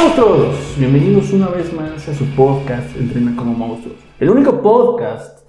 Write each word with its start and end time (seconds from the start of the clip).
Monstruos, 0.00 0.76
bienvenidos 0.78 1.32
una 1.32 1.48
vez 1.48 1.72
más 1.74 2.08
a 2.08 2.14
su 2.14 2.24
podcast 2.36 2.96
Entrena 2.96 3.34
como 3.34 3.52
Monstruos, 3.52 3.96
el 4.20 4.30
único 4.30 4.62
podcast 4.62 5.44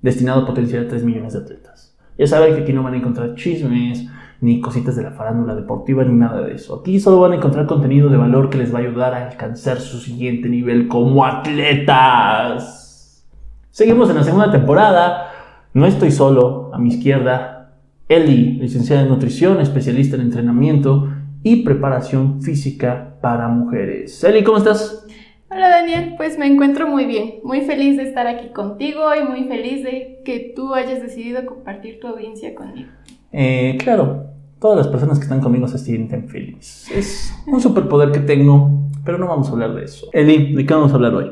destinado 0.00 0.40
a 0.40 0.46
potenciar 0.46 0.84
a 0.84 0.88
3 0.88 1.04
millones 1.04 1.34
de 1.34 1.40
atletas. 1.40 1.94
Ya 2.16 2.26
saben 2.26 2.54
que 2.54 2.62
aquí 2.62 2.72
no 2.72 2.82
van 2.82 2.94
a 2.94 2.96
encontrar 2.96 3.34
chismes, 3.34 4.06
ni 4.40 4.62
cositas 4.62 4.96
de 4.96 5.02
la 5.02 5.10
farándula 5.10 5.54
deportiva, 5.54 6.02
ni 6.02 6.14
nada 6.14 6.40
de 6.40 6.54
eso. 6.54 6.80
Aquí 6.80 6.98
solo 6.98 7.20
van 7.20 7.32
a 7.32 7.34
encontrar 7.36 7.66
contenido 7.66 8.08
de 8.08 8.16
valor 8.16 8.48
que 8.48 8.56
les 8.56 8.72
va 8.72 8.78
a 8.78 8.82
ayudar 8.82 9.12
a 9.12 9.28
alcanzar 9.28 9.80
su 9.80 9.98
siguiente 9.98 10.48
nivel 10.48 10.88
como 10.88 11.26
atletas. 11.26 13.22
Seguimos 13.70 14.08
en 14.08 14.16
la 14.16 14.24
segunda 14.24 14.50
temporada. 14.50 15.30
No 15.74 15.84
estoy 15.84 16.10
solo. 16.10 16.70
A 16.72 16.78
mi 16.78 16.88
izquierda, 16.88 17.74
Eli, 18.08 18.54
licenciada 18.54 19.02
en 19.02 19.10
nutrición, 19.10 19.60
especialista 19.60 20.16
en 20.16 20.22
entrenamiento 20.22 21.10
y 21.42 21.64
preparación 21.64 22.40
física 22.40 23.07
para 23.20 23.48
mujeres. 23.48 24.22
Eli, 24.24 24.44
¿cómo 24.44 24.58
estás? 24.58 25.06
Hola 25.50 25.70
Daniel, 25.70 26.14
pues 26.16 26.38
me 26.38 26.46
encuentro 26.46 26.86
muy 26.86 27.06
bien, 27.06 27.36
muy 27.42 27.62
feliz 27.62 27.96
de 27.96 28.02
estar 28.02 28.26
aquí 28.26 28.48
contigo 28.48 29.14
y 29.14 29.26
muy 29.26 29.44
feliz 29.44 29.82
de 29.82 30.20
que 30.24 30.52
tú 30.54 30.74
hayas 30.74 31.00
decidido 31.00 31.46
compartir 31.46 32.00
tu 32.00 32.06
audiencia 32.06 32.54
conmigo. 32.54 32.90
Eh, 33.32 33.78
claro, 33.82 34.26
todas 34.60 34.76
las 34.76 34.88
personas 34.88 35.18
que 35.18 35.24
están 35.24 35.40
conmigo 35.40 35.66
se 35.66 35.78
sienten 35.78 36.28
felices. 36.28 36.90
Es 36.94 37.34
un 37.46 37.60
superpoder 37.60 38.12
que 38.12 38.20
tengo, 38.20 38.90
pero 39.04 39.16
no 39.16 39.26
vamos 39.26 39.48
a 39.48 39.52
hablar 39.52 39.74
de 39.74 39.84
eso. 39.84 40.08
Eli, 40.12 40.54
¿de 40.54 40.66
qué 40.66 40.74
vamos 40.74 40.92
a 40.92 40.96
hablar 40.96 41.14
hoy? 41.14 41.30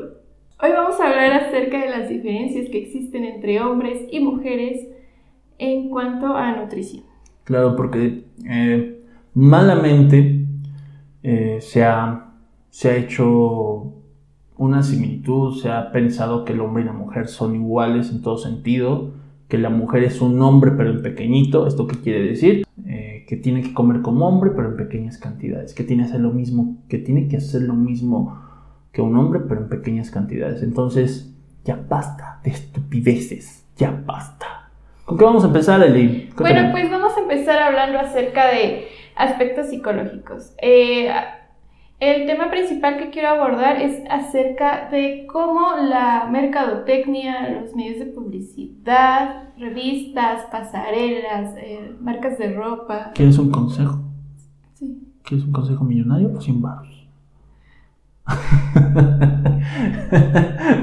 Hoy 0.59 0.71
vamos 0.71 0.99
a 0.99 1.07
hablar 1.07 1.33
acerca 1.33 1.79
de 1.79 1.89
las 1.91 2.09
diferencias 2.09 2.69
que 2.69 2.79
existen 2.79 3.23
entre 3.23 3.61
hombres 3.61 4.01
y 4.09 4.19
mujeres 4.19 4.87
en 5.59 5.89
cuanto 5.89 6.35
a 6.35 6.55
nutrición. 6.55 7.03
Claro, 7.43 7.75
porque 7.75 8.23
eh, 8.49 8.99
malamente 9.35 10.36
eh, 11.23 11.57
se, 11.61 11.83
ha, 11.83 12.33
se 12.69 12.89
ha 12.89 12.95
hecho 12.95 13.93
una 14.57 14.83
similitud, 14.83 15.61
se 15.61 15.69
ha 15.69 15.91
pensado 15.91 16.45
que 16.45 16.53
el 16.53 16.61
hombre 16.61 16.83
y 16.83 16.85
la 16.85 16.93
mujer 16.93 17.27
son 17.27 17.55
iguales 17.55 18.09
en 18.09 18.21
todo 18.21 18.37
sentido, 18.37 19.11
que 19.47 19.57
la 19.57 19.69
mujer 19.69 20.03
es 20.03 20.21
un 20.21 20.41
hombre 20.41 20.71
pero 20.71 20.89
en 20.89 21.01
pequeñito, 21.01 21.67
¿esto 21.67 21.87
qué 21.87 21.97
quiere 21.97 22.23
decir? 22.23 22.65
Eh, 22.85 23.25
que 23.27 23.37
tiene 23.37 23.61
que 23.61 23.73
comer 23.73 24.01
como 24.01 24.27
hombre 24.27 24.51
pero 24.55 24.69
en 24.69 24.77
pequeñas 24.77 25.17
cantidades, 25.17 25.73
que 25.73 25.83
tiene 25.83 26.03
que 26.03 26.09
hacer 26.09 26.21
lo 26.21 26.31
mismo, 26.31 26.77
que 26.89 26.97
tiene 26.97 27.27
que 27.27 27.37
hacer 27.37 27.61
lo 27.61 27.73
mismo 27.73 28.41
que 28.91 29.01
un 29.01 29.15
hombre 29.15 29.41
pero 29.47 29.61
en 29.61 29.69
pequeñas 29.69 30.09
cantidades. 30.09 30.63
Entonces, 30.63 31.33
ya 31.63 31.79
basta 31.87 32.39
de 32.43 32.51
estupideces, 32.51 33.65
ya 33.75 33.91
basta. 34.05 34.71
¿Con 35.05 35.17
qué 35.17 35.23
vamos 35.23 35.43
a 35.43 35.47
empezar, 35.47 35.81
Eli? 35.83 36.29
Bueno, 36.37 36.69
pues 36.71 36.89
vamos 36.89 37.15
a 37.15 37.21
empezar 37.21 37.59
hablando 37.59 37.99
acerca 37.99 38.47
de 38.47 38.87
aspectos 39.17 39.67
psicológicos. 39.67 40.53
Eh, 40.61 41.11
el 41.99 42.27
tema 42.27 42.51
principal 42.51 42.97
que 42.97 43.09
quiero 43.09 43.29
abordar 43.29 43.81
es 43.81 44.03
acerca 44.09 44.87
de 44.91 45.25
cómo 45.31 45.75
la 45.77 46.27
mercadotecnia, 46.29 47.49
los 47.49 47.75
medios 47.75 47.97
de 47.99 48.05
publicidad, 48.05 49.49
revistas, 49.57 50.43
pasarelas, 50.51 51.55
eh, 51.57 51.95
marcas 51.99 52.37
de 52.37 52.53
ropa. 52.53 53.11
¿Quieres 53.15 53.39
un 53.39 53.49
consejo? 53.49 53.99
Sí. 54.73 55.11
¿Quieres 55.23 55.45
un 55.45 55.51
consejo 55.51 55.83
millonario 55.83 56.31
o 56.35 56.39
sin 56.39 56.61
baros? 56.61 57.07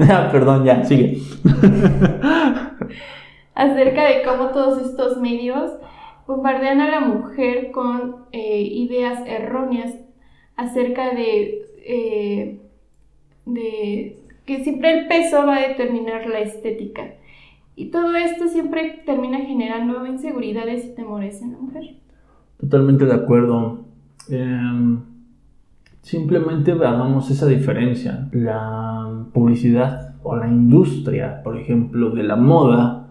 ya, 0.07 0.29
perdón, 0.31 0.65
ya, 0.65 0.83
sigue. 0.83 1.21
acerca 3.53 4.03
de 4.03 4.23
cómo 4.25 4.47
todos 4.49 4.81
estos 4.85 5.17
medios 5.21 5.71
bombardean 6.27 6.81
a 6.81 6.89
la 6.89 6.99
mujer 7.01 7.71
con 7.71 8.25
eh, 8.31 8.61
ideas 8.61 9.19
erróneas 9.25 9.93
acerca 10.55 11.13
de, 11.13 11.65
eh, 11.85 12.59
de 13.45 14.17
que 14.45 14.63
siempre 14.63 14.99
el 14.99 15.07
peso 15.07 15.45
va 15.45 15.57
a 15.57 15.67
determinar 15.67 16.27
la 16.27 16.39
estética. 16.39 17.13
Y 17.75 17.87
todo 17.87 18.15
esto 18.15 18.47
siempre 18.47 19.03
termina 19.05 19.39
generando 19.39 20.05
inseguridades 20.05 20.85
y 20.85 20.95
temores 20.95 21.41
en 21.41 21.53
la 21.53 21.57
mujer. 21.57 21.83
Totalmente 22.59 23.05
de 23.05 23.13
acuerdo. 23.13 23.85
Em, 24.29 25.01
simplemente 26.01 26.71
hagamos 26.71 27.29
esa 27.29 27.47
diferencia. 27.47 28.29
La 28.31 29.25
publicidad 29.33 30.15
o 30.23 30.35
la 30.35 30.47
industria, 30.47 31.41
por 31.43 31.57
ejemplo, 31.57 32.11
de 32.11 32.23
la 32.23 32.37
moda, 32.37 33.07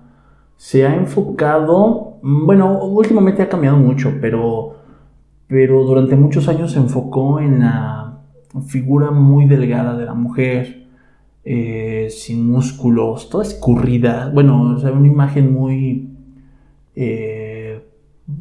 se 0.57 0.87
ha 0.87 0.95
enfocado, 0.95 2.14
bueno, 2.27 2.83
últimamente 2.85 3.43
ha 3.43 3.49
cambiado 3.49 3.77
mucho, 3.77 4.15
pero 4.21 4.77
pero 5.47 5.85
durante 5.85 6.17
muchos 6.17 6.49
años 6.49 6.73
se 6.73 6.79
enfocó 6.79 7.39
en 7.39 7.61
la 7.61 8.19
figura 8.67 9.11
muy 9.11 9.47
delgada 9.47 9.97
de 9.97 10.07
la 10.07 10.15
mujer, 10.15 10.87
eh, 11.45 12.09
sin 12.11 12.51
músculos, 12.51 13.29
toda 13.29 13.45
escurrida, 13.45 14.31
bueno, 14.33 14.79
una 14.79 15.07
imagen 15.07 15.53
muy 15.53 16.09
eh, 16.97 17.85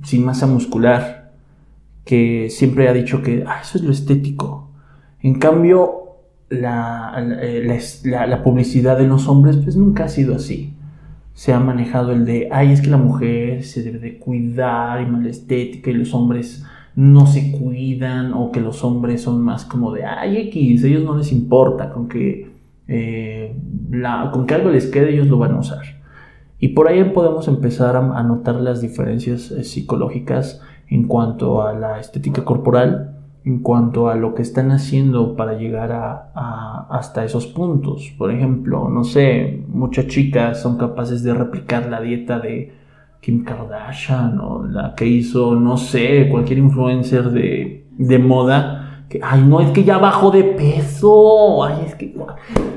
sin 0.03 0.23
masa 0.23 0.47
muscular, 0.47 1.33
que 2.05 2.47
siempre 2.49 2.87
ha 2.87 2.93
dicho 2.93 3.21
que 3.21 3.43
ah, 3.45 3.59
eso 3.61 3.77
es 3.77 3.83
lo 3.83 3.91
estético. 3.91 4.69
En 5.21 5.35
cambio, 5.35 6.03
la, 6.49 7.13
la, 8.03 8.27
la, 8.27 8.43
publicidad 8.43 8.97
de 8.97 9.07
los 9.07 9.27
hombres 9.27 9.57
pues 9.57 9.75
nunca 9.75 10.05
ha 10.05 10.09
sido 10.09 10.35
así. 10.35 10.73
Se 11.33 11.51
ha 11.51 11.59
manejado 11.59 12.11
el 12.11 12.25
de, 12.25 12.49
ay, 12.51 12.71
es 12.71 12.81
que 12.81 12.89
la 12.89 12.97
mujer 12.97 13.63
se 13.63 13.81
debe 13.81 13.99
de 13.99 14.19
cuidar 14.19 15.01
y 15.01 15.05
mala 15.05 15.29
estética 15.29 15.89
y 15.89 15.93
los 15.93 16.13
hombres 16.13 16.63
no 16.95 17.25
se 17.25 17.51
cuidan 17.51 18.33
o 18.33 18.51
que 18.51 18.61
los 18.61 18.83
hombres 18.83 19.21
son 19.21 19.41
más 19.41 19.65
como 19.65 19.91
de, 19.91 20.05
ay, 20.05 20.37
X, 20.37 20.83
ellos 20.83 21.03
no 21.03 21.17
les 21.17 21.31
importa, 21.31 21.89
con 21.89 22.07
que, 22.07 22.51
eh, 22.87 23.55
la, 23.89 24.29
con 24.31 24.45
que 24.45 24.53
algo 24.53 24.69
les 24.69 24.87
quede 24.87 25.13
ellos 25.13 25.27
lo 25.27 25.37
van 25.37 25.53
a 25.53 25.59
usar. 25.59 25.81
Y 26.59 26.69
por 26.69 26.87
ahí 26.87 27.03
podemos 27.03 27.47
empezar 27.47 27.95
a, 27.95 28.23
notar 28.23 28.55
las 28.55 28.79
diferencias 28.81 29.51
eh, 29.51 29.63
psicológicas 29.63 30.61
en 30.87 31.07
cuanto 31.07 31.61
a 31.61 31.73
la 31.73 31.99
estética 31.99 32.45
corporal, 32.45 33.12
en 33.45 33.59
cuanto 33.59 34.07
a 34.07 34.15
lo 34.15 34.33
que 34.35 34.41
están 34.41 34.71
haciendo 34.71 35.35
para 35.35 35.53
llegar 35.53 35.91
a, 35.91 36.87
hasta 36.89 37.25
esos 37.25 37.45
puntos. 37.47 38.13
Por 38.17 38.31
ejemplo, 38.31 38.89
no 38.89 39.03
sé, 39.03 39.63
muchas 39.67 40.07
chicas 40.07 40.61
son 40.61 40.77
capaces 40.77 41.23
de 41.23 41.33
replicar 41.33 41.87
la 41.87 41.99
dieta 41.99 42.39
de 42.39 42.73
Kim 43.19 43.43
Kardashian 43.43 44.39
o 44.39 44.63
la 44.65 44.95
que 44.95 45.05
hizo, 45.05 45.55
no 45.55 45.77
sé, 45.77 46.29
cualquier 46.29 46.59
influencer 46.59 47.31
de, 47.31 47.87
de 47.97 48.19
moda, 48.19 49.05
que, 49.09 49.19
ay, 49.21 49.43
no, 49.45 49.59
es 49.59 49.71
que 49.71 49.83
ya 49.83 49.97
bajó 49.97 50.31
de 50.31 50.43
peso, 50.43 51.63
ay, 51.63 51.83
es 51.85 51.95
que, 51.95 52.15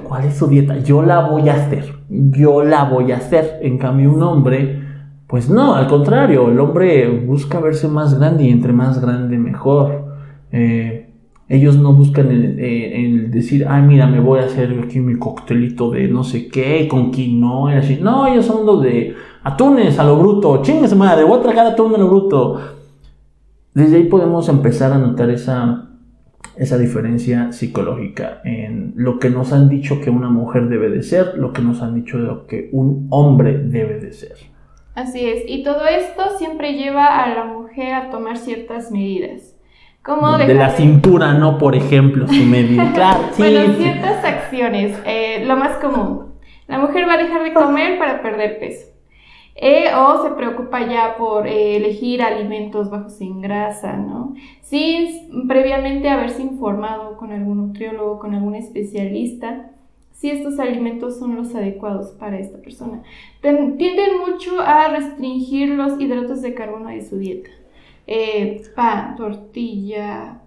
¿cuál 0.04 0.25
es 0.25 0.37
su 0.37 0.47
dieta? 0.48 0.78
Yo 0.78 1.03
la 1.03 1.21
voy 1.28 1.48
a 1.48 1.54
hacer, 1.54 1.94
yo 2.09 2.62
la 2.62 2.84
voy 2.84 3.12
a 3.12 3.16
hacer. 3.16 3.59
En 3.62 3.78
cambio, 3.78 4.12
un 4.12 4.22
hombre, 4.22 4.83
pues 5.27 5.48
no, 5.48 5.75
al 5.75 5.87
contrario, 5.87 6.48
el 6.48 6.59
hombre 6.60 7.09
busca 7.09 7.60
verse 7.60 7.88
más 7.88 8.19
grande 8.19 8.44
y 8.44 8.50
entre 8.50 8.72
más 8.72 9.00
grande 9.00 9.38
mejor. 9.38 10.06
Eh, 10.53 11.11
ellos 11.49 11.77
no 11.77 11.93
buscan 11.93 12.31
el, 12.31 12.59
el, 12.59 13.31
decir, 13.31 13.67
ay, 13.69 13.83
mira, 13.83 14.07
me 14.07 14.19
voy 14.19 14.41
a 14.41 14.47
hacer 14.47 14.81
aquí 14.83 14.99
mi 14.99 15.17
coctelito 15.17 15.91
de 15.91 16.09
no 16.09 16.25
sé 16.25 16.49
qué, 16.49 16.89
con 16.89 17.12
quinoa, 17.12 17.77
así. 17.77 17.99
No, 18.01 18.27
ellos 18.27 18.47
son 18.47 18.67
los 18.67 18.83
de 18.83 19.15
atunes 19.45 19.99
a 19.99 20.05
lo 20.05 20.17
bruto, 20.19 20.61
chingue 20.62 20.89
su 20.89 20.97
madre, 20.97 21.23
voy 21.23 21.39
a 21.39 21.43
tragar 21.43 21.67
atún 21.69 21.95
a 21.95 21.99
lo 21.99 22.09
bruto. 22.09 22.61
Desde 23.75 23.97
ahí 23.97 24.05
podemos 24.05 24.49
empezar 24.49 24.93
a 24.93 24.99
notar 24.99 25.31
esa, 25.31 25.91
esa 26.57 26.78
diferencia 26.78 27.53
psicológica 27.53 28.41
en 28.45 28.95
lo 28.97 29.21
que 29.21 29.31
nos 29.31 29.53
han 29.53 29.69
dicho 29.69 30.01
que 30.01 30.11
una 30.11 30.31
mujer 30.31 30.69
debe 30.69 30.89
de 30.89 31.03
ser, 31.05 31.37
lo 31.37 31.53
que 31.53 31.63
nos 31.63 31.81
han 31.81 31.95
dicho 31.95 32.19
de 32.19 32.25
lo 32.25 32.47
que 32.47 32.71
un 32.73 33.07
hombre 33.11 33.59
debe 33.59 34.01
de 34.01 34.13
ser. 34.13 34.37
Así 34.95 35.27
es, 35.27 35.45
y 35.47 35.63
todo 35.63 35.87
esto 35.87 36.23
siempre 36.39 36.73
lleva 36.73 37.23
a 37.23 37.34
la 37.34 37.45
mujer 37.45 37.95
a 37.95 38.11
tomar 38.11 38.39
ciertas 38.39 38.91
medidas. 38.91 39.56
De 40.47 40.55
la 40.55 40.71
cintura, 40.71 41.35
no, 41.35 41.59
por 41.59 41.75
ejemplo, 41.75 42.27
su 42.29 42.45
medida. 42.45 42.93
Claro, 42.95 43.25
Bueno, 43.37 43.75
ciertas 43.77 44.25
acciones, 44.25 44.97
eh, 45.05 45.45
lo 45.45 45.57
más 45.57 45.77
común. 45.79 46.27
La 46.69 46.79
mujer 46.79 47.09
va 47.09 47.15
a 47.15 47.19
dejar 47.19 47.43
de 47.43 47.53
comer 47.53 47.99
para 47.99 48.23
perder 48.23 48.59
peso. 48.59 48.87
Eh, 49.59 49.87
o 49.97 50.23
se 50.23 50.31
preocupa 50.35 50.87
ya 50.87 51.17
por 51.17 51.47
eh, 51.47 51.77
elegir 51.77 52.23
alimentos 52.23 52.91
bajos 52.91 53.21
en 53.23 53.41
grasa, 53.41 53.97
¿no? 53.97 54.35
Sin 54.61 55.49
previamente 55.49 56.11
haberse 56.11 56.43
informado 56.43 57.17
con 57.17 57.33
algún 57.33 57.69
nutriólogo, 57.69 58.19
con 58.19 58.35
algún 58.35 58.55
especialista, 58.55 59.71
si 60.13 60.31
estos 60.31 60.59
alimentos 60.59 61.19
son 61.19 61.37
los 61.37 61.55
adecuados 61.55 62.13
para 62.13 62.39
esta 62.39 62.59
persona. 62.59 63.03
Tienden 63.41 64.19
mucho 64.19 64.61
a 64.61 64.89
restringir 64.89 65.71
los 65.71 66.01
hidratos 66.01 66.43
de 66.43 66.55
carbono 66.55 66.91
de 66.91 67.03
su 67.03 67.19
dieta. 67.19 67.51
Eh, 68.07 68.63
pan, 68.75 69.17
tortilla, 69.17 70.39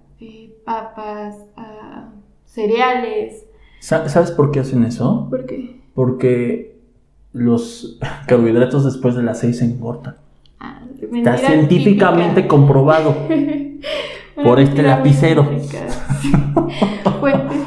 papas, 0.66 1.36
ah, 1.58 2.10
cereales. 2.46 3.46
¿Sabes 3.80 4.32
por 4.32 4.52
qué 4.52 4.60
hacen 4.62 4.84
eso? 4.84 5.28
¿Por 5.30 5.46
qué? 5.46 5.80
Porque 5.94 6.76
los 7.34 8.00
carbohidratos 8.28 8.86
después 8.86 9.16
de 9.16 9.24
las 9.24 9.40
6 9.40 9.58
se 9.60 9.66
engordan. 9.66 10.16
Ah, 10.60 10.82
Está 11.14 11.38
científicamente 11.38 12.48
comprobado 12.48 13.16
por 14.44 14.60
este 14.60 14.84
lapicero. 14.84 15.44
Fuentes 17.20 17.58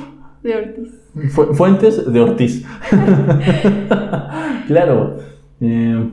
de 0.43 0.55
Ortiz. 0.57 0.91
Fu- 1.35 1.55
Fuentes 1.55 2.13
de 2.13 2.21
Ortiz. 2.21 2.65
claro. 4.67 5.17
eh, 5.61 6.11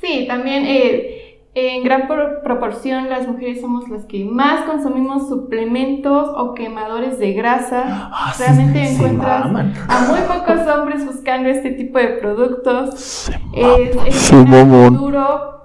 Sí, 0.00 0.26
también 0.28 0.64
eh, 0.66 1.13
en 1.56 1.84
gran 1.84 2.08
por- 2.08 2.42
proporción 2.42 3.08
las 3.08 3.28
mujeres 3.28 3.60
somos 3.60 3.88
las 3.88 4.04
que 4.06 4.24
más 4.24 4.64
consumimos 4.64 5.28
suplementos 5.28 6.28
o 6.36 6.54
quemadores 6.54 7.18
de 7.18 7.32
grasa. 7.32 7.84
ah, 8.12 8.32
Realmente 8.38 8.86
se 8.86 8.94
encuentras 8.94 9.44
a 9.46 10.00
muy 10.08 10.20
pocos 10.26 10.66
hombres 10.74 11.06
buscando 11.06 11.48
este 11.48 11.70
tipo 11.70 11.98
de 11.98 12.08
productos. 12.20 12.98
Se 12.98 13.32
Es, 13.52 13.96
es 14.06 14.32
un 14.32 14.50
mamón. 14.50 14.96
duro 14.96 15.62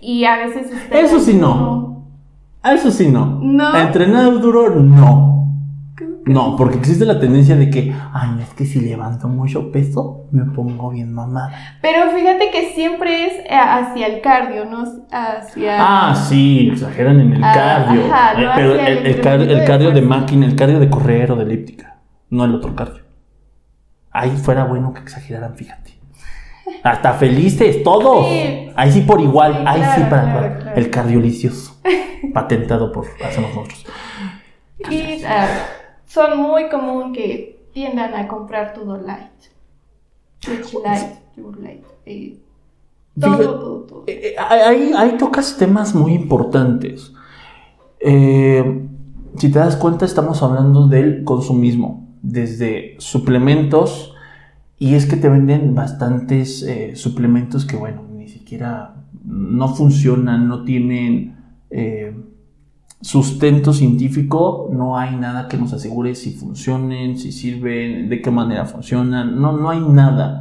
y 0.00 0.24
a 0.24 0.36
veces... 0.36 0.70
Eso 0.90 1.18
sí 1.18 1.34
no. 1.34 2.04
Eso 2.62 2.90
sí 2.90 3.08
no. 3.08 3.38
No. 3.42 3.76
Entrenar 3.76 4.38
duro, 4.40 4.70
no. 4.70 5.33
No, 6.26 6.56
porque 6.56 6.78
existe 6.78 7.04
la 7.04 7.20
tendencia 7.20 7.54
de 7.54 7.68
que, 7.68 7.94
ay, 8.14 8.38
es 8.42 8.48
que 8.54 8.64
si 8.64 8.80
levanto 8.80 9.28
mucho 9.28 9.70
peso, 9.70 10.24
me 10.32 10.44
pongo 10.46 10.88
bien 10.90 11.12
mamada. 11.12 11.52
Pero 11.82 12.10
fíjate 12.12 12.50
que 12.50 12.70
siempre 12.74 13.26
es 13.26 13.32
eh, 13.44 13.54
hacia 13.54 14.06
el 14.06 14.22
cardio, 14.22 14.64
no 14.64 14.84
hacia... 15.12 15.76
Ah, 16.10 16.14
sí, 16.14 16.70
exageran 16.72 17.20
en 17.20 17.34
el 17.34 17.44
Ah, 17.44 17.52
cardio. 17.54 18.06
ajá, 18.10 18.32
Eh, 18.40 18.44
no 18.46 18.52
pero 18.54 18.74
el, 18.74 18.80
el 18.80 19.06
el 19.06 19.20
car- 19.20 19.34
el 19.34 19.42
entrenamiento 19.42 19.54
de 19.60 19.64
cardio 19.66 19.90
de 19.90 20.00
máquina, 20.02 20.46
el 20.46 20.56
cardio 20.56 20.80
de 20.80 20.88
correr 20.88 21.30
o 21.32 21.36
de 21.36 21.42
elíptica, 21.44 21.98
no 22.30 22.44
el 22.46 22.54
otro 22.54 22.74
cardio. 22.74 23.02
Ahí 24.10 24.30
fuera 24.30 24.64
bueno 24.64 24.94
que 24.94 25.00
exageraran, 25.00 25.54
fíjate. 25.56 25.92
Hasta 26.82 27.12
felices, 27.14 27.82
todos. 27.82 28.28
Sí. 28.28 28.70
Ahí 28.76 28.92
sí 28.92 29.00
por 29.02 29.20
igual, 29.20 29.52
Sí, 29.54 29.62
ahí 29.66 29.82
sí 29.94 30.00
para 30.08 30.22
claro, 30.32 30.58
claro. 30.60 30.76
el 30.80 30.88
cardio 30.90 31.20
licioso. 31.20 31.76
Patentado 32.32 32.90
por 32.92 33.06
hacemos 33.22 33.50
nosotros. 33.54 33.84
Y 34.90 35.22
ah, 35.24 35.46
son 36.14 36.38
muy 36.38 36.68
común 36.68 37.12
que 37.12 37.66
tiendan 37.72 38.14
a 38.14 38.28
comprar 38.28 38.72
todo 38.72 38.96
light. 38.96 39.32
Leche 40.46 40.78
light, 40.84 41.14
yogur 41.36 41.58
light. 41.60 41.82
eh, 42.06 42.38
todo, 43.18 43.36
todo, 43.36 43.76
todo. 43.80 44.04
Eh, 44.06 44.20
eh, 44.28 44.34
ahí, 44.38 44.92
ahí 44.96 45.16
tocas 45.18 45.56
temas 45.56 45.92
muy 45.92 46.12
importantes. 46.12 47.12
Eh, 47.98 48.86
si 49.38 49.50
te 49.50 49.58
das 49.58 49.74
cuenta, 49.74 50.04
estamos 50.04 50.40
hablando 50.42 50.86
del 50.86 51.24
consumismo, 51.24 52.06
desde 52.22 52.94
suplementos, 52.98 54.14
y 54.78 54.94
es 54.94 55.06
que 55.06 55.16
te 55.16 55.28
venden 55.28 55.74
bastantes 55.74 56.64
suplementos 56.94 57.64
que, 57.64 57.76
bueno, 57.76 58.02
ni 58.12 58.28
siquiera 58.28 58.94
no 59.24 59.74
funcionan, 59.74 60.46
no 60.46 60.64
tienen 60.64 61.36
eh, 61.70 62.14
sustento 63.04 63.72
científico, 63.72 64.68
no 64.72 64.96
hay 64.98 65.14
nada 65.16 65.46
que 65.46 65.56
nos 65.58 65.72
asegure 65.72 66.14
si 66.14 66.32
funcionen, 66.32 67.18
si 67.18 67.32
sirven, 67.32 68.08
de 68.08 68.22
qué 68.22 68.30
manera 68.30 68.64
funcionan, 68.64 69.40
no, 69.40 69.52
no 69.52 69.68
hay 69.70 69.80
nada. 69.80 70.40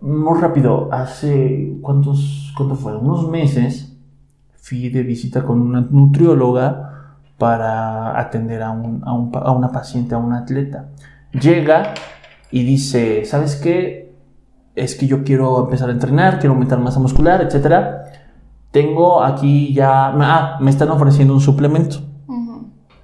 Muy 0.00 0.38
rápido, 0.38 0.90
hace 0.92 1.76
cuántos, 1.80 2.52
cuánto 2.56 2.74
fue, 2.76 2.96
unos 2.96 3.28
meses 3.28 3.96
fui 4.56 4.90
de 4.90 5.02
visita 5.02 5.42
con 5.44 5.60
una 5.60 5.80
nutrióloga 5.80 7.16
para 7.38 8.18
atender 8.20 8.62
a, 8.62 8.70
un- 8.70 9.02
a 9.04 9.12
un 9.14 9.30
a 9.34 9.52
una 9.52 9.72
paciente, 9.72 10.14
a 10.14 10.18
un 10.18 10.32
atleta. 10.34 10.90
Llega 11.32 11.94
y 12.50 12.64
dice, 12.64 13.24
¿sabes 13.24 13.56
qué? 13.56 14.14
Es 14.74 14.94
que 14.94 15.06
yo 15.06 15.24
quiero 15.24 15.64
empezar 15.64 15.88
a 15.88 15.92
entrenar, 15.92 16.38
quiero 16.38 16.52
aumentar 16.52 16.78
masa 16.80 17.00
muscular, 17.00 17.40
etcétera. 17.42 18.04
Tengo 18.70 19.22
aquí 19.22 19.72
ya, 19.72 20.08
ah, 20.08 20.58
me 20.60 20.70
están 20.70 20.90
ofreciendo 20.90 21.34
un 21.34 21.40
suplemento. 21.40 21.98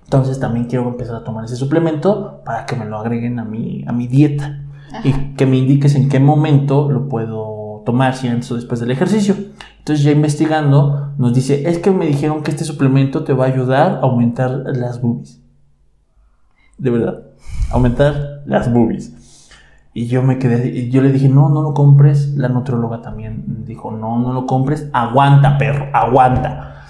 Entonces 0.05 0.38
también 0.38 0.66
quiero 0.66 0.87
empezar 0.87 1.16
a 1.16 1.25
tomar 1.25 1.44
ese 1.44 1.56
suplemento 1.56 2.43
para 2.44 2.66
que 2.66 2.76
me 2.76 2.84
lo 2.84 2.99
agreguen 2.99 3.38
a 3.38 3.44
mi, 3.44 3.84
a 3.87 3.93
mi 3.93 4.06
dieta 4.06 4.62
Ajá. 4.93 5.00
y 5.08 5.34
que 5.34 5.46
me 5.46 5.56
indiques 5.56 5.94
en 5.96 6.08
qué 6.08 6.20
momento 6.20 6.90
lo 6.90 7.08
puedo 7.08 7.82
tomar, 7.84 8.14
si 8.14 8.28
antes 8.28 8.50
o 8.52 8.55
después 8.55 8.81
del 8.81 8.90
ejercicio. 8.90 9.34
Entonces 9.78 10.05
ya 10.05 10.12
investigando 10.12 11.12
nos 11.19 11.34
dice, 11.34 11.69
es 11.69 11.78
que 11.78 11.90
me 11.90 12.06
dijeron 12.06 12.43
que 12.43 12.50
este 12.50 12.64
suplemento 12.64 13.25
te 13.25 13.32
va 13.32 13.46
a 13.46 13.49
ayudar 13.49 13.93
a 13.96 14.00
aumentar 14.00 14.50
las 14.66 15.00
boobies. 15.00 15.43
De 16.78 16.90
verdad, 16.90 17.22
aumentar 17.70 18.43
las 18.46 18.72
boobies. 18.72 19.14
Y 19.96 20.06
yo 20.08 20.23
me 20.25 20.38
quedé, 20.41 20.67
y 20.69 20.91
yo 20.91 21.00
le 21.02 21.12
dije, 21.12 21.29
no, 21.29 21.49
no 21.49 21.62
lo 21.62 21.73
compres. 21.73 22.35
La 22.35 22.49
nutrióloga 22.49 23.00
también 23.00 23.44
dijo, 23.64 23.93
no, 23.93 24.19
no 24.19 24.32
lo 24.32 24.44
compres. 24.46 24.88
Aguanta, 24.93 25.56
perro, 25.56 25.87
aguanta. 25.93 26.82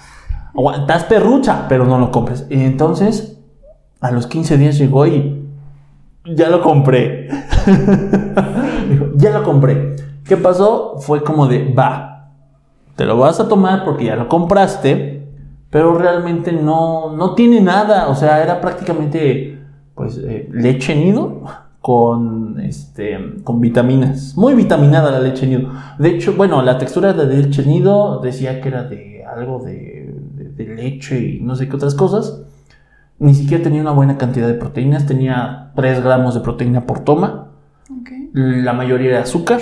Agua- 0.55 0.77
Estás 0.77 1.03
perrucha, 1.03 1.67
pero 1.69 1.85
no 1.85 1.99
lo 1.99 2.09
compres. 2.11 2.47
Y 2.49 2.63
entonces, 2.63 3.39
a 4.01 4.09
los 4.11 4.25
15 4.25 4.57
días 4.57 4.77
llegó 4.79 5.05
y 5.05 5.45
ya 6.25 6.49
lo 6.49 6.61
compré. 6.61 7.29
Dijo, 8.89 9.05
ya 9.15 9.31
lo 9.31 9.43
compré. 9.43 9.95
¿Qué 10.23 10.37
pasó? 10.37 10.95
Fue 10.99 11.23
como 11.23 11.45
de, 11.47 11.71
va, 11.73 12.29
te 12.95 13.05
lo 13.05 13.17
vas 13.17 13.39
a 13.39 13.47
tomar 13.47 13.85
porque 13.85 14.05
ya 14.05 14.15
lo 14.15 14.27
compraste, 14.27 15.27
pero 15.69 15.95
realmente 15.97 16.51
no, 16.51 17.15
no 17.15 17.35
tiene 17.35 17.61
nada. 17.61 18.07
O 18.07 18.15
sea, 18.15 18.41
era 18.41 18.59
prácticamente, 18.61 19.59
pues, 19.93 20.17
eh, 20.17 20.49
leche 20.51 20.95
nido 20.95 21.41
con, 21.89 22.59
este, 22.61 23.15
con 23.43 23.61
vitaminas. 23.61 24.35
Muy 24.35 24.55
vitaminada 24.55 25.11
la 25.11 25.19
leche 25.19 25.45
nido. 25.45 25.69
De 25.99 26.09
hecho, 26.09 26.33
bueno, 26.33 26.63
la 26.63 26.79
textura 26.79 27.13
de 27.13 27.27
leche 27.27 27.63
nido 27.63 28.21
decía 28.21 28.59
que 28.59 28.69
era 28.69 28.85
de 28.85 29.23
algo 29.23 29.59
de, 29.63 30.15
de- 30.33 30.49
de 30.49 30.75
leche 30.75 31.19
y 31.19 31.41
no 31.41 31.55
sé 31.55 31.69
qué 31.69 31.75
otras 31.75 31.93
cosas. 31.93 32.41
Ni 33.19 33.35
siquiera 33.35 33.63
tenía 33.63 33.81
una 33.81 33.91
buena 33.91 34.17
cantidad 34.17 34.47
de 34.47 34.55
proteínas, 34.55 35.05
tenía 35.05 35.73
3 35.75 36.03
gramos 36.03 36.33
de 36.33 36.39
proteína 36.41 36.87
por 36.87 37.01
toma. 37.01 37.51
La 38.33 38.73
mayoría 38.73 39.09
era 39.11 39.21
azúcar. 39.21 39.59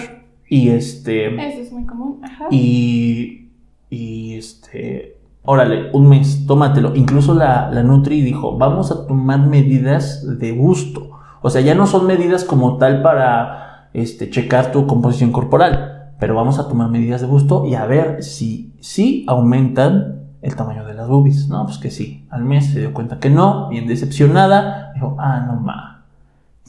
Y 0.48 0.70
este. 0.70 1.28
Eso 1.46 1.60
es 1.62 1.74
muy 1.74 1.86
común. 1.86 2.22
Ajá. 2.24 2.46
Y. 2.52 3.50
Y 3.90 4.36
este. 4.36 5.18
Órale, 5.44 5.90
un 5.92 6.08
mes, 6.08 6.46
tómatelo. 6.48 6.96
Incluso 6.96 7.34
la, 7.34 7.70
la 7.70 7.84
Nutri 7.84 8.22
dijo: 8.22 8.58
Vamos 8.58 8.92
a 8.94 9.06
tomar 9.08 9.46
medidas 9.46 10.26
de 10.40 10.54
gusto. 10.54 11.10
O 11.44 11.50
sea, 11.50 11.62
ya 11.62 11.76
no 11.76 11.86
son 11.86 12.08
medidas 12.08 12.46
como 12.46 12.78
tal 12.78 13.02
para 13.02 13.90
este, 13.94 14.30
checar 14.30 14.72
tu 14.72 14.88
composición 14.88 15.32
corporal. 15.32 16.14
Pero 16.18 16.36
vamos 16.36 16.58
a 16.58 16.70
tomar 16.70 16.90
medidas 16.90 17.20
de 17.20 17.28
gusto 17.28 17.66
y 17.66 17.76
a 17.76 17.86
ver 17.86 18.24
si, 18.24 18.78
si 18.80 19.26
aumentan 19.28 20.24
el 20.42 20.56
tamaño 20.56 20.86
de 20.86 20.94
las 20.94 21.10
boobies. 21.10 21.50
No, 21.50 21.66
pues 21.66 21.78
que 21.78 21.92
sí. 21.92 22.26
Al 22.32 22.46
mes 22.46 22.68
se 22.68 22.80
dio 22.80 22.94
cuenta 22.94 23.20
que 23.20 23.30
no, 23.30 23.68
bien 23.68 23.88
decepcionada. 23.88 24.94
Dijo: 24.94 25.18
Ah, 25.20 25.44
no 25.46 25.60
ma. 25.60 25.93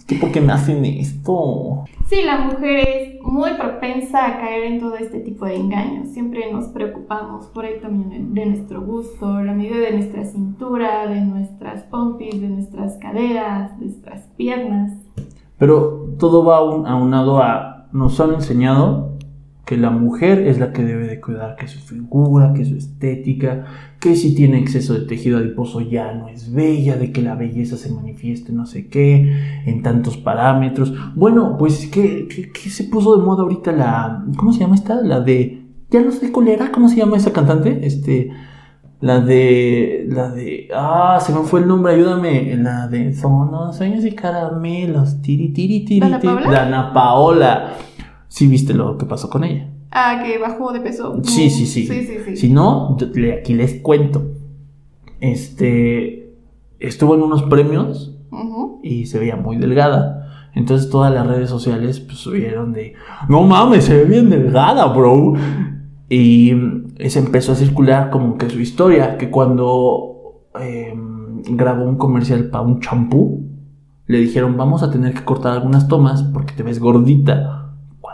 Es 0.06 0.08
que 0.08 0.16
¿por 0.16 0.32
qué 0.32 0.40
me 0.42 0.52
hacen 0.52 0.84
esto? 0.84 1.84
Sí, 2.08 2.16
la 2.26 2.38
mujer 2.40 2.86
es 2.86 3.22
muy 3.22 3.52
propensa 3.54 4.26
a 4.26 4.38
caer 4.38 4.64
en 4.64 4.80
todo 4.80 4.96
este 4.96 5.20
tipo 5.20 5.46
de 5.46 5.56
engaños. 5.56 6.08
Siempre 6.08 6.52
nos 6.52 6.66
preocupamos 6.68 7.46
por 7.46 7.64
el 7.64 7.80
tamaño 7.80 8.10
de- 8.10 8.44
nuestro 8.46 8.82
gusto, 8.82 9.40
la 9.40 9.54
medida 9.54 9.78
de 9.78 9.92
nuestra 9.92 10.24
cintura, 10.26 11.06
de 11.06 11.22
nuestras 11.22 11.84
pompis, 11.84 12.38
de 12.38 12.48
nuestras 12.50 12.98
caderas, 12.98 13.78
de 13.78 13.86
nuestras 13.86 14.20
piernas. 14.36 14.92
Pero 15.56 16.10
todo 16.18 16.44
va 16.44 16.58
aun- 16.58 16.86
aunado 16.86 17.38
a. 17.42 17.86
Nos 17.92 18.20
han 18.20 18.34
enseñado 18.34 19.13
que 19.64 19.78
la 19.78 19.90
mujer 19.90 20.46
es 20.46 20.58
la 20.58 20.72
que 20.72 20.84
debe 20.84 21.06
de 21.06 21.20
cuidar 21.20 21.56
que 21.56 21.68
su 21.68 21.78
figura, 21.80 22.52
que 22.52 22.66
su 22.66 22.76
estética, 22.76 23.64
que 23.98 24.14
si 24.14 24.34
tiene 24.34 24.58
exceso 24.58 24.92
de 24.92 25.06
tejido 25.06 25.38
adiposo 25.38 25.80
ya 25.80 26.12
no 26.12 26.28
es 26.28 26.52
bella, 26.52 26.96
de 26.96 27.12
que 27.12 27.22
la 27.22 27.34
belleza 27.34 27.78
se 27.78 27.90
manifieste 27.90 28.52
no 28.52 28.66
sé 28.66 28.88
qué, 28.88 29.62
en 29.64 29.82
tantos 29.82 30.18
parámetros. 30.18 30.92
Bueno, 31.14 31.56
pues 31.58 31.86
que, 31.86 32.28
se 32.68 32.84
puso 32.84 33.16
de 33.16 33.24
moda 33.24 33.42
ahorita 33.42 33.72
la. 33.72 34.24
¿Cómo 34.36 34.52
se 34.52 34.60
llama 34.60 34.74
esta? 34.74 35.00
La 35.00 35.20
de. 35.20 35.62
Ya 35.90 36.02
no 36.02 36.10
sé 36.10 36.30
cuál 36.30 36.48
era, 36.48 36.70
¿cómo 36.70 36.88
se 36.88 36.96
llama 36.96 37.16
esa 37.16 37.32
cantante? 37.32 37.86
Este. 37.86 38.30
La 39.00 39.20
de. 39.20 40.06
La 40.10 40.28
de. 40.30 40.68
Ah, 40.74 41.18
se 41.20 41.32
me 41.32 41.40
fue 41.40 41.60
el 41.60 41.68
nombre, 41.68 41.94
ayúdame. 41.94 42.54
La 42.56 42.86
de. 42.86 43.14
Son 43.14 43.50
los 43.50 43.76
sueños 43.76 44.04
y 44.04 44.12
caramelos. 44.12 45.22
Tiri, 45.22 45.54
tiri, 45.54 45.86
tiri. 45.86 46.00
¿Dana 46.00 46.20
tiri. 46.20 46.34
Paola? 46.34 46.50
Dana 46.50 46.92
Paola. 46.92 47.72
Sí, 48.34 48.48
viste 48.48 48.74
lo 48.74 48.98
que 48.98 49.06
pasó 49.06 49.30
con 49.30 49.44
ella. 49.44 49.70
Ah, 49.92 50.20
que 50.24 50.38
bajó 50.38 50.72
de 50.72 50.80
peso. 50.80 51.20
Sí, 51.22 51.50
sí, 51.50 51.66
sí. 51.66 51.86
Sí, 51.86 52.02
sí, 52.04 52.16
sí. 52.26 52.36
Si 52.36 52.50
no, 52.50 52.96
yo- 52.98 53.06
le- 53.14 53.34
aquí 53.34 53.54
les 53.54 53.74
cuento. 53.80 54.22
Este. 55.20 56.34
Estuvo 56.80 57.14
en 57.14 57.22
unos 57.22 57.44
premios 57.44 58.10
y 58.82 59.06
se 59.06 59.20
veía 59.20 59.36
muy 59.36 59.56
delgada. 59.56 60.48
Entonces 60.54 60.90
todas 60.90 61.14
las 61.14 61.24
redes 61.28 61.48
sociales 61.48 62.00
pues, 62.00 62.18
subieron 62.18 62.72
de, 62.72 62.94
no 63.28 63.42
mames, 63.44 63.84
se 63.84 63.96
ve 63.96 64.04
bien 64.04 64.28
delgada, 64.30 64.84
bro. 64.86 65.34
Y 66.08 66.52
se 67.08 67.18
empezó 67.20 67.52
a 67.52 67.54
circular 67.54 68.10
como 68.10 68.36
que 68.36 68.50
su 68.50 68.60
historia, 68.60 69.16
que 69.16 69.30
cuando 69.30 70.42
em, 70.60 71.42
grabó 71.56 71.84
un 71.84 71.96
comercial 71.96 72.50
para 72.50 72.64
un 72.64 72.80
champú, 72.80 73.46
le 74.06 74.18
dijeron, 74.18 74.56
vamos 74.56 74.82
a 74.82 74.90
tener 74.90 75.14
que 75.14 75.24
cortar 75.24 75.52
algunas 75.52 75.86
tomas 75.88 76.24
porque 76.24 76.52
te 76.54 76.64
ves 76.64 76.80
gordita. 76.80 77.53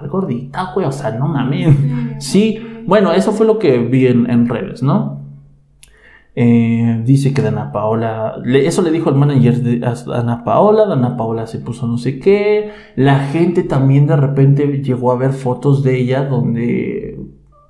¿Cuál 0.01 0.11
gordita, 0.11 0.73
güey? 0.75 0.87
O 0.87 0.93
sea, 0.93 1.11
no 1.11 1.29
mames. 1.29 1.77
Sí, 2.19 2.59
bueno, 2.87 3.13
eso 3.13 3.33
fue 3.33 3.47
lo 3.47 3.59
que 3.59 3.79
vi 3.79 4.07
en, 4.07 4.29
en 4.31 4.49
redes, 4.49 4.83
¿no? 4.83 5.21
Eh, 6.35 7.03
dice 7.05 7.35
que 7.35 7.43
Dana 7.43 7.71
Paola, 7.71 8.37
eso 8.47 8.83
le 8.83 8.91
dijo 8.91 9.11
al 9.11 9.17
manager 9.17 9.63
de 9.63 9.79
Dana 9.81 10.43
Paola, 10.45 10.87
Dana 10.87 11.17
Paola 11.17 11.47
se 11.47 11.59
puso 11.59 11.87
no 11.87 11.99
sé 11.99 12.19
qué, 12.19 12.71
la 12.97 13.19
gente 13.19 13.63
también 13.65 14.07
de 14.07 14.17
repente 14.17 14.67
llegó 14.83 15.11
a 15.13 15.17
ver 15.17 15.33
fotos 15.33 15.83
de 15.83 15.99
ella 15.99 16.25
donde 16.25 17.21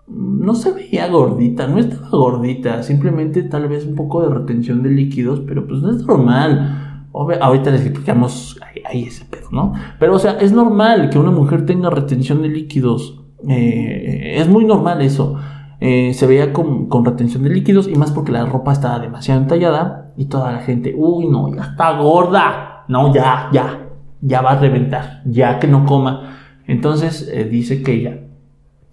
no 0.07 0.55
se 0.55 0.73
veía 0.73 1.09
gordita, 1.09 1.67
no 1.67 1.79
estaba 1.79 2.11
gordita, 2.11 2.83
simplemente 2.83 3.43
tal 3.45 3.67
vez 3.69 3.87
un 3.87 3.95
poco 3.95 4.23
de 4.23 4.35
retención 4.35 4.83
de 4.83 4.91
líquidos, 4.91 5.41
pero 5.47 5.67
pues 5.67 5.81
no 5.81 5.91
es 5.91 6.07
normal. 6.07 6.90
Ahorita 7.13 7.71
les 7.71 7.83
explicamos 7.83 8.59
ahí, 8.85 9.05
ese 9.05 9.25
pedo, 9.25 9.49
¿no? 9.51 9.75
Pero 9.99 10.15
o 10.15 10.19
sea, 10.19 10.33
es 10.33 10.53
normal 10.53 11.11
que 11.11 11.19
una 11.19 11.31
mujer 11.31 11.67
tenga 11.67 11.91
retención 11.91 12.43
de 12.43 12.49
líquidos. 12.49 13.21
Eh, 13.49 14.35
es 14.37 14.49
muy 14.49 14.65
normal 14.65 15.01
eso. 15.03 15.39
Eh, 15.81 16.13
se 16.13 16.27
veía 16.27 16.53
con, 16.53 16.89
con, 16.89 17.05
retención 17.05 17.43
de 17.43 17.51
líquidos 17.51 17.89
y 17.89 17.95
más 17.95 18.11
porque 18.11 18.33
la 18.33 18.45
ropa 18.45 18.73
estaba 18.73 18.99
demasiado 18.99 19.41
entallada 19.41 20.13
y 20.17 20.27
toda 20.27 20.53
la 20.53 20.59
gente, 20.59 20.95
uy, 20.95 21.27
no, 21.27 21.55
ya 21.55 21.63
está 21.63 21.99
gorda. 21.99 22.85
No, 22.89 23.15
ya, 23.15 23.49
ya, 23.53 23.89
ya 24.21 24.43
va 24.43 24.53
a 24.53 24.59
reventar, 24.59 25.23
ya 25.25 25.59
que 25.59 25.67
no 25.67 25.87
coma. 25.87 26.37
Entonces 26.67 27.29
eh, 27.33 27.45
dice 27.45 27.83
que 27.83 27.93
ella 27.93 28.21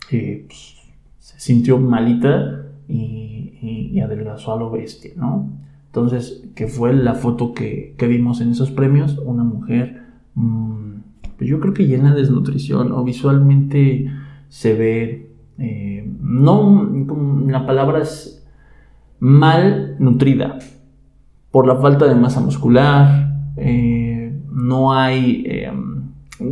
pues, 0.09 0.77
sintió 1.19 1.77
malita 1.77 2.63
y, 2.87 3.99
adelgazó 3.99 4.53
a 4.53 4.57
lo 4.57 4.69
bestia, 4.69 5.11
¿no? 5.15 5.49
Entonces, 5.97 6.43
que 6.53 6.67
fue 6.67 6.93
la 6.93 7.15
foto 7.15 7.55
que, 7.55 7.95
vimos 7.99 8.39
en 8.39 8.51
esos 8.51 8.69
premios, 8.69 9.17
una 9.25 9.43
mujer, 9.43 10.03
mm, 10.35 10.91
pues 11.35 11.49
yo 11.49 11.59
creo 11.59 11.73
que 11.73 11.87
llena 11.87 12.13
de 12.13 12.21
desnutrición 12.21 12.91
o 12.91 13.03
visualmente 13.03 14.07
se 14.47 14.75
ve, 14.75 15.31
eh, 15.57 16.07
no, 16.21 16.87
la 17.47 17.65
palabra 17.65 18.03
es 18.03 18.45
mal 19.19 19.95
nutrida, 19.97 20.59
por 21.49 21.65
la 21.65 21.77
falta 21.77 22.05
de 22.05 22.13
masa 22.13 22.41
muscular, 22.41 23.33
eh, 23.57 24.39
no 24.51 24.93
hay, 24.93 25.45
eh, 25.47 25.73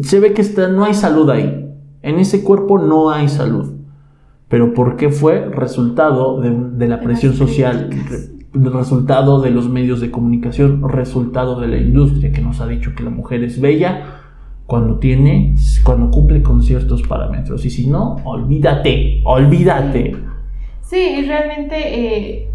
se 0.01 0.19
ve 0.19 0.33
que 0.33 0.41
está, 0.41 0.69
no 0.69 0.85
hay 0.85 0.95
salud 0.95 1.29
ahí, 1.29 1.71
en 2.01 2.17
ese 2.17 2.43
cuerpo 2.43 2.79
no 2.79 3.11
hay 3.11 3.29
salud. 3.29 3.75
Pero 4.47 4.73
¿por 4.73 4.95
qué 4.95 5.09
fue? 5.09 5.49
Resultado 5.49 6.39
de, 6.39 6.87
la 6.87 7.01
presión 7.01 7.33
social, 7.33 7.89
resultado 8.55 9.41
de 9.41 9.51
los 9.51 9.69
medios 9.69 10.01
de 10.01 10.11
comunicación, 10.11 10.87
resultado 10.89 11.59
de 11.59 11.67
la 11.67 11.77
industria 11.77 12.31
que 12.31 12.41
nos 12.41 12.61
ha 12.61 12.67
dicho 12.67 12.93
que 12.95 13.03
la 13.03 13.09
mujer 13.09 13.43
es 13.43 13.59
bella 13.59 14.21
cuando 14.65 14.97
tiene, 14.97 15.55
cuando 15.83 16.09
cumple 16.09 16.41
con 16.41 16.63
ciertos 16.63 17.03
parámetros. 17.03 17.65
Y 17.65 17.69
si 17.69 17.87
no, 17.87 18.15
olvídate, 18.23 19.21
olvídate. 19.23 20.15
Sí, 20.81 21.23
realmente 21.27 21.75
eh, 21.77 22.49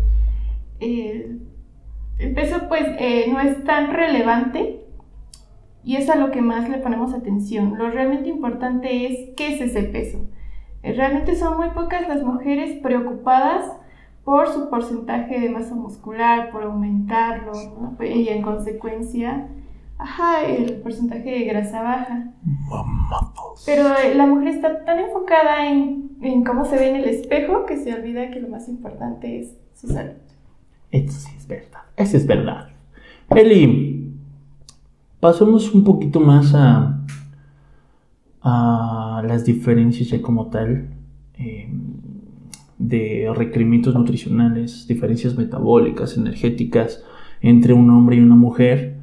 eh, 0.81 1.37
el 2.19 2.35
peso 2.35 2.69
pues 2.69 2.85
eh, 2.99 3.27
no 3.31 3.41
es 3.41 3.65
tan 3.65 3.93
relevante 3.93 4.81
y 5.85 5.97
es 5.97 6.11
a 6.11 6.17
lo 6.17 6.31
que 6.31 6.43
más 6.43 6.69
le 6.69 6.79
ponemos 6.79 7.15
atención. 7.15 7.77
Lo 7.79 7.91
realmente 7.91 8.29
importante 8.29 9.07
es 9.07 9.35
qué 9.37 9.55
es 9.55 9.61
ese 9.61 9.83
peso. 9.85 10.19
Realmente 10.83 11.37
son 11.37 11.59
muy 11.59 11.71
pocas 11.71 12.09
las 12.09 12.23
mujeres 12.23 12.79
preocupadas 12.83 13.65
por 14.25 14.49
su 14.53 14.69
porcentaje 14.69 15.41
de 15.41 15.49
masa 15.49 15.75
muscular, 15.75 16.51
por 16.51 16.63
aumentarlo, 16.63 17.53
y 18.01 18.29
en 18.29 18.43
consecuencia, 18.43 19.49
ajá, 19.99 20.45
el 20.45 20.75
porcentaje 20.81 21.31
de 21.31 21.45
grasa 21.45 21.83
baja. 21.83 22.33
Pero 23.67 23.89
eh, 23.97 24.15
la 24.15 24.27
mujer 24.27 24.49
está 24.49 24.85
tan 24.85 24.99
enfocada 24.99 25.69
en, 25.69 26.11
en, 26.23 26.45
cómo 26.45 26.65
se 26.65 26.77
ve 26.77 26.91
en 26.91 26.97
el 26.97 27.05
espejo 27.05 27.67
que 27.67 27.77
se 27.77 27.95
olvida 27.95 28.31
que 28.31 28.41
lo 28.41 28.49
más 28.49 28.69
importante 28.69 29.41
es 29.41 29.57
su 29.75 29.89
salud. 29.89 30.13
Eso 30.91 31.19
sí 31.21 31.33
es 31.37 31.47
verdad, 31.47 31.83
eso 31.97 32.17
es 32.17 32.27
verdad. 32.27 32.69
Eli, 33.31 34.13
pasemos 35.21 35.73
un 35.75 35.85
poquito 35.85 36.21
más 36.21 36.55
a 36.55 37.01
a 38.43 39.23
las 39.27 39.45
diferencias 39.45 40.09
ya 40.09 40.23
como 40.23 40.47
tal 40.47 40.89
em, 41.35 42.01
de 42.81 43.31
requerimientos 43.37 43.95
nutricionales, 43.95 44.89
diferencias 44.89 45.37
metabólicas, 45.37 46.17
energéticas 46.17 47.05
entre 47.43 47.75
un 47.75 47.91
hombre 47.91 48.17
y 48.17 48.21
una 48.21 48.35
mujer 48.35 48.97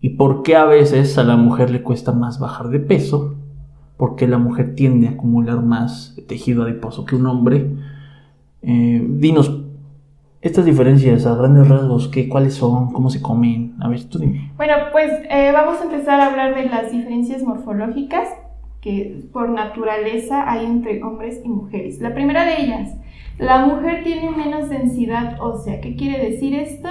y 0.00 0.10
por 0.10 0.42
qué 0.42 0.56
a 0.56 0.64
veces 0.64 1.16
a 1.16 1.22
la 1.22 1.36
mujer 1.36 1.70
le 1.70 1.82
cuesta 1.82 2.10
más 2.10 2.40
bajar 2.40 2.68
de 2.70 2.80
peso, 2.80 3.36
porque 3.96 4.26
la 4.26 4.38
mujer 4.38 4.74
tiende 4.74 5.06
a 5.06 5.12
acumular 5.12 5.62
más 5.62 6.16
tejido 6.26 6.64
adiposo 6.64 7.04
que 7.04 7.14
un 7.14 7.26
hombre. 7.26 7.70
Eh, 8.62 9.06
dinos, 9.08 9.62
estas 10.40 10.64
diferencias 10.64 11.24
a 11.24 11.36
grandes 11.36 11.68
rasgos, 11.68 12.08
¿qué, 12.08 12.28
¿cuáles 12.28 12.54
son? 12.54 12.92
¿Cómo 12.92 13.10
se 13.10 13.22
comen? 13.22 13.76
A 13.80 13.88
ver, 13.88 14.02
tú 14.08 14.18
dime. 14.18 14.50
Bueno, 14.56 14.74
pues 14.90 15.12
eh, 15.30 15.52
vamos 15.52 15.80
a 15.80 15.84
empezar 15.84 16.20
a 16.20 16.32
hablar 16.32 16.56
de 16.56 16.64
las 16.68 16.90
diferencias 16.90 17.44
morfológicas 17.44 18.28
que 18.80 19.22
por 19.32 19.48
naturaleza 19.50 20.50
hay 20.50 20.66
entre 20.66 21.00
hombres 21.04 21.40
y 21.44 21.48
mujeres. 21.48 22.00
La 22.00 22.12
primera 22.12 22.44
de 22.44 22.60
ellas, 22.60 22.96
la 23.38 23.66
mujer 23.66 24.04
tiene 24.04 24.30
menos 24.30 24.68
densidad 24.68 25.40
ósea. 25.40 25.80
¿Qué 25.80 25.96
quiere 25.96 26.30
decir 26.30 26.54
esto? 26.54 26.88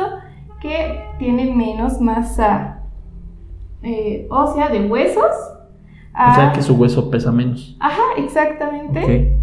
Que 0.62 1.04
tiene 1.20 1.54
menos 1.54 2.00
masa 2.02 2.84
eh, 3.84 4.28
ósea 4.30 4.70
de 4.70 4.86
huesos. 4.86 5.32
o 6.14 6.36
sea 6.36 6.52
que 6.54 6.62
su 6.62 6.76
hueso 6.76 7.10
pesa 7.10 7.32
menos. 7.32 7.78
Ajá, 7.80 8.04
exactamente. 8.18 9.38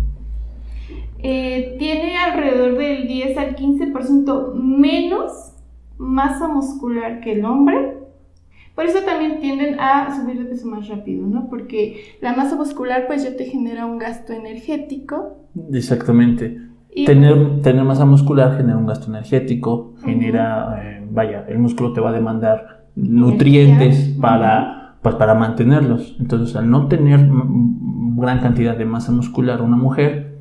Eh, 1.20 1.76
tiene 1.78 2.16
alrededor 2.16 2.78
del 2.78 3.08
10 3.08 3.38
al 3.38 3.56
15% 3.56 4.54
menos 4.54 5.52
masa 5.96 6.46
muscular 6.46 7.20
que 7.20 7.32
el 7.32 7.44
hombre 7.44 7.98
por 8.78 8.86
eso 8.86 9.00
también 9.00 9.40
tienden 9.40 9.80
a 9.80 10.16
subir 10.16 10.38
de 10.38 10.44
peso 10.44 10.68
más 10.68 10.86
rápido, 10.86 11.26
¿no? 11.26 11.48
Porque 11.50 12.14
la 12.20 12.36
masa 12.36 12.54
muscular 12.54 13.08
pues 13.08 13.24
ya 13.24 13.36
te 13.36 13.44
genera 13.46 13.86
un 13.86 13.98
gasto 13.98 14.32
energético. 14.32 15.48
Exactamente. 15.72 16.60
Tener, 17.04 17.62
tener 17.62 17.84
masa 17.84 18.04
muscular 18.04 18.56
genera 18.56 18.76
un 18.76 18.86
gasto 18.86 19.08
energético, 19.08 19.94
genera, 20.04 20.80
eh, 20.82 21.06
vaya, 21.10 21.44
el 21.48 21.58
músculo 21.58 21.92
te 21.92 22.00
va 22.00 22.10
a 22.10 22.12
demandar 22.12 22.86
nutrientes 22.94 24.16
para, 24.20 24.96
pues, 25.02 25.14
para 25.16 25.34
mantenerlos. 25.34 26.16
Entonces, 26.18 26.56
al 26.56 26.70
no 26.70 26.88
tener 26.88 27.28
gran 28.16 28.40
cantidad 28.40 28.76
de 28.76 28.84
masa 28.84 29.12
muscular 29.12 29.62
una 29.62 29.76
mujer, 29.76 30.38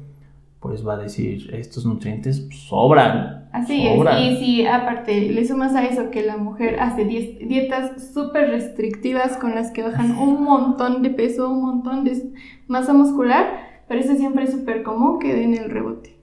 pues 0.60 0.86
va 0.86 0.96
a 0.96 0.98
decir, 0.98 1.54
estos 1.54 1.86
nutrientes 1.86 2.48
sobran. 2.52 3.48
Así 3.54 3.88
es, 3.88 4.00
y 4.20 4.38
si 4.38 4.66
aparte 4.66 5.32
le 5.32 5.46
sumas 5.48 5.76
a 5.76 5.86
eso 5.86 6.10
que 6.12 6.24
la 6.24 6.38
mujer 6.38 6.80
hace 6.80 7.06
dietas 7.06 8.12
súper 8.14 8.50
restrictivas 8.50 9.38
con 9.38 9.56
las 9.56 9.72
que 9.72 9.84
bajan 9.84 10.18
un 10.18 10.44
montón 10.44 11.02
de 11.02 11.10
peso, 11.10 11.50
un 11.50 11.62
montón 11.62 12.04
de 12.04 12.34
masa 12.68 12.94
muscular, 12.94 13.68
eso 13.96 14.16
siempre 14.16 14.44
es 14.44 14.52
súper 14.52 14.84
común 14.84 15.20
que 15.20 15.34
den 15.34 15.54
el 15.54 15.70
rebote. 15.70 16.17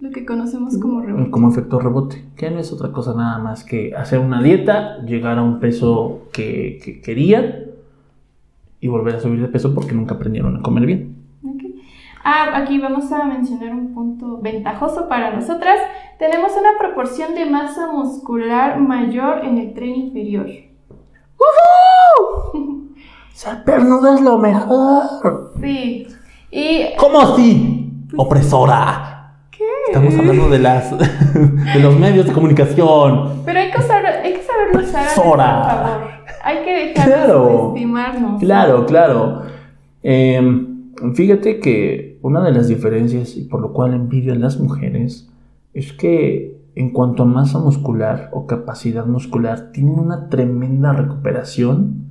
Lo 0.00 0.10
que 0.10 0.24
conocemos 0.24 0.78
como 0.78 1.02
rebote. 1.02 1.30
Como 1.30 1.50
efecto 1.50 1.78
rebote, 1.78 2.24
que 2.36 2.50
no 2.50 2.58
es 2.58 2.72
otra 2.72 2.90
cosa 2.90 3.14
nada 3.14 3.38
más 3.38 3.64
que 3.64 3.94
hacer 3.94 4.18
una 4.18 4.42
dieta, 4.42 5.04
llegar 5.04 5.38
a 5.38 5.42
un 5.42 5.60
peso 5.60 6.28
que, 6.32 6.80
que 6.82 7.00
querían 7.00 7.66
y 8.80 8.88
volver 8.88 9.16
a 9.16 9.20
subir 9.20 9.40
de 9.42 9.48
peso 9.48 9.74
porque 9.74 9.92
nunca 9.92 10.14
aprendieron 10.14 10.56
a 10.56 10.62
comer 10.62 10.86
bien. 10.86 11.20
Ah, 12.22 12.50
aquí 12.54 12.78
vamos 12.78 13.10
a 13.12 13.24
mencionar 13.24 13.74
un 13.74 13.94
punto 13.94 14.38
ventajoso 14.42 15.08
para 15.08 15.34
nosotras. 15.34 15.78
Tenemos 16.18 16.52
una 16.52 16.78
proporción 16.78 17.34
de 17.34 17.46
masa 17.46 17.90
muscular 17.90 18.78
mayor 18.78 19.44
en 19.44 19.56
el 19.56 19.72
tren 19.72 19.94
inferior. 19.94 20.46
¡Woohoo! 21.38 22.90
Ser 23.32 23.64
pernuda 23.64 24.14
es 24.14 24.20
lo 24.20 24.36
mejor. 24.36 25.52
Sí. 25.62 26.06
Y... 26.50 26.94
¿Cómo 26.98 27.20
así? 27.20 27.90
Opresora. 28.16 29.09
Estamos 29.92 30.14
hablando 30.14 30.48
de 30.48 30.58
las 30.58 30.98
de 31.74 31.80
los 31.80 31.98
medios 31.98 32.26
de 32.26 32.32
comunicación. 32.32 33.42
Pero 33.44 33.60
hay 33.60 33.70
que 33.70 33.82
saber, 33.82 34.20
hay 34.24 34.32
que 34.34 34.42
saberlo 34.42 34.88
usar. 34.88 35.14
Por 35.14 35.36
favor. 35.36 35.40
Hay 36.42 36.64
que 36.64 36.72
dejar 36.72 37.06
claro, 37.06 37.44
de 37.44 37.50
subestimarnos. 37.50 38.40
Claro, 38.40 38.86
claro. 38.86 39.42
Eh, 40.02 40.66
Fíjate 41.14 41.60
que 41.60 42.18
una 42.20 42.42
de 42.44 42.52
las 42.52 42.68
diferencias 42.68 43.36
y 43.36 43.44
por 43.44 43.62
lo 43.62 43.72
cual 43.72 43.94
envidio 43.94 44.34
a 44.34 44.36
las 44.36 44.60
mujeres 44.60 45.30
es 45.72 45.94
que 45.94 46.60
en 46.74 46.90
cuanto 46.90 47.22
a 47.22 47.26
masa 47.26 47.58
muscular 47.58 48.28
o 48.32 48.46
capacidad 48.46 49.06
muscular 49.06 49.72
tienen 49.72 49.98
una 49.98 50.28
tremenda 50.28 50.92
recuperación 50.92 52.10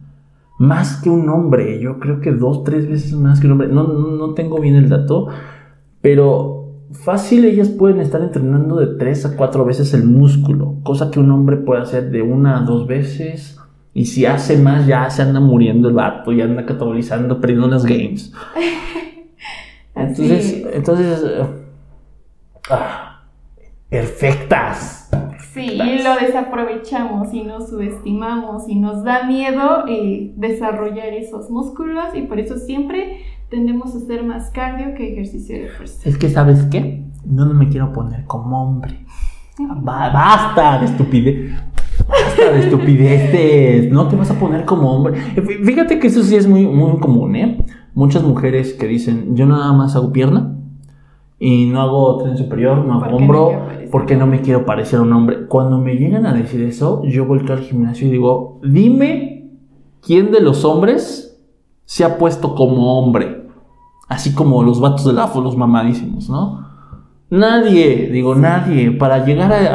más 0.57 1.01
que 1.01 1.09
un 1.09 1.29
hombre. 1.29 1.79
Yo 1.79 1.99
creo 1.99 2.19
que 2.19 2.31
dos, 2.31 2.63
tres 2.63 2.89
veces 2.89 3.13
más 3.13 3.39
que 3.39 3.45
un 3.45 3.53
hombre. 3.53 3.67
No, 3.67 3.83
no, 3.83 4.33
tengo 4.33 4.59
bien 4.59 4.75
el 4.75 4.89
dato, 4.89 5.27
pero 6.01 6.58
fácil 6.91 7.45
ellas 7.45 7.69
pueden 7.69 7.99
estar 8.01 8.21
entrenando 8.21 8.77
de 8.77 8.97
tres 8.97 9.25
a 9.25 9.35
cuatro 9.35 9.65
veces 9.65 9.93
el 9.93 10.03
músculo, 10.03 10.75
cosa 10.83 11.11
que 11.11 11.19
un 11.19 11.31
hombre 11.31 11.57
puede 11.57 11.81
hacer 11.81 12.09
de 12.11 12.21
una 12.21 12.59
a 12.59 12.61
dos 12.61 12.87
veces 12.87 13.59
y 13.93 14.05
si 14.05 14.25
hace 14.25 14.57
más, 14.57 14.85
ya 14.85 15.09
se 15.09 15.23
anda 15.23 15.39
muriendo 15.39 15.89
el 15.89 15.95
vato, 15.95 16.31
ya 16.31 16.45
anda 16.45 16.65
catabolizando, 16.65 17.41
perdiendo 17.41 17.67
las 17.67 17.85
games. 17.85 18.31
entonces, 19.95 20.65
entonces. 20.73 21.23
Ah, 22.69 23.23
perfectas. 23.89 25.09
Sí, 25.67 25.73
y 25.73 26.03
lo 26.03 26.15
desaprovechamos 26.15 27.33
y 27.33 27.43
nos 27.43 27.69
subestimamos 27.69 28.67
y 28.69 28.75
nos 28.75 29.03
da 29.03 29.23
miedo 29.25 29.85
eh, 29.87 30.33
desarrollar 30.35 31.07
esos 31.13 31.49
músculos 31.49 32.05
y 32.15 32.21
por 32.21 32.39
eso 32.39 32.57
siempre 32.57 33.17
tendemos 33.49 33.93
a 33.95 33.97
hacer 33.97 34.23
más 34.23 34.49
cardio 34.51 34.93
que 34.95 35.11
ejercicio 35.13 35.57
de 35.59 35.67
fuerza. 35.69 36.07
Es 36.07 36.17
que, 36.17 36.29
¿sabes 36.29 36.63
qué? 36.71 37.03
No, 37.25 37.45
no 37.45 37.53
me 37.53 37.69
quiero 37.69 37.91
poner 37.91 38.25
como 38.25 38.63
hombre. 38.63 39.05
Ba- 39.59 40.09
basta 40.11 40.79
de 40.79 40.85
estupidez. 40.85 41.51
Basta 42.07 42.51
de 42.53 42.59
estupideces. 42.61 43.91
No 43.91 44.07
te 44.07 44.15
vas 44.15 44.31
a 44.31 44.39
poner 44.39 44.65
como 44.65 44.91
hombre. 44.93 45.19
Fí- 45.35 45.63
Fíjate 45.65 45.99
que 45.99 46.07
eso 46.07 46.23
sí 46.23 46.35
es 46.35 46.47
muy, 46.47 46.65
muy 46.65 46.99
común, 46.99 47.35
¿eh? 47.35 47.57
Muchas 47.93 48.23
mujeres 48.23 48.73
que 48.73 48.87
dicen, 48.87 49.35
yo 49.35 49.45
nada 49.45 49.73
más 49.73 49.95
hago 49.95 50.13
pierna 50.13 50.55
y 51.39 51.67
no 51.67 51.81
hago 51.81 52.17
tren 52.17 52.37
superior, 52.37 52.85
no 52.85 52.95
hago 52.95 53.11
no 53.11 53.15
hombro, 53.17 53.51
porque 53.91 54.15
no 54.15 54.27
me 54.27 54.41
quiero 54.41 54.65
parecer 54.65 54.99
a 54.99 55.03
un 55.03 55.13
hombre. 55.13 55.47
Cuando 55.47 55.77
me 55.77 55.95
llegan 55.95 56.25
a 56.25 56.33
decir 56.33 56.61
eso, 56.63 57.01
yo 57.05 57.25
volteo 57.25 57.55
al 57.55 57.61
gimnasio 57.61 58.07
y 58.07 58.11
digo, 58.11 58.59
dime 58.63 59.49
quién 60.05 60.31
de 60.31 60.41
los 60.41 60.65
hombres 60.65 61.41
se 61.85 62.03
ha 62.03 62.17
puesto 62.17 62.55
como 62.55 62.99
hombre. 62.99 63.47
Así 64.09 64.33
como 64.33 64.63
los 64.63 64.79
vatos 64.81 65.05
del 65.05 65.19
AFO, 65.19 65.39
los 65.41 65.55
mamadísimos, 65.55 66.29
¿no? 66.29 66.67
Nadie, 67.29 68.09
digo, 68.11 68.33
nadie. 68.35 68.91
Para 68.91 69.23
llegar 69.23 69.53
a, 69.53 69.67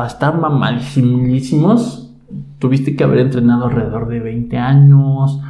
a- 0.00 0.02
a 0.02 0.06
estar 0.08 0.36
mamadísimos, 0.38 2.12
tuviste 2.58 2.96
que 2.96 3.04
haber 3.04 3.20
entrenado 3.20 3.66
alrededor 3.66 4.08
de 4.08 4.20
20 4.20 4.58
años, 4.58 5.40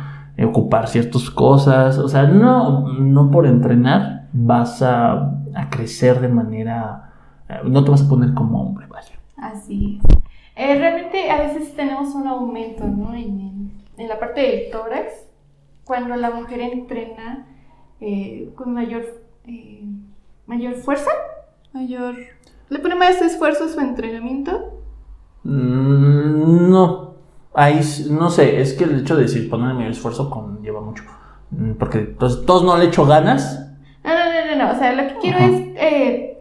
ocupar 0.45 0.89
ciertas 0.89 1.31
cosas. 1.31 1.99
O 1.99 2.09
sea, 2.09 2.25
no, 2.25 2.89
no 2.99 3.31
por 3.31 3.47
entrenar 3.47 4.22
vas 4.33 4.83
a, 4.83 5.13
a 5.55 5.71
crecer 5.71 6.21
de 6.21 6.29
manera. 6.29 7.13
eh, 7.49 7.61
no 7.65 7.85
te 7.85 7.91
vas 7.91 8.03
a 8.03 8.09
poner 8.09 8.35
como 8.35 8.63
hombre, 8.63 8.87
vaya. 8.87 9.19
Así 9.37 10.01
es. 10.05 10.19
Eh, 10.57 10.79
realmente 10.79 11.31
a 11.31 11.39
veces 11.43 11.75
tenemos 11.75 12.15
un 12.15 12.27
aumento 12.27 12.87
¿no? 12.87 13.15
en, 13.15 13.41
en- 13.41 13.73
en 13.97 14.09
la 14.09 14.19
parte 14.19 14.41
del 14.41 14.71
tórax 14.71 15.13
cuando 15.85 16.15
la 16.17 16.31
mujer 16.31 16.61
entrena 16.61 17.47
eh, 18.01 18.51
con 18.55 18.73
mayor, 18.75 19.03
eh, 19.47 19.85
mayor 20.47 20.75
fuerza, 20.75 21.11
mayor... 21.73 22.15
Le 22.69 22.79
pone 22.79 22.95
más 22.95 23.21
esfuerzo 23.21 23.65
a 23.65 23.69
su 23.69 23.81
entrenamiento. 23.81 24.81
Mm, 25.45 26.71
no. 26.71 27.13
Ahí, 27.55 27.81
no 28.11 28.31
sé, 28.31 28.61
es 28.61 28.73
que 28.75 28.85
el 28.85 29.01
hecho 29.01 29.17
de 29.17 29.23
decir 29.23 29.51
ponerme 29.51 29.75
mayor 29.75 29.91
esfuerzo 29.91 30.31
conlleva 30.31 30.81
mucho. 30.81 31.05
Mm, 31.51 31.73
Porque 31.73 31.99
entonces, 31.99 32.47
todos 32.47 32.65
no 32.65 32.77
le 32.79 32.87
echo 32.87 33.05
ganas. 33.07 33.72
No, 34.05 34.11
no, 34.11 34.25
no, 34.25 34.57
no, 34.57 34.65
no. 34.67 34.73
O 34.73 34.79
sea, 34.79 34.93
lo 34.93 35.09
que 35.09 35.15
quiero 35.21 35.39
Ajá. 35.39 35.47
es 35.47 35.61
eh, 35.77 36.39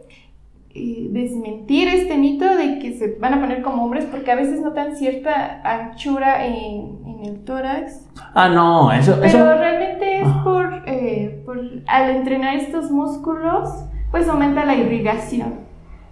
eh, 0.74 1.08
desmentir 1.10 1.88
este 1.88 2.16
mito 2.16 2.44
de 2.56 2.78
que 2.78 2.94
se 2.94 3.16
van 3.20 3.34
a 3.34 3.40
poner 3.40 3.62
como 3.62 3.84
hombres 3.84 4.06
porque 4.06 4.30
a 4.32 4.36
veces 4.36 4.60
notan 4.60 4.96
cierta 4.96 5.60
anchura 5.64 6.46
en, 6.46 6.98
en 7.06 7.24
el 7.24 7.44
tórax. 7.44 8.08
Ah, 8.34 8.48
no, 8.48 8.90
eso. 8.92 9.16
Pero 9.20 9.26
eso 9.26 9.54
realmente 9.58 10.20
es 10.20 10.26
Ajá. 10.26 10.44
por, 10.44 10.82
eh, 10.86 11.42
por 11.44 11.60
al 11.86 12.10
entrenar 12.10 12.56
estos 12.56 12.90
músculos, 12.90 13.68
pues 14.10 14.28
aumenta 14.28 14.64
la 14.64 14.74
irrigación. 14.74 15.54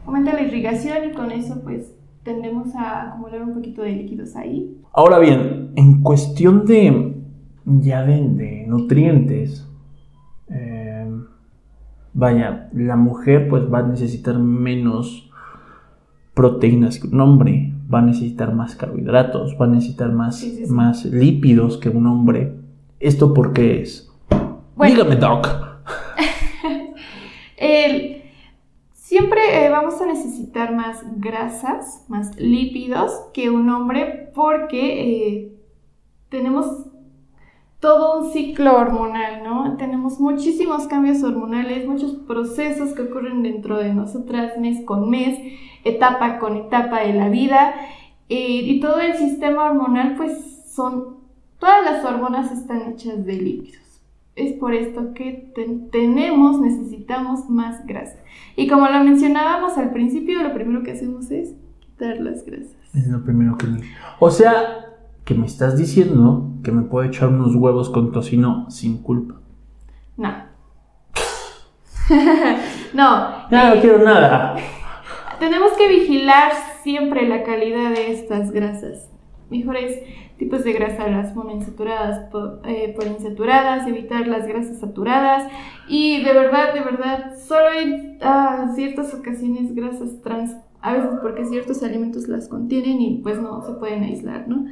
Aumenta 0.07 0.33
la 0.33 0.43
irrigación 0.43 1.11
y 1.11 1.13
con 1.13 1.31
eso 1.33 1.63
pues 1.63 1.95
tendemos 2.23 2.75
a 2.75 3.09
acumular 3.09 3.43
un 3.43 3.55
poquito 3.55 3.83
de 3.83 3.93
líquidos 3.93 4.37
ahí. 4.37 4.77
Ahora 4.93 5.19
bien, 5.19 5.73
en 5.77 6.03
cuestión 6.03 6.67
de. 6.67 7.15
Ya 7.65 8.03
de, 8.05 8.21
de 8.29 8.65
nutrientes. 8.67 9.67
Vaya, 12.15 12.69
la 12.75 12.97
mujer 12.97 13.49
pues 13.49 13.63
va 13.73 13.81
a 13.81 13.83
necesitar 13.83 14.39
menos 14.39 15.31
proteínas 16.35 16.99
que 16.99 17.09
un 17.09 17.21
hombre. 17.21 17.73
Va 17.93 17.99
a 17.99 18.03
necesitar 18.03 18.55
más 18.55 18.77
carbohidratos. 18.77 19.57
Va 19.61 19.65
a 19.67 19.69
necesitar 19.69 20.13
más, 20.13 20.39
Sí, 20.39 20.55
sí, 20.57 20.67
sí. 20.67 20.73
más 20.73 21.05
lípidos 21.05 21.77
que 21.79 21.89
un 21.89 22.07
hombre. 22.07 22.55
¿Esto 23.01 23.35
por 23.35 23.53
qué 23.53 23.83
es? 23.83 24.11
Bueno. 24.77 24.95
Dígame, 24.95 25.17
Doc. 25.17 25.49
El- 27.57 28.23
siempre 28.93 29.67
eh, 29.67 29.71
vamos 29.71 30.01
a 30.01 30.07
necesitar 30.07 30.75
más 30.75 31.03
grasas, 31.17 32.05
más 32.09 32.39
lípidos 32.39 33.13
que 33.35 33.51
un 33.51 33.69
hombre 33.71 34.31
porque 34.35 35.37
eh, 35.39 35.53
tenemos 36.29 36.87
todo 37.81 38.21
un 38.21 38.33
ciclo 38.33 38.77
hormonal, 38.77 39.43
¿no? 39.43 39.77
Tenemos 39.79 40.21
muchísimos 40.21 40.87
cambios 40.87 41.23
hormonales, 41.23 41.87
muchos 41.89 42.13
procesos 42.13 42.91
que 42.93 43.03
ocurren 43.03 43.43
dentro 43.43 43.79
de 43.79 43.95
nosotras 43.95 44.59
mes 44.59 44.85
con 44.85 45.09
mes, 45.09 45.39
etapa 45.85 46.39
con 46.39 46.57
etapa 46.57 47.01
de 47.01 47.15
la 47.15 47.29
vida. 47.31 47.75
eh, 48.29 48.61
y 48.63 48.79
todo 48.81 49.01
el 49.01 49.15
sistema 49.15 49.65
hormonal, 49.71 50.15
pues 50.17 50.63
son, 50.73 51.17
todas 51.59 51.85
las 51.85 52.05
hormonas 52.05 52.53
están 52.53 52.83
hechas 52.93 53.25
de 53.27 53.33
lípidos. 53.35 53.81
Es 54.37 54.53
por 54.53 54.73
esto 54.73 55.13
que 55.15 55.51
ten- 55.55 55.91
tenemos, 55.91 56.61
necesitamos 56.61 57.51
más 57.51 57.85
grasa. 57.87 58.19
Y 58.57 58.69
como 58.69 58.87
lo 58.89 59.03
mencionábamos 59.03 59.77
al 59.79 59.91
principio, 59.91 60.43
lo 60.45 60.55
primero 60.55 60.85
que 60.85 60.93
hacemos 60.93 61.31
es 61.33 61.55
quitar 61.81 62.19
las 62.21 62.45
grasas. 62.47 62.77
Es 62.95 63.09
lo 63.09 63.21
primero 63.25 63.57
que. 63.59 63.67
O 64.21 64.31
sea, 64.31 64.87
que 65.25 65.35
me 65.35 65.47
estás 65.47 65.77
diciendo 65.77 66.50
que 66.63 66.73
me 66.73 66.83
puedo 66.83 67.07
echar 67.07 67.29
unos 67.29 67.55
huevos 67.55 67.91
con 67.91 68.13
tocino 68.13 68.71
sin 68.71 69.03
culpa. 69.03 69.37
No. 70.17 70.33
no. 72.95 73.49
Ya 73.51 73.69
no 73.69 73.75
eh, 73.75 73.79
quiero 73.81 74.05
nada. 74.05 74.57
Tenemos 75.39 75.73
que 75.73 75.89
vigilar 75.89 76.53
siempre 76.83 77.27
la 77.29 77.43
calidad 77.45 77.91
de 77.91 78.13
estas 78.13 78.51
grasas. 78.53 79.11
Mejores 79.51 79.99
tipos 80.39 80.65
de 80.65 80.73
grasa, 80.73 81.09
las 81.09 81.35
monoinsaturadas, 81.35 82.31
po- 82.31 82.61
eh, 82.65 82.95
poliinsaturadas, 82.97 83.87
evitar 83.87 84.27
las 84.29 84.47
grasas 84.47 84.79
saturadas 84.79 85.51
y 85.89 86.23
de 86.23 86.33
verdad, 86.33 86.73
de 86.73 86.81
verdad, 86.81 87.33
solo 87.47 87.73
en 87.79 88.19
ah, 88.23 88.71
ciertas 88.75 89.13
ocasiones 89.13 89.75
grasas 89.75 90.21
trans, 90.23 90.57
a 90.81 90.93
veces 90.95 91.11
porque 91.21 91.45
ciertos 91.45 91.83
alimentos 91.83 92.27
las 92.29 92.49
contienen 92.49 93.01
y 93.01 93.21
pues 93.23 93.41
no 93.41 93.61
se 93.63 93.73
pueden 93.75 94.03
aislar, 94.05 94.47
¿no? 94.49 94.65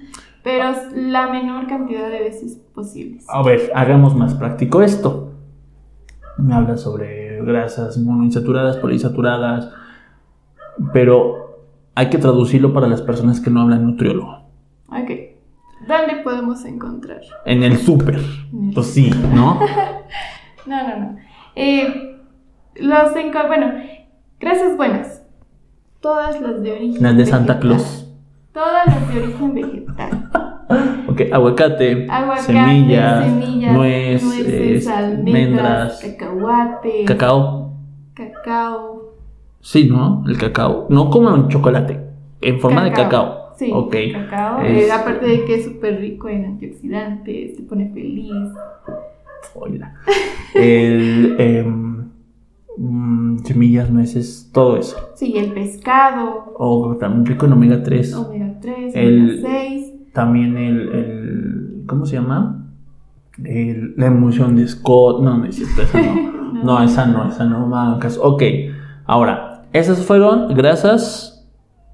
Pero 0.49 0.71
es 0.71 0.93
la 0.95 1.29
menor 1.29 1.67
cantidad 1.67 2.09
de 2.09 2.21
veces 2.21 2.59
posibles. 2.75 3.27
A 3.29 3.43
ver, 3.43 3.71
hagamos 3.75 4.17
más 4.17 4.35
práctico 4.35 4.81
esto. 4.81 5.35
Me 6.39 6.55
hablas 6.55 6.81
sobre 6.81 7.45
grasas 7.45 7.99
monoinsaturadas, 7.99 8.79
poliinsaturadas, 8.79 9.71
pero 10.95 11.67
hay 11.95 12.09
que 12.09 12.17
traducirlo 12.17 12.73
para 12.73 12.89
las 12.89 13.03
personas 13.03 13.41
que 13.41 13.51
no 13.51 13.61
hablan 13.61 13.85
nutriólogo. 13.85 14.39
Ok. 14.89 15.11
¿Dónde 15.87 16.23
podemos 16.25 16.65
encontrar? 16.65 17.21
En 17.45 17.63
el 17.63 17.77
súper. 17.77 18.19
Pues 18.75 18.87
sí, 18.87 19.11
¿no? 19.35 19.61
No, 20.65 20.87
no, 20.87 20.97
no. 20.99 21.17
Eh, 21.57 22.21
los 22.77 23.13
bueno, 23.49 23.73
grasas 24.41 24.77
buenas. 24.79 25.23
Todas 26.01 26.41
las 26.41 26.63
de 26.63 26.73
origen 26.73 27.03
Las 27.03 27.17
de 27.17 27.27
Santa 27.27 27.55
vegetal. 27.55 27.77
Claus. 27.77 28.09
Todas 28.53 28.87
las 28.87 29.15
de 29.15 29.23
origen 29.23 29.55
vegetal. 29.55 30.31
Ok, 31.09 31.23
aguacate, 31.33 32.07
Aguacate, 32.11 32.43
semillas, 32.43 33.25
semillas, 33.25 33.75
nuez, 33.75 34.23
nueces, 34.23 34.87
eh, 34.87 34.91
almendras, 34.91 34.93
almendras, 34.93 36.01
cacahuate, 36.03 37.05
cacao. 37.07 37.73
cacao. 38.15 39.15
Sí, 39.61 39.89
¿no? 39.91 40.23
El 40.29 40.37
cacao. 40.39 40.87
No 40.91 41.09
como 41.11 41.33
un 41.33 41.49
chocolate, 41.49 41.99
en 42.43 42.61
forma 42.61 42.85
de 42.85 42.93
cacao. 42.93 43.55
Sí, 43.57 43.71
Ok. 43.73 43.97
cacao. 44.13 44.61
Es- 44.61 44.89
Eh, 44.89 44.93
aparte 44.93 45.27
de 45.27 45.45
que 45.45 45.55
es 45.57 45.65
súper 45.65 45.99
rico 46.01 46.29
en 46.29 46.45
antioxidantes, 46.45 47.57
te 47.57 47.63
pone 47.63 47.91
feliz. 47.93 48.49
Hola. 49.55 49.95
El, 50.55 51.37
mm, 52.77 53.39
semillas, 53.39 53.91
nueces, 53.91 54.51
todo 54.53 54.77
eso. 54.77 54.97
Sí, 55.15 55.33
el 55.37 55.53
pescado, 55.53 56.53
O 56.57 56.97
también 57.01 57.27
rico 57.27 57.47
en 57.47 57.53
omega 57.55 57.83
3. 57.83 58.15
omega 58.15 58.55
3, 58.61 58.95
El- 58.95 59.41
omega 59.41 59.49
6. 59.49 59.93
También 60.13 60.57
el, 60.57 60.89
el- 60.89 61.85
¿Cómo 61.87 62.07
se 62.07 62.17
llama? 62.17 62.67
El- 63.45 63.95
la 63.97 64.07
emulsión 64.07 64.57
de 64.57 64.67
Scott. 64.69 65.23
No, 65.23 65.39
no 65.39 65.45
es 65.45 65.57
cierto, 65.57 65.83
esa 65.83 66.01
no. 66.03 66.33
no, 66.65 66.83
esa 66.83 67.07
no, 67.07 67.29
esa 67.29 67.45
no. 67.45 67.99
caso. 68.01 68.23
Ok, 68.23 68.43
ahora, 69.07 69.63
esas 69.73 70.05
fueron 70.05 70.55
grasas 70.55 71.47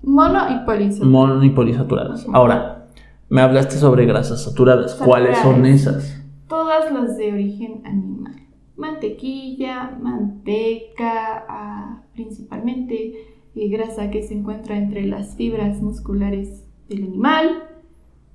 Mono 0.03 0.41
y 0.51 0.65
poliinsaturadas. 0.65 1.13
mono 1.13 1.45
y 1.45 1.51
polisaturadas. 1.51 2.27
Ahora, 2.33 2.87
me 3.29 3.41
hablaste 3.41 3.77
sobre 3.77 4.05
grasas 4.07 4.45
saturadas. 4.45 4.95
¿Cuáles 4.95 5.39
son 5.39 5.65
esas? 5.67 6.21
Todas 6.49 6.93
las 6.93 7.17
de 7.17 7.33
origen 7.33 7.81
animal. 7.85 8.35
Mantequilla, 8.77 9.97
manteca, 10.01 11.45
ah, 11.49 12.03
principalmente 12.13 13.15
eh, 13.55 13.69
grasa 13.69 14.11
que 14.11 14.23
se 14.23 14.35
encuentra 14.35 14.77
entre 14.77 15.07
las 15.07 15.37
fibras 15.37 15.81
musculares 15.81 16.65
del 16.89 17.05
animal. 17.05 17.65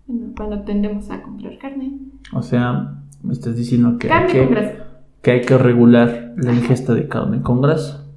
Bueno, 0.10 0.34
cuando 0.36 0.64
tendemos 0.64 1.12
a 1.12 1.22
comprar 1.22 1.60
carne. 1.60 2.00
O 2.34 2.42
sea, 2.42 2.96
me 3.22 3.32
estás 3.32 3.56
diciendo 3.56 4.00
que 4.00 4.12
hay 4.12 4.26
con 4.26 4.32
que, 4.32 4.46
grasa. 4.48 4.88
que 5.22 5.32
hay 5.32 5.42
que 5.42 5.56
regular 5.56 6.34
la 6.36 6.52
ingesta 6.52 6.96
de 6.96 7.08
carne 7.08 7.44
con 7.44 7.62
grasa. 7.62 8.08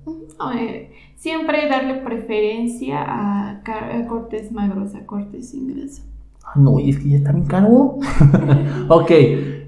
Eh, 0.57 0.91
siempre 1.17 1.69
darle 1.69 1.97
preferencia 1.97 3.05
a 3.07 3.63
cortes 4.09 4.51
magros, 4.53 4.95
a 4.95 5.05
cortes 5.05 5.51
sin 5.51 5.77
grasa. 5.77 6.03
Ah, 6.45 6.55
no, 6.57 6.81
y 6.81 6.89
es 6.89 6.99
que 6.99 7.11
ya 7.11 7.17
está 7.19 7.33
bien 7.33 7.45
caro. 7.45 7.99
ok, 8.89 9.11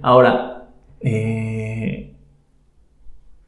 ahora, 0.01 0.71
eh, 1.01 2.17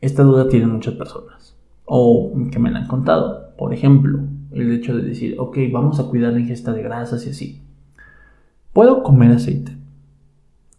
esta 0.03 0.23
duda 0.23 0.51
tienen 0.51 0.71
muchas 0.71 0.95
personas, 0.95 1.57
o 1.87 2.31
que 2.53 2.59
me 2.59 2.71
la 2.71 2.81
han 2.81 2.89
contado. 2.89 3.55
Por 3.57 3.73
ejemplo, 3.73 4.21
el 4.53 4.71
hecho 4.71 4.95
de 4.95 5.03
decir, 5.03 5.37
ok, 5.39 5.57
vamos 5.73 5.99
a 5.99 6.09
cuidar 6.09 6.35
la 6.35 6.41
ingesta 6.41 6.75
de 6.75 6.83
grasas 6.83 7.27
y 7.27 7.31
así. 7.31 7.66
¿Puedo 8.77 9.03
comer 9.03 9.31
aceite? 9.31 9.73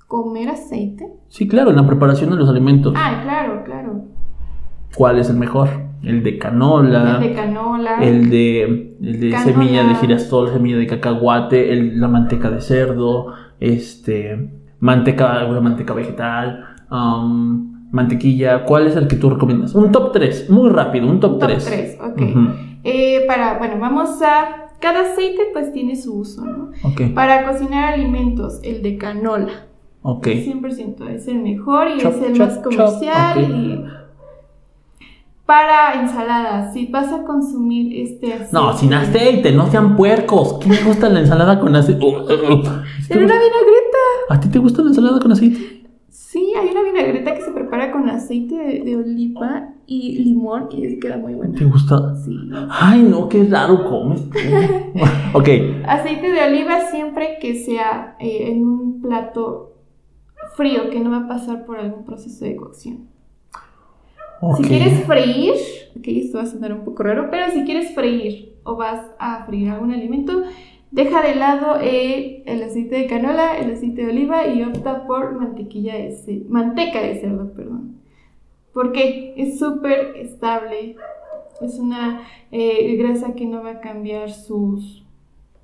¿Comer 0.06 0.50
aceite? 0.50 1.08
Sí, 1.30 1.48
claro, 1.48 1.72
en 1.72 1.78
la 1.78 1.88
preparación 1.88 2.30
de 2.30 2.36
los 2.36 2.48
alimentos. 2.48 2.94
Ah, 2.96 3.22
claro, 3.24 3.64
claro. 3.64 4.02
¿Cuál 4.96 5.18
es 5.18 5.32
el 5.32 5.38
mejor? 5.38 5.68
El 6.04 6.22
de 6.22 6.38
canola. 6.38 7.16
El 7.16 7.30
de 7.30 7.34
canola. 7.34 7.98
el 8.04 8.30
de, 8.30 8.62
el 9.02 9.20
de 9.20 9.30
Canola. 9.32 9.52
semilla 9.52 9.84
de 9.84 9.96
girasol, 9.96 10.50
semilla 10.54 10.78
de 10.78 10.86
cacahuate, 10.86 11.74
el- 11.74 12.00
la 12.00 12.08
manteca 12.08 12.52
de 12.52 12.62
cerdo, 12.62 13.34
este, 13.60 14.48
manteca, 14.80 15.48
manteca 15.60 15.96
vegetal, 15.96 16.66
um, 16.92 17.90
mantequilla. 17.92 18.64
¿Cuál 18.64 18.86
es 18.86 18.96
el 18.96 19.08
que 19.08 19.16
tú 19.16 19.32
recomiendas? 19.32 19.74
Un 19.74 19.92
top 19.92 20.12
3, 20.12 20.52
muy 20.52 20.70
rápido, 20.70 21.08
un 21.08 21.20
top 21.20 21.40
Top 21.40 21.50
3. 21.50 21.66
3, 21.66 21.98
ok. 22.00 22.22
Eh, 22.84 23.24
para, 23.28 23.58
bueno, 23.58 23.78
vamos 23.80 24.22
a... 24.22 24.67
Cada 24.80 25.12
aceite 25.12 25.42
pues 25.54 25.74
tiene 25.74 25.96
su 25.96 26.20
uso, 26.20 26.46
¿no? 26.46 26.70
Ok, 26.84 27.13
Para 27.16 27.48
cocinar 27.52 27.94
alimentos, 27.94 28.60
el 28.63 28.82
de 28.84 28.98
canola. 28.98 29.66
ok. 30.04 30.28
100% 30.28 31.10
es 31.10 31.28
el 31.28 31.40
mejor 31.40 31.88
y 31.90 32.00
Chop, 32.00 32.13
es 32.16 32.22
el 32.24 32.34
chop, 32.38 32.48
más 32.48 32.58
comercial. 32.60 33.40
y 33.42 33.84
para 35.46 35.94
ensaladas, 36.02 36.74
si 36.74 36.88
vas 36.88 37.12
a 37.13 37.24
consumir 37.24 37.98
este 38.02 38.34
aceite. 38.34 38.50
No, 38.52 38.78
sin 38.78 38.94
aceite, 38.94 39.54
no 39.54 39.72
sean 39.72 39.96
puercos. 39.96 40.58
¿Quién 40.60 40.76
le 40.76 40.84
gusta 40.84 41.08
la 41.08 41.22
ensalada 41.22 41.58
con 41.62 41.74
aceite? 41.74 42.04
Uh, 42.06 42.10
uh, 42.10 42.54
uh. 42.54 42.58
Una 42.60 43.34
vinagreta. 43.40 44.04
¿A 44.30 44.40
ti 44.42 44.50
te 44.50 44.60
gusta 44.60 44.82
la 44.82 44.90
ensalada 44.90 45.20
con 45.22 45.32
aceite? 45.32 45.77
Sí, 46.38 46.54
hay 46.56 46.69
una 46.69 46.84
vinagreta 46.84 47.34
que 47.34 47.41
se 47.41 47.50
prepara 47.50 47.91
con 47.91 48.08
aceite 48.10 48.54
de, 48.56 48.84
de 48.84 48.95
oliva 48.95 49.73
y 49.88 50.19
limón 50.19 50.67
y 50.71 51.00
queda 51.00 51.17
muy 51.17 51.34
buena. 51.34 51.58
¿Te 51.58 51.65
gusta? 51.65 52.15
Sí. 52.15 52.32
Ay, 52.69 53.02
no, 53.02 53.28
qué 53.28 53.43
raro 53.45 53.84
comes. 53.89 54.21
ok, 55.34 55.50
Aceite 55.88 56.32
de 56.32 56.43
oliva 56.43 56.91
siempre 56.91 57.39
que 57.41 57.56
sea 57.56 58.17
eh, 58.19 58.52
en 58.52 58.67
un 58.67 59.02
plato 59.02 59.78
frío, 60.56 60.91
que 60.91 61.00
no 61.00 61.10
va 61.10 61.26
a 61.26 61.28
pasar 61.28 61.65
por 61.65 61.80
algún 61.80 62.06
proceso 62.06 62.45
de 62.45 62.56
cocción. 62.56 63.08
Si 64.58 64.63
quieres 64.63 65.06
freír, 65.06 65.56
ok, 65.97 66.08
esto 66.08 66.38
va 66.38 66.43
a 66.43 66.47
sonar 66.47 66.71
un 66.71 66.84
poco 66.86 67.02
raro, 67.02 67.30
pero 67.32 67.52
si 67.52 67.63
quieres 67.63 67.95
freír 67.95 68.54
o 68.63 68.76
vas 68.76 69.02
a 69.17 69.43
freír 69.47 69.71
algún 69.71 69.91
alimento, 69.91 70.43
deja 70.91 71.21
de 71.21 71.36
lado 71.36 71.78
eh, 71.82 72.43
el 72.45 72.63
aceite 72.63 72.95
de 72.97 73.08
canola, 73.08 73.58
el 73.58 73.71
aceite 73.71 74.06
de 74.06 74.12
oliva 74.12 74.47
y 74.47 74.63
opta 74.63 75.06
por 75.06 75.38
mantequilla 75.39 75.95
de 75.95 76.45
manteca 76.50 77.02
de 77.02 77.19
cerdo, 77.19 77.52
perdón. 77.54 77.95
Porque 78.73 79.34
es 79.38 79.58
súper 79.60 80.13
estable, 80.17 80.95
es 81.62 81.80
una 81.80 82.21
eh, 82.52 82.95
grasa 82.97 83.34
que 83.34 83.45
no 83.45 83.63
va 83.63 83.71
a 83.71 83.80
cambiar 83.82 84.30
sus, 84.32 85.04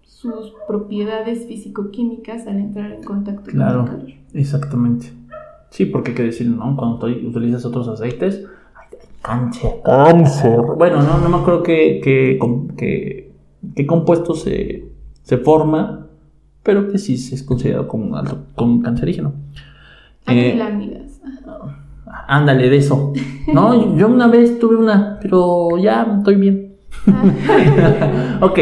sus 0.02 0.54
propiedades 0.68 1.46
físico-químicas 1.46 2.48
al 2.48 2.58
entrar 2.58 2.92
en 2.92 3.04
contacto 3.04 3.52
Claro. 3.52 3.86
con 3.86 3.90
el 3.90 3.98
calor. 4.00 4.14
Exactamente. 4.34 5.08
Sí, 5.70 5.86
porque 5.86 6.12
hay 6.12 6.16
que 6.18 6.24
decir, 6.24 6.48
¿no? 6.48 6.76
Cuando 6.76 7.00
tú 7.00 7.08
utilizas 7.08 7.66
otros 7.66 7.88
aceites, 7.88 8.44
ay, 8.76 8.98
cáncer, 9.22 9.72
cáncer. 9.84 10.60
Bueno, 10.78 11.02
no, 11.02 11.18
no 11.20 11.30
me 11.30 11.38
acuerdo 11.38 11.64
qué, 11.64 12.00
qué, 12.04 12.38
com- 12.40 12.68
qué- 12.76 13.32
qué 13.76 13.86
compuesto 13.88 14.34
se, 14.36 14.86
se 15.24 15.38
forma, 15.38 16.08
pero 16.64 16.90
que 16.90 16.98
sí 16.98 17.14
es 17.16 17.44
considerado 17.44 17.88
como, 17.88 18.06
un 18.06 18.16
alto- 18.16 18.46
como 18.56 18.74
un 18.74 18.82
cancerígeno. 18.82 19.34
Eh, 20.28 20.50
Acrilámidas. 20.52 21.20
ándale, 22.28 22.70
de 22.70 22.78
eso. 22.78 23.14
No, 23.54 23.96
yo 23.98 24.08
una 24.08 24.28
vez 24.28 24.60
tuve 24.60 24.76
una, 24.78 25.18
pero 25.22 25.78
ya 25.78 26.16
estoy 26.18 26.36
bien. 26.36 26.74
Ah. 27.08 28.38
ok, 28.42 28.60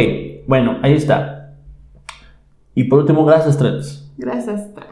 bueno, 0.48 0.78
ahí 0.82 0.94
está. 0.94 1.56
Y 2.74 2.86
por 2.86 3.00
último, 3.00 3.26
grasas 3.26 3.58
trans. 3.58 4.10
Grasas 4.18 4.74
trans. 4.74 4.90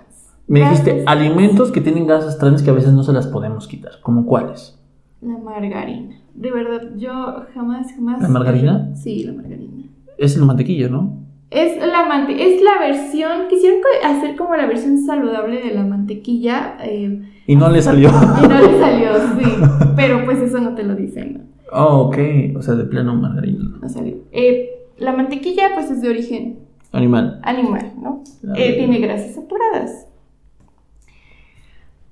Me 0.47 0.61
dijiste 0.61 1.03
alimentos 1.05 1.71
que 1.71 1.79
tienen 1.79 2.07
grasas 2.07 2.37
trans 2.39 2.61
que 2.63 2.69
a 2.71 2.73
veces 2.73 2.91
no 2.91 3.03
se 3.03 3.13
las 3.13 3.27
podemos 3.27 3.67
quitar. 3.67 3.93
¿Como 4.01 4.25
cuáles? 4.25 4.77
La 5.21 5.37
margarina. 5.37 6.15
De 6.33 6.51
verdad, 6.51 6.89
yo 6.97 7.45
jamás, 7.53 7.91
jamás. 7.93 8.21
¿La 8.21 8.27
margarina? 8.29 8.95
Sí, 8.95 9.23
la 9.23 9.33
margarina. 9.33 9.83
Es 10.17 10.35
la 10.37 10.45
mantequilla, 10.45 10.89
¿no? 10.89 11.17
Es 11.51 11.77
la 11.77 12.05
mante 12.05 12.33
es 12.55 12.61
la 12.61 12.77
versión, 12.79 13.47
quisieron 13.49 13.79
hacer 14.05 14.35
como 14.35 14.55
la 14.55 14.67
versión 14.67 14.99
saludable 14.99 15.61
de 15.61 15.73
la 15.73 15.83
mantequilla 15.83 16.77
eh, 16.83 17.23
Y 17.47 17.55
no 17.55 17.69
le 17.69 17.81
salió. 17.81 18.09
y 18.09 18.47
no 18.47 18.61
le 18.61 18.79
salió, 18.79 19.13
sí. 19.39 19.51
Pero 19.95 20.25
pues 20.25 20.39
eso 20.39 20.59
no 20.59 20.75
te 20.75 20.83
lo 20.83 20.95
dicen, 20.95 21.33
¿no? 21.33 21.49
Oh, 21.71 22.07
ok. 22.07 22.17
O 22.55 22.61
sea, 22.61 22.75
de 22.75 22.83
plano 22.85 23.15
margarina. 23.15 23.77
No 23.81 23.89
salió. 23.89 24.17
Eh, 24.31 24.69
la 24.97 25.13
mantequilla 25.13 25.71
pues 25.73 25.89
es 25.89 26.01
de 26.01 26.09
origen 26.09 26.59
Animal. 26.91 27.39
animal, 27.43 27.93
¿no? 28.01 28.23
Eh, 28.55 28.73
tiene 28.77 28.99
grasas 28.99 29.35
saturadas. 29.35 30.07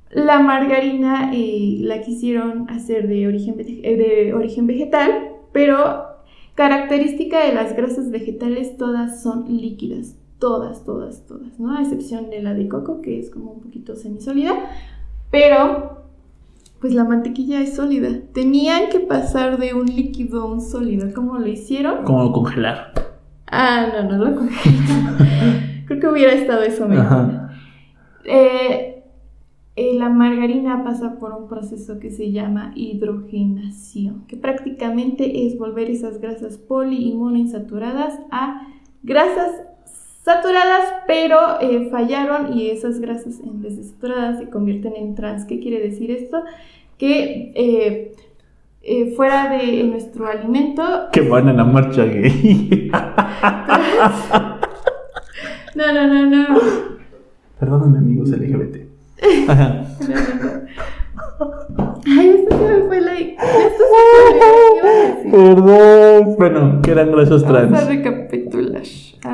La 0.10 0.40
margarina 0.40 1.32
la 1.34 2.02
quisieron 2.02 2.70
hacer 2.70 3.08
de 3.08 3.28
origen, 3.28 3.58
de 3.58 4.34
origen 4.34 4.66
vegetal, 4.66 5.12
pero 5.52 6.17
característica 6.58 7.46
de 7.46 7.54
las 7.54 7.76
grasas 7.76 8.10
vegetales 8.10 8.78
todas 8.78 9.22
son 9.22 9.46
líquidas, 9.48 10.16
todas, 10.40 10.84
todas, 10.84 11.28
todas, 11.28 11.60
¿no? 11.60 11.78
A 11.78 11.82
excepción 11.84 12.32
de 12.32 12.42
la 12.42 12.56
de 12.56 12.68
coco, 12.68 13.00
que 13.02 13.20
es 13.20 13.30
como 13.30 13.52
un 13.52 13.62
poquito 13.62 13.96
semisólida, 13.96 14.56
pero 15.30 16.02
pues 16.82 16.96
la 16.96 17.04
mantequilla 17.04 17.62
es 17.62 17.76
sólida. 17.76 18.10
Tenían 18.34 18.90
que 18.90 19.00
pasar 19.00 19.60
de 19.60 19.76
un 19.76 19.86
líquido 19.86 20.42
a 20.42 20.46
un 20.46 20.62
sólido. 20.62 21.08
¿Cómo 21.14 21.38
lo 21.38 21.48
hicieron? 21.48 22.04
Como 22.04 22.34
congelar. 22.34 22.92
Ah, 23.46 23.90
no, 23.94 24.18
no 24.18 24.26
lo 24.26 24.36
congelaron. 24.36 25.18
Creo 25.86 26.00
que 26.00 26.08
hubiera 26.08 26.34
estado 26.34 26.64
eso 26.64 26.88
mejor. 26.88 27.06
Ajá. 27.06 27.52
Eh, 28.26 28.97
eh, 29.78 29.94
la 29.94 30.10
margarina 30.10 30.84
pasa 30.84 31.20
por 31.20 31.34
un 31.34 31.48
proceso 31.48 32.00
que 32.00 32.10
se 32.10 32.32
llama 32.32 32.74
hidrogenación, 32.76 34.26
que 34.28 34.36
prácticamente 34.36 35.46
es 35.46 35.58
volver 35.58 35.90
esas 35.92 36.20
grasas 36.20 36.58
poli 36.58 37.10
y 37.10 37.14
monoinsaturadas 37.14 38.20
a 38.32 38.68
grasas 39.04 39.52
saturadas, 40.24 41.04
pero 41.06 41.62
eh, 41.62 41.90
fallaron 41.92 42.58
y 42.58 42.72
esas 42.72 43.00
grasas 43.00 43.40
en 43.40 43.62
vez 43.62 43.78
de 43.78 43.84
saturadas 43.84 44.40
se 44.40 44.50
convierten 44.50 44.96
en 44.96 45.14
trans. 45.14 45.46
¿Qué 45.46 45.60
quiere 45.60 45.80
decir 45.80 46.10
esto? 46.10 46.42
Que 46.98 47.54
eh, 47.56 48.16
eh, 48.82 49.14
fuera 49.16 49.50
de 49.50 49.84
nuestro 49.84 50.28
alimento 50.28 50.84
Que 51.14 51.22
van 51.22 51.48
a 51.50 51.54
la 51.54 51.64
marcha 51.64 52.04
gay. 52.04 52.92
No, 55.76 55.94
no, 55.94 56.08
no, 56.08 56.26
no. 56.26 56.60
Perdóname, 57.60 58.00
amigos 58.00 58.32
LGBT. 58.32 58.87
Ajá. 59.48 59.84
Ay, 62.06 62.30
esto 62.30 62.58
se 62.58 62.64
me 62.78 62.84
fue 62.88 63.02
la. 63.02 63.14
Esto 63.20 63.84
se 63.92 64.34
me 64.34 65.32
fue. 65.32 65.32
Perdón. 65.32 66.36
Bueno, 66.38 66.82
que 66.82 66.92
eran 66.92 67.12
grasas 67.12 67.44
Vamos 67.44 67.58
a 67.58 67.68
trans. 67.70 67.88
recapitular. 67.88 68.82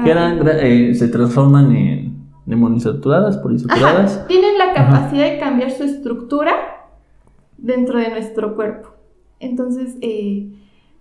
Que 0.04 0.12
eran, 0.12 0.40
eh, 0.48 0.94
se 0.96 1.08
transforman 1.08 1.76
en, 1.76 2.18
en 2.48 2.60
monoinsaturadas, 2.60 3.38
poliinsaturadas. 3.38 4.18
Ajá, 4.18 4.28
tienen 4.28 4.58
la 4.58 4.74
capacidad 4.74 5.30
de 5.32 5.38
cambiar 5.40 5.72
su 5.72 5.84
estructura 5.84 6.54
dentro 7.58 8.00
de 8.00 8.10
nuestro 8.10 8.56
cuerpo. 8.56 8.90
Entonces, 9.40 9.98
eh, 10.02 10.50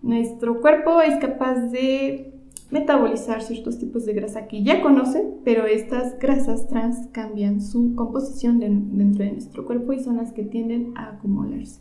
nuestro 0.03 0.61
cuerpo 0.61 1.01
es 1.01 1.17
capaz 1.19 1.55
de 1.71 2.35
metabolizar 2.73 3.43
ciertos 3.43 3.79
tipos 3.79 4.05
de 4.07 4.15
grasa 4.15 4.47
que 4.49 4.63
ya 4.65 4.83
conoce, 4.83 5.25
pero 5.45 5.67
estas 5.67 6.19
grasas 6.19 6.67
trans 6.69 7.07
cambian 7.13 7.61
su 7.61 7.95
composición 7.95 8.59
de- 8.59 8.69
dentro 8.71 9.25
de 9.25 9.33
nuestro 9.33 9.65
cuerpo 9.67 9.93
y 9.93 10.01
son 10.01 10.17
las 10.17 10.33
que 10.33 10.43
tienden 10.43 10.93
a 10.97 11.11
acumularse 11.11 11.81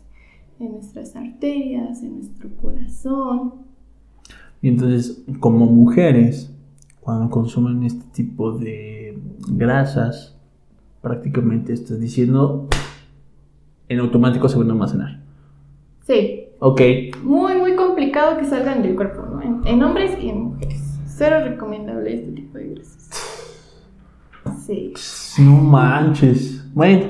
en 0.60 0.72
nuestras 0.72 1.16
arterias, 1.16 2.02
en 2.02 2.16
nuestro 2.16 2.50
corazón. 2.60 3.54
Y 4.60 4.68
entonces, 4.68 5.24
como 5.40 5.66
mujeres, 5.66 6.52
cuando 7.00 7.30
consumen 7.30 7.82
este 7.82 8.04
tipo 8.12 8.52
de 8.52 9.18
grasas, 9.48 10.36
prácticamente 11.00 11.72
estás 11.72 11.98
diciendo 11.98 12.68
en 13.88 13.98
automático 13.98 14.48
se 14.48 14.56
van 14.58 14.68
a 14.68 14.72
almacenar. 14.72 15.20
Sí, 16.06 16.38
Ok, 16.64 16.80
muy, 17.24 17.56
muy 17.56 17.74
complicado 17.74 18.38
que 18.38 18.44
salgan 18.44 18.82
del 18.84 18.94
cuerpo. 18.94 19.22
En, 19.44 19.60
en 19.66 19.82
hombres 19.82 20.16
y 20.20 20.28
en 20.30 20.42
mujeres. 20.44 20.98
Cero 21.06 21.36
recomendable 21.44 22.14
este 22.14 22.32
tipo 22.32 22.58
de 22.58 22.74
grasas. 22.74 23.08
Sí. 24.66 24.92
no 25.38 25.52
manches. 25.52 26.64
Bueno, 26.74 27.06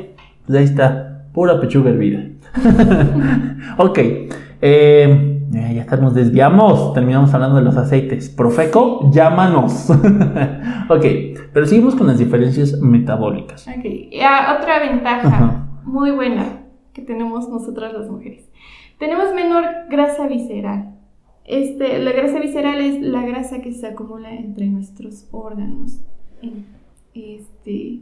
pues 0.47 0.59
ahí 0.59 0.65
está, 0.65 1.25
pura 1.33 1.61
pechuga 1.61 1.91
hervida. 1.91 2.25
ok, 3.79 3.99
eh, 3.99 5.29
Eh, 5.55 5.75
ya 5.75 5.83
está, 5.83 5.97
nos 5.99 6.15
desviamos. 6.15 6.95
Terminamos 6.95 7.33
hablando 7.35 7.57
de 7.57 7.63
los 7.63 7.77
aceites. 7.77 8.31
Profeco, 8.31 9.11
llámanos. 9.13 9.91
ok, 10.89 11.05
pero 11.53 11.67
seguimos 11.67 11.95
con 11.95 12.07
las 12.07 12.19
diferencias 12.19 12.79
metabólicas. 12.81 13.67
Ok, 13.69 13.85
ya, 14.13 14.57
otra 14.59 14.79
ventaja 14.81 15.29
Ajá. 15.29 15.67
muy 15.85 16.11
buena 16.11 16.63
que 16.95 17.03
tenemos 17.03 17.49
nosotras 17.51 17.93
las 17.93 18.09
mujeres. 18.09 18.49
Tenemos 18.99 19.35
menor 19.35 19.65
grasa 19.91 20.27
visceral. 20.27 20.95
Este, 21.45 21.99
la 21.99 22.13
grasa 22.13 22.39
visceral 22.41 22.81
es 22.81 23.01
la 23.03 23.23
grasa 23.27 23.61
que 23.61 23.73
se 23.73 23.87
acumula 23.87 24.33
entre 24.33 24.67
nuestros 24.67 25.27
órganos, 25.33 26.01
en- 26.41 26.65
este, 27.15 28.01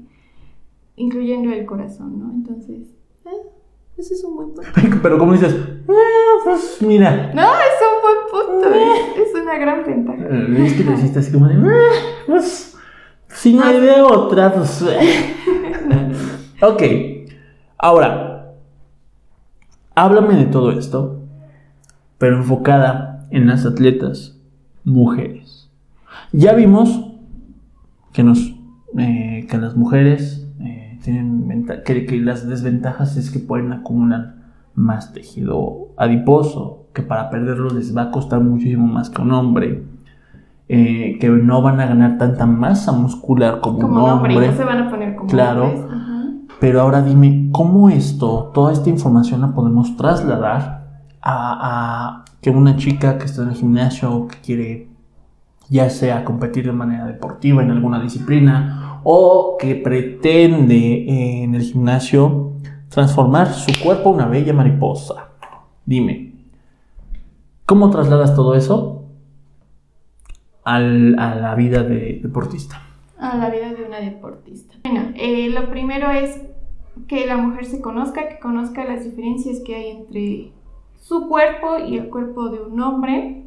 incluyendo 0.96 1.50
el 1.53 1.64
corazón, 1.66 2.18
¿no? 2.20 2.31
Entonces, 2.33 2.88
eh, 3.24 3.31
ese 3.96 4.14
es 4.14 4.24
un 4.24 4.37
buen 4.37 4.48
punto. 4.55 4.70
Pero 5.03 5.18
como 5.18 5.33
dices, 5.33 5.55
"Eh, 5.55 5.92
pues 6.44 6.79
mira. 6.83 7.33
No, 7.35 7.42
es 7.42 7.79
un 7.83 8.03
buen 8.03 8.61
punto, 8.61 8.74
es, 8.74 9.29
es 9.29 9.42
una 9.42 9.59
gran 9.59 9.85
ventaja. 9.85 10.22
Eh, 10.22 10.64
Es 10.66 10.74
que 10.74 10.85
lo 10.85 10.92
hiciste 10.92 11.18
así 11.20 11.33
como 11.33 11.48
de, 11.48 11.55
"Eh, 11.55 11.90
pues, 12.26 12.76
si 13.29 13.55
no 13.55 13.64
hay 13.64 13.81
de 13.81 14.03
otra, 14.03 14.53
pues. 14.53 14.83
eh". 14.83 15.35
ok, 16.62 16.83
ahora, 17.79 18.53
háblame 19.94 20.35
de 20.37 20.44
todo 20.46 20.70
esto, 20.72 21.20
pero 22.18 22.37
enfocada 22.37 23.19
en 23.30 23.46
las 23.46 23.66
atletas 23.66 24.38
mujeres. 24.84 25.70
Ya 26.32 26.52
vimos 26.54 27.06
que, 28.12 28.22
nos, 28.22 28.54
eh, 28.98 29.46
que 29.48 29.58
las 29.58 29.76
mujeres 29.76 30.48
eh, 30.60 30.98
tienen 31.02 31.66
que, 31.84 32.06
que 32.06 32.20
las 32.20 32.48
desventajas 32.48 33.16
es 33.16 33.30
que 33.30 33.38
pueden 33.38 33.72
acumular 33.72 34.34
más 34.74 35.12
tejido 35.12 35.88
adiposo, 35.96 36.86
que 36.92 37.02
para 37.02 37.30
perderlo 37.30 37.70
les 37.70 37.96
va 37.96 38.02
a 38.02 38.10
costar 38.10 38.40
muchísimo 38.40 38.86
más 38.86 39.10
que 39.10 39.20
un 39.22 39.32
hombre, 39.32 39.84
eh, 40.68 41.18
que 41.20 41.28
no 41.28 41.62
van 41.62 41.80
a 41.80 41.86
ganar 41.86 42.18
tanta 42.18 42.46
masa 42.46 42.92
muscular 42.92 43.60
como, 43.60 43.78
Como 43.80 44.04
un 44.04 44.10
hombre, 44.10 44.34
hombre. 44.34 44.50
no 44.50 44.56
se 44.56 44.64
van 44.64 44.78
a 44.78 44.90
poner 44.90 45.16
como 45.16 45.28
Claro. 45.28 45.66
hombres. 45.66 46.00
Pero 46.60 46.80
ahora 46.82 47.02
dime, 47.02 47.48
¿cómo 47.52 47.88
esto, 47.88 48.50
toda 48.52 48.72
esta 48.72 48.90
información 48.90 49.40
la 49.40 49.52
podemos 49.54 49.96
trasladar 49.96 50.84
a 51.22 52.24
que 52.40 52.50
una 52.50 52.76
chica 52.76 53.18
que 53.18 53.26
está 53.26 53.42
en 53.42 53.50
el 53.50 53.55
gimnasio 53.57 54.12
o 54.12 54.29
que 54.29 54.38
quiere 54.38 54.88
ya 55.68 55.88
sea 55.90 56.24
competir 56.24 56.66
de 56.66 56.72
manera 56.72 57.07
deportiva 57.07 57.62
en 57.62 57.70
alguna 57.70 58.00
disciplina 58.03 59.00
o 59.05 59.57
que 59.59 59.76
pretende 59.76 60.76
eh, 60.76 61.42
en 61.44 61.55
el 61.55 61.62
gimnasio 61.62 62.53
transformar 62.88 63.53
su 63.53 63.72
cuerpo 63.83 64.11
en 64.11 64.16
una 64.16 64.26
bella 64.26 64.53
mariposa? 64.53 65.29
Dime, 65.87 66.33
¿cómo 67.66 67.88
trasladas 67.90 68.35
todo 68.35 68.55
eso 68.55 69.05
al- 70.64 71.18
a 71.18 71.35
la 71.35 71.55
vida 71.55 71.83
de 71.83 72.20
deportista? 72.22 72.83
a 73.22 73.37
la 73.37 73.50
vida 73.50 73.72
de 73.74 73.85
una 73.85 73.98
deportista. 74.00 74.76
Bueno, 74.83 75.11
eh, 75.14 75.50
lo 75.50 75.68
primero 75.68 76.11
es 76.11 76.40
que 77.07 77.26
la 77.26 77.37
mujer 77.37 77.66
se 77.66 77.83
conozca, 77.83 78.29
que 78.31 78.38
conozca 78.38 78.83
las 78.87 79.05
diferencias 79.05 79.61
que 79.64 79.74
hay 79.74 79.90
entre 79.90 80.53
su 81.11 81.27
cuerpo 81.27 81.77
y 81.77 81.99
el 81.99 82.09
cuerpo 82.09 82.51
de 82.51 82.61
un 82.61 82.81
hombre. 82.81 83.42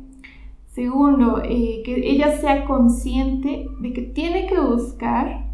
Segundo, 0.73 1.41
eh, 1.45 1.81
que 1.85 1.95
ella 2.11 2.35
sea 2.37 2.65
consciente 2.65 3.67
de 3.79 3.93
que 3.93 4.01
tiene 4.01 4.47
que 4.47 4.59
buscar 4.59 5.45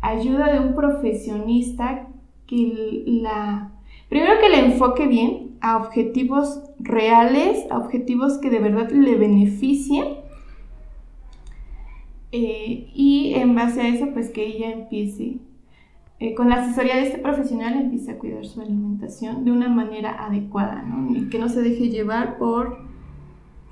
ayuda 0.00 0.52
de 0.52 0.58
un 0.58 0.74
profesionista 0.74 2.08
que 2.48 3.04
la... 3.06 3.70
Primero 4.08 4.40
que 4.40 4.48
le 4.48 4.72
enfoque 4.72 5.06
bien 5.06 5.56
a 5.60 5.76
objetivos 5.76 6.64
reales, 6.80 7.64
a 7.70 7.78
objetivos 7.78 8.38
que 8.38 8.50
de 8.50 8.58
verdad 8.58 8.90
le 8.90 9.14
beneficien 9.14 10.04
eh, 12.32 12.90
y 12.92 13.34
en 13.34 13.54
base 13.54 13.82
a 13.82 13.88
eso, 13.88 14.08
pues 14.12 14.30
que 14.30 14.44
ella 14.44 14.72
empiece, 14.72 15.36
eh, 16.18 16.34
con 16.34 16.48
la 16.48 16.56
asesoría 16.62 16.96
de 16.96 17.02
este 17.02 17.18
profesional, 17.18 17.74
empiece 17.74 18.10
a 18.12 18.18
cuidar 18.18 18.44
su 18.46 18.60
alimentación 18.60 19.44
de 19.44 19.52
una 19.52 19.68
manera 19.68 20.24
adecuada, 20.24 20.82
¿no? 20.82 21.14
Y 21.14 21.28
que 21.28 21.38
no 21.38 21.48
se 21.48 21.62
deje 21.62 21.90
llevar 21.90 22.38
por 22.38 22.78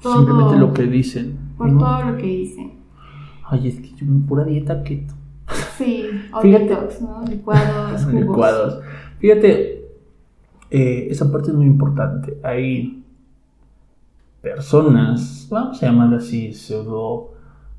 todo, 0.03 0.17
Simplemente 0.19 0.57
lo 0.59 0.73
que 0.75 0.83
dicen. 0.83 1.39
por 1.57 1.73
¿no? 1.73 1.79
todo 1.79 2.11
lo 2.13 2.17
que 2.19 2.27
dicen. 2.27 2.73
Ay, 3.49 3.69
es 3.69 3.81
que 3.81 3.95
yo 3.95 4.07
pura 4.29 4.45
dieta 4.45 4.83
keto. 4.83 5.15
Sí, 5.79 6.05
o 6.33 6.41
Fíjate. 6.41 6.65
detox, 6.65 7.01
¿no? 7.01 7.23
Licuados, 7.27 8.01
jugos. 8.05 8.15
Licuados. 8.21 8.81
Fíjate, 9.19 9.87
eh, 10.71 11.09
esa 11.11 11.31
parte 11.33 11.49
es 11.51 11.57
muy 11.57 11.67
importante. 11.67 12.39
Hay 12.43 13.03
personas, 14.43 15.47
vamos 15.51 15.83
a 15.83 15.87
llamarlas 15.87 16.25
así, 16.25 16.53
pseudo, 16.53 17.33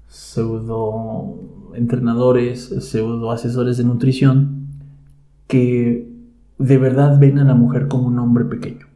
pseudo 0.08 1.36
entrenadores, 1.76 2.66
pseudo 2.90 3.32
asesores 3.32 3.78
de 3.78 3.84
nutrición, 3.84 4.55
que 5.56 6.12
de 6.58 6.78
verdad 6.78 7.18
ven 7.18 7.40
a 7.40 7.46
la 7.46 7.56
mujer 7.56 7.88
como 7.88 8.08
un 8.08 8.20
hombre 8.20 8.44
pequeño. 8.44 8.88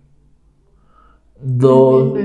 Do-. 1.42 2.16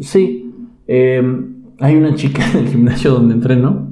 Sí. 0.00 0.54
Eh, 0.86 1.50
hay 1.80 1.96
una 1.96 2.14
chica 2.14 2.42
en 2.50 2.58
el 2.60 2.68
gimnasio 2.68 3.12
donde 3.12 3.34
entreno 3.34 3.88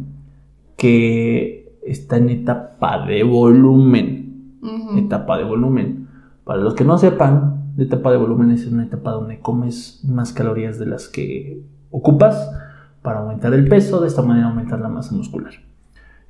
que 0.78 1.76
está 1.83 2.16
en 2.16 2.31
etapa 2.31 3.07
de 3.07 3.22
volumen. 3.22 4.59
Etapa 4.96 5.37
de 5.37 5.44
volumen. 5.44 6.09
Para 6.44 6.62
los 6.62 6.74
que 6.74 6.85
no 6.85 6.96
sepan, 6.96 7.72
la 7.76 7.85
etapa 7.85 8.11
de 8.11 8.16
volumen 8.16 8.50
es 8.50 8.66
una 8.66 8.85
etapa 8.85 9.11
donde 9.11 9.40
comes 9.40 10.02
más 10.09 10.33
calorías 10.33 10.78
de 10.78 10.87
las 10.87 11.09
que 11.09 11.62
ocupas 11.90 12.50
para 13.02 13.20
aumentar 13.20 13.52
el 13.52 13.68
peso, 13.68 14.00
de 14.00 14.09
esta 14.09 14.22
manera 14.22 14.48
aumentar 14.48 14.81
la 14.81 14.88
masa 14.88 15.14
muscular. 15.14 15.52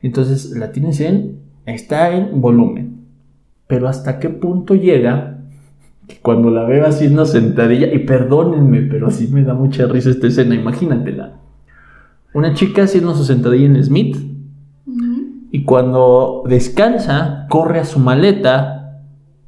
Entonces 0.00 0.50
la 0.56 0.72
tienes 0.72 1.00
en, 1.00 1.40
está 1.66 2.10
en 2.10 2.40
volumen. 2.40 3.01
Pero 3.72 3.88
hasta 3.88 4.18
qué 4.18 4.28
punto 4.28 4.74
llega 4.74 5.38
que 6.06 6.18
cuando 6.20 6.50
la 6.50 6.64
veo 6.64 6.86
haciendo 6.86 7.24
sentadilla, 7.24 7.86
y 7.90 8.00
perdónenme, 8.00 8.82
pero 8.82 9.10
sí 9.10 9.28
me 9.28 9.44
da 9.44 9.54
mucha 9.54 9.86
risa 9.86 10.10
esta 10.10 10.26
escena, 10.26 10.54
imagínatela. 10.54 11.38
Una 12.34 12.52
chica 12.52 12.82
haciendo 12.82 13.14
su 13.14 13.24
sentadilla 13.24 13.64
en 13.64 13.82
Smith 13.82 14.18
y 15.50 15.64
cuando 15.64 16.42
descansa, 16.46 17.46
corre 17.48 17.80
a 17.80 17.86
su 17.86 17.98
maleta 17.98 19.00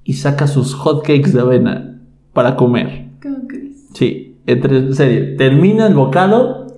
y 0.05 0.15
saca 0.15 0.47
sus 0.47 0.73
hotcakes 0.73 1.35
de 1.35 1.41
avena 1.41 2.01
para 2.33 2.57
comer. 2.57 3.11
¿Cómo 3.23 3.47
crees? 3.47 3.91
Sí, 3.93 4.39
entre 4.47 4.95
serie, 4.95 5.37
termina 5.37 5.87
el 5.87 5.93
bocado, 5.93 6.69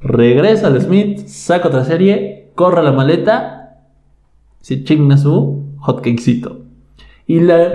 regresa 0.00 0.68
al 0.68 0.80
Smith, 0.80 1.26
saca 1.26 1.68
otra 1.68 1.84
serie, 1.84 2.52
corre 2.54 2.80
a 2.80 2.84
la 2.84 2.92
maleta, 2.92 3.82
se 4.62 4.82
chinga 4.82 5.18
su 5.18 5.74
hotcakecito. 5.80 6.64
Y 7.26 7.40
la, 7.40 7.68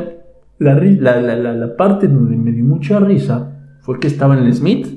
la, 0.59 0.73
la, 0.75 1.21
la, 1.21 1.35
la, 1.35 1.53
la 1.53 1.75
parte 1.77 2.07
donde 2.07 2.37
me 2.37 2.51
dio 2.51 2.63
mucha 2.63 2.99
risa 2.99 3.51
fue 3.81 3.99
que 3.99 4.07
estaba 4.07 4.37
en 4.37 4.45
el 4.45 4.53
Smith 4.53 4.87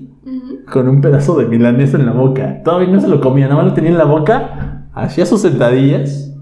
con 0.70 0.88
un 0.88 1.00
pedazo 1.00 1.36
de 1.38 1.46
milanesa 1.46 1.98
en 1.98 2.06
la 2.06 2.12
boca. 2.12 2.62
Todavía 2.62 2.88
no 2.88 3.00
se 3.00 3.08
lo 3.08 3.20
comía, 3.20 3.46
nada 3.46 3.56
más 3.56 3.66
lo 3.66 3.74
tenía 3.74 3.90
en 3.90 3.98
la 3.98 4.04
boca, 4.04 4.86
hacía 4.94 5.26
sus 5.26 5.40
sentadillas, 5.42 6.34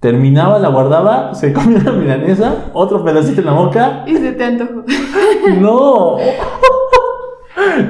terminaba, 0.00 0.58
la 0.58 0.68
guardaba, 0.68 1.34
se 1.34 1.52
comía 1.54 1.78
la 1.82 1.92
milanesa, 1.92 2.70
otro 2.74 3.04
pedacito 3.04 3.40
en 3.40 3.46
la 3.46 3.52
boca. 3.52 4.04
Y 4.06 4.14
se 4.16 4.32
te 4.32 4.44
antojó. 4.44 4.84
¡No! 5.60 6.16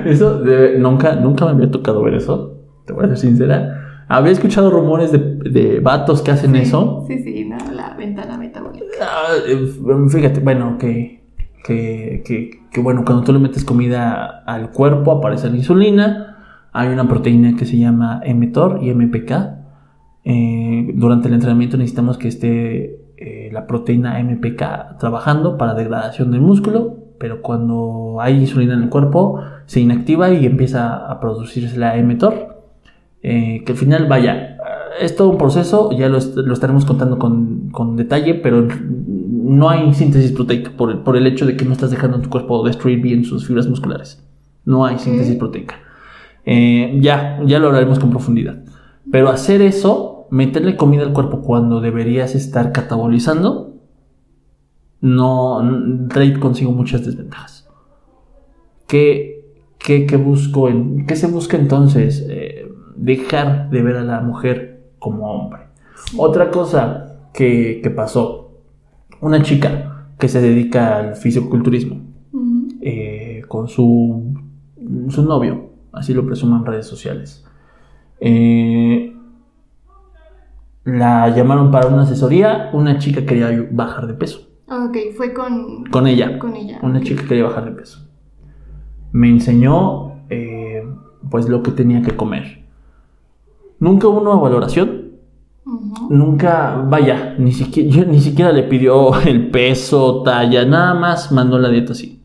Eso 0.05 0.41
de- 0.41 0.79
nunca, 0.79 1.15
nunca 1.17 1.45
me 1.47 1.51
había 1.53 1.71
tocado 1.71 2.03
ver 2.03 2.15
eso, 2.15 2.55
te 2.87 2.93
voy 2.93 3.05
a 3.05 3.09
ser 3.09 3.19
sincera. 3.19 4.05
Había 4.09 4.33
escuchado 4.33 4.71
rumores 4.71 5.13
de, 5.13 5.19
de 5.19 5.81
vatos 5.81 6.23
que 6.23 6.31
hacen 6.31 6.57
eso. 6.57 7.05
Sí, 7.07 7.19
sí, 7.23 7.45
no, 7.45 7.57
la 7.75 7.95
ventana 7.95 8.39
Ah, 9.01 9.35
eh, 9.47 10.09
Fíjate, 10.09 10.41
bueno, 10.41 10.77
que, 10.79 11.23
que, 11.65 12.23
que, 12.73 12.81
bueno, 12.81 13.05
cuando 13.05 13.25
tú 13.25 13.33
le 13.33 13.39
metes 13.39 13.65
comida 13.65 14.43
al 14.47 14.71
cuerpo 14.71 15.13
aparece 15.13 15.51
la 15.51 15.57
insulina. 15.57 16.37
Hay 16.73 16.89
una 16.89 17.09
proteína 17.09 17.57
que 17.57 17.65
se 17.65 17.79
llama 17.79 18.21
mTOR 18.27 18.81
y 18.83 18.93
MPK. 18.95 19.33
Eh, 20.25 20.93
durante 20.95 21.29
el 21.29 21.35
entrenamiento 21.35 21.77
necesitamos 21.77 22.19
que 22.19 22.29
esté 22.29 23.01
eh, 23.17 23.51
la 23.53 23.67
proteína 23.67 24.23
MPK 24.23 24.99
trabajando 24.99 25.57
para 25.57 25.75
degradación 25.75 26.31
del 26.31 26.43
músculo, 26.43 26.99
pero 27.19 27.41
cuando 27.41 28.19
hay 28.21 28.35
insulina 28.41 28.75
en 28.75 28.83
el 28.83 28.89
cuerpo 28.91 29.43
se 29.67 29.81
inactiva 29.81 30.31
y 30.31 30.45
empieza 30.47 31.11
a 31.11 31.21
producirse 31.21 31.79
la 31.79 31.97
mTOR. 31.97 32.59
Que 33.21 33.65
al 33.67 33.77
final, 33.77 34.07
vaya, 34.07 34.58
es 35.01 35.17
todo 35.17 35.31
un 35.31 35.39
proceso, 35.39 35.91
ya 35.93 36.09
lo, 36.09 36.19
est- 36.19 36.37
lo 36.37 36.53
estaremos 36.53 36.85
contando 36.85 37.19
con, 37.19 37.71
con 37.71 37.97
detalle, 37.97 38.35
pero 38.35 38.67
no 38.67 39.71
hay 39.71 39.95
síntesis 39.95 40.33
proteica 40.33 40.71
por 40.77 40.91
el, 40.91 40.99
por 40.99 41.17
el 41.17 41.27
hecho 41.27 41.47
de 41.47 41.57
que 41.57 41.65
no 41.65 41.73
estás 41.73 41.91
dejando 41.91 42.21
tu 42.21 42.29
cuerpo 42.29 42.65
destruir 42.65 43.01
bien 43.01 43.25
sus 43.25 43.47
fibras 43.47 43.67
musculares. 43.69 44.23
No 44.65 44.85
hay 44.85 44.99
síntesis 44.99 45.37
proteica. 45.37 45.77
Eh, 46.45 46.99
ya, 47.01 47.41
ya 47.47 47.59
lo 47.59 47.69
hablaremos 47.69 47.99
con 47.99 48.11
profundidad. 48.11 48.59
Pero 49.11 49.31
hacer 49.31 49.63
eso, 49.63 50.27
meterle 50.31 50.77
comida 50.77 51.03
al 51.03 51.13
cuerpo 51.13 51.41
cuando 51.41 51.81
deberías 51.81 52.35
estar 52.35 52.73
catabolizando, 52.73 53.75
no 55.01 56.09
trae 56.09 56.39
consigo 56.39 56.73
muchas 56.73 57.07
desventajas. 57.07 57.69
¿Qué, 58.87 59.45
¿qué, 59.79 60.07
qué 60.07 60.17
busco 60.17 60.69
en, 60.69 61.07
¿qué 61.07 61.17
se 61.17 61.27
busca 61.29 61.57
entonces? 61.57 62.27
Eh, 62.29 62.71
dejar 62.97 63.71
de 63.71 63.83
ver 63.83 63.97
a 63.97 64.03
la 64.05 64.21
mujer 64.21 64.68
como 64.99 65.31
hombre. 65.31 65.63
Otra 66.17 66.51
cosa 66.51 67.17
que, 67.35 67.81
que 67.83 67.91
pasó, 67.91 68.53
una 69.21 69.43
chica 69.43 70.09
que 70.19 70.29
se 70.29 70.41
dedica 70.41 70.97
al 70.99 71.17
fisiculturismo 71.17 72.01
eh, 72.81 73.43
con 73.49 73.69
su, 73.69 74.35
su 75.09 75.23
novio, 75.25 75.71
así 75.93 76.15
lo 76.15 76.25
presuman 76.27 76.65
redes 76.65 76.87
sociales. 76.87 77.45
Eh, 78.21 79.15
la 80.85 81.29
llamaron 81.35 81.71
para 81.71 81.89
una 81.89 82.03
asesoría, 82.03 82.71
una 82.73 82.99
chica 82.99 83.27
quería 83.27 83.69
bajar 83.71 84.07
de 84.07 84.15
peso, 84.15 84.41
Ok, 84.71 84.97
fue 85.17 85.33
con, 85.33 85.85
con 85.87 86.07
ella, 86.07 86.39
con 86.39 86.55
ella. 86.55 86.79
una 86.83 87.01
chica 87.01 87.25
quería 87.27 87.45
bajar 87.45 87.65
de 87.65 87.71
peso. 87.73 88.07
Me 89.13 89.29
enseñó 89.31 90.25
eh, 90.29 90.83
pues 91.31 91.49
lo 91.49 91.63
que 91.63 91.71
tenía 91.71 92.03
que 92.03 92.15
comer. 92.17 92.58
Nunca 93.81 94.09
hubo 94.09 94.21
una 94.21 94.35
valoración, 94.41 95.09
nunca, 96.11 96.83
vaya, 96.89 97.35
ni 97.39 97.53
siquiera, 97.53 97.91
yo- 97.91 98.05
ni 98.07 98.21
siquiera 98.21 98.53
le 98.53 98.65
pidió 98.65 99.19
el 99.27 99.51
peso, 99.51 100.23
talla, 100.23 100.65
nada 100.65 100.95
más 100.95 101.31
mandó 101.33 101.59
la 101.59 101.69
dieta 101.69 101.93
así. 101.93 102.21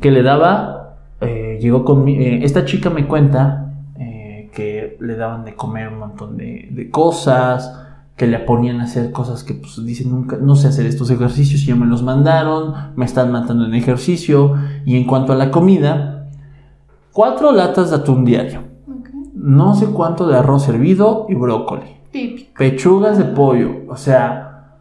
Que 0.00 0.10
le 0.10 0.22
daba, 0.22 0.96
eh, 1.20 1.58
llegó 1.60 1.84
con 1.84 2.06
esta 2.08 2.64
chica 2.66 2.90
me 2.90 3.06
cuenta 3.06 3.72
eh, 3.98 4.50
que 4.52 4.98
le 5.00 5.16
daban 5.16 5.44
de 5.44 5.54
comer 5.54 5.88
un 5.88 5.98
montón 6.00 6.36
de, 6.36 6.68
de 6.70 6.90
cosas, 6.90 7.80
que 8.16 8.26
le 8.26 8.38
ponían 8.40 8.80
a 8.80 8.84
hacer 8.84 9.10
cosas 9.12 9.42
que 9.42 9.54
pues 9.54 9.82
dicen 9.84 10.10
nunca, 10.10 10.36
no 10.40 10.54
sé 10.56 10.68
hacer 10.68 10.86
estos 10.86 11.10
ejercicios 11.10 11.62
y 11.62 11.66
ya 11.66 11.74
me 11.74 11.86
los 11.86 12.02
mandaron, 12.02 12.74
me 12.96 13.06
están 13.06 13.32
matando 13.32 13.64
en 13.64 13.74
ejercicio 13.74 14.54
y 14.84 14.96
en 14.96 15.04
cuanto 15.06 15.32
a 15.32 15.36
la 15.36 15.50
comida, 15.50 16.28
cuatro 17.12 17.50
latas 17.50 17.90
de 17.90 17.96
atún 17.96 18.24
diario. 18.24 18.73
No 19.44 19.74
sé 19.74 19.86
cuánto 19.86 20.26
de 20.26 20.38
arroz 20.38 20.68
hervido 20.68 21.26
y 21.28 21.34
brócoli 21.34 21.98
Típico. 22.10 22.50
pechugas 22.56 23.18
de 23.18 23.24
pollo. 23.24 23.82
O 23.88 23.96
sea, 23.96 24.78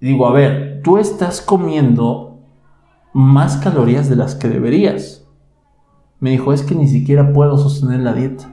digo, 0.00 0.26
a 0.26 0.32
ver, 0.32 0.80
tú 0.84 0.98
estás 0.98 1.40
comiendo 1.40 2.38
más 3.12 3.56
calorías 3.56 4.08
de 4.08 4.16
las 4.16 4.34
que 4.36 4.48
deberías. 4.48 5.26
Me 6.20 6.30
dijo, 6.30 6.52
es 6.52 6.62
que 6.62 6.74
ni 6.74 6.86
siquiera 6.88 7.32
puedo 7.32 7.58
sostener 7.58 8.00
la 8.00 8.12
dieta. 8.12 8.44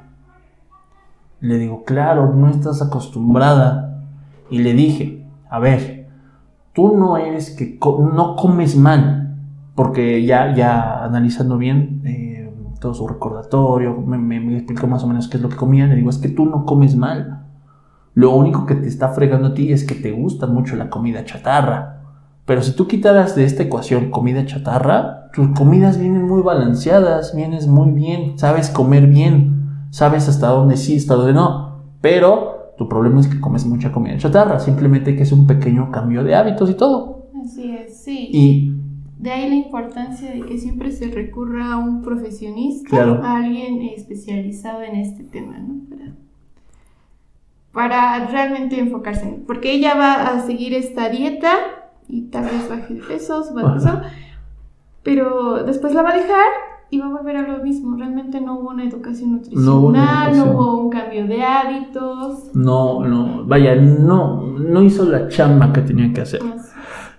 Le 1.41 1.57
digo, 1.57 1.83
claro, 1.83 2.33
no 2.35 2.49
estás 2.49 2.81
acostumbrada. 2.81 4.03
Y 4.49 4.59
le 4.59 4.73
dije, 4.73 5.25
a 5.49 5.59
ver, 5.59 6.07
tú 6.73 6.97
no 6.97 7.17
eres 7.17 7.51
que 7.51 7.77
co- 7.79 8.09
no 8.13 8.35
comes 8.35 8.75
mal, 8.75 9.35
porque 9.75 10.23
ya, 10.25 10.53
ya 10.55 11.03
analizando 11.03 11.57
bien 11.57 12.01
eh, 12.05 12.30
todo 12.81 12.93
su 12.93 13.07
recordatorio, 13.07 13.95
me, 13.95 14.17
me- 14.17 14.41
me 14.41 14.57
explicó 14.57 14.87
más 14.87 15.03
o 15.03 15.07
menos 15.07 15.29
qué 15.29 15.37
es 15.37 15.43
lo 15.43 15.47
que 15.49 15.55
comía. 15.55 15.87
Le 15.87 15.95
digo, 15.95 16.09
es 16.09 16.17
que 16.17 16.27
tú 16.29 16.45
no 16.45 16.65
comes 16.65 16.95
mal. 16.97 17.45
Lo 18.13 18.31
único 18.35 18.65
que 18.65 18.75
te 18.75 18.87
está 18.87 19.09
fregando 19.09 19.49
a 19.49 19.53
ti 19.53 19.71
es 19.71 19.85
que 19.85 19.95
te 19.95 20.11
gusta 20.11 20.47
mucho 20.47 20.75
la 20.75 20.89
comida 20.89 21.23
chatarra. 21.23 22.01
Pero 22.45 22.61
si 22.63 22.75
tú 22.75 22.87
quitaras 22.87 23.35
de 23.35 23.45
esta 23.45 23.63
ecuación 23.63 24.09
comida 24.11 24.45
chatarra, 24.45 25.29
tus 25.31 25.47
comidas 25.57 25.97
vienen 25.97 26.27
muy 26.27 26.41
balanceadas, 26.41 27.33
vienes 27.35 27.67
muy 27.67 27.91
bien, 27.91 28.37
sabes 28.37 28.69
comer 28.69 29.07
bien, 29.07 29.85
sabes 29.91 30.27
hasta 30.27 30.47
dónde 30.47 30.75
sí, 30.75 30.97
hasta 30.97 31.13
dónde 31.15 31.33
no. 31.33 31.83
Pero 32.01 32.73
tu 32.77 32.89
problema 32.89 33.21
es 33.21 33.27
que 33.27 33.39
comes 33.39 33.65
mucha 33.65 33.91
comida 33.91 34.17
chatarra, 34.17 34.59
simplemente 34.59 35.15
que 35.15 35.21
es 35.23 35.31
un 35.31 35.45
pequeño 35.47 35.91
cambio 35.91 36.23
de 36.23 36.35
hábitos 36.35 36.69
y 36.69 36.73
todo. 36.73 37.27
Así 37.41 37.71
es, 37.71 38.03
sí. 38.03 38.29
Y 38.33 38.80
De 39.21 39.29
ahí 39.31 39.47
la 39.49 39.55
importancia 39.55 40.31
de 40.31 40.41
que 40.41 40.57
siempre 40.57 40.91
se 40.91 41.07
recurra 41.11 41.73
a 41.73 41.77
un 41.77 42.01
profesionista, 42.01 42.89
Claro. 42.89 43.21
a 43.23 43.37
alguien 43.37 43.81
especializado 43.83 44.81
en 44.81 44.95
este 44.95 45.23
tema, 45.23 45.59
¿no? 45.59 45.75
Para, 45.89 46.11
para 47.71 48.27
realmente 48.27 48.79
enfocarse 48.79 49.27
en 49.27 49.43
Porque 49.45 49.71
ella 49.73 49.95
va 49.95 50.13
a 50.27 50.41
seguir 50.41 50.73
esta 50.73 51.09
dieta 51.09 51.51
y 52.07 52.23
tal 52.23 52.45
vez 52.45 52.67
baje 52.67 52.95
de 52.95 53.01
peso, 53.01 53.43
suba 53.43 53.61
de 53.63 53.73
peso, 53.79 54.01
pero 55.03 55.63
después 55.63 55.93
la 55.93 56.01
va 56.01 56.09
a 56.11 56.17
dejar 56.17 56.45
y 56.89 56.97
va 56.99 57.05
a 57.05 57.09
volver 57.11 57.37
a 57.37 57.47
lo 57.47 57.63
mismo. 57.63 57.95
Realmente 57.95 58.41
no 58.41 58.59
hubo 58.59 58.69
una 58.71 58.83
educación 58.83 59.33
nutricional, 59.33 60.35
No 60.35 60.45
hubo 60.51 60.81
un 60.81 60.89
cambio 60.89 61.25
de 61.27 61.41
hábitos. 61.43 62.53
no, 62.55 63.05
no, 63.05 63.45
vaya, 63.45 63.75
no, 63.75 64.41
no 64.57 64.81
hizo 64.81 65.05
la 65.05 65.27
chamba 65.29 65.71
que 65.71 65.81
tenía 65.81 66.11
que 66.11 66.21
hacer. 66.21 66.41
Así. 66.43 66.70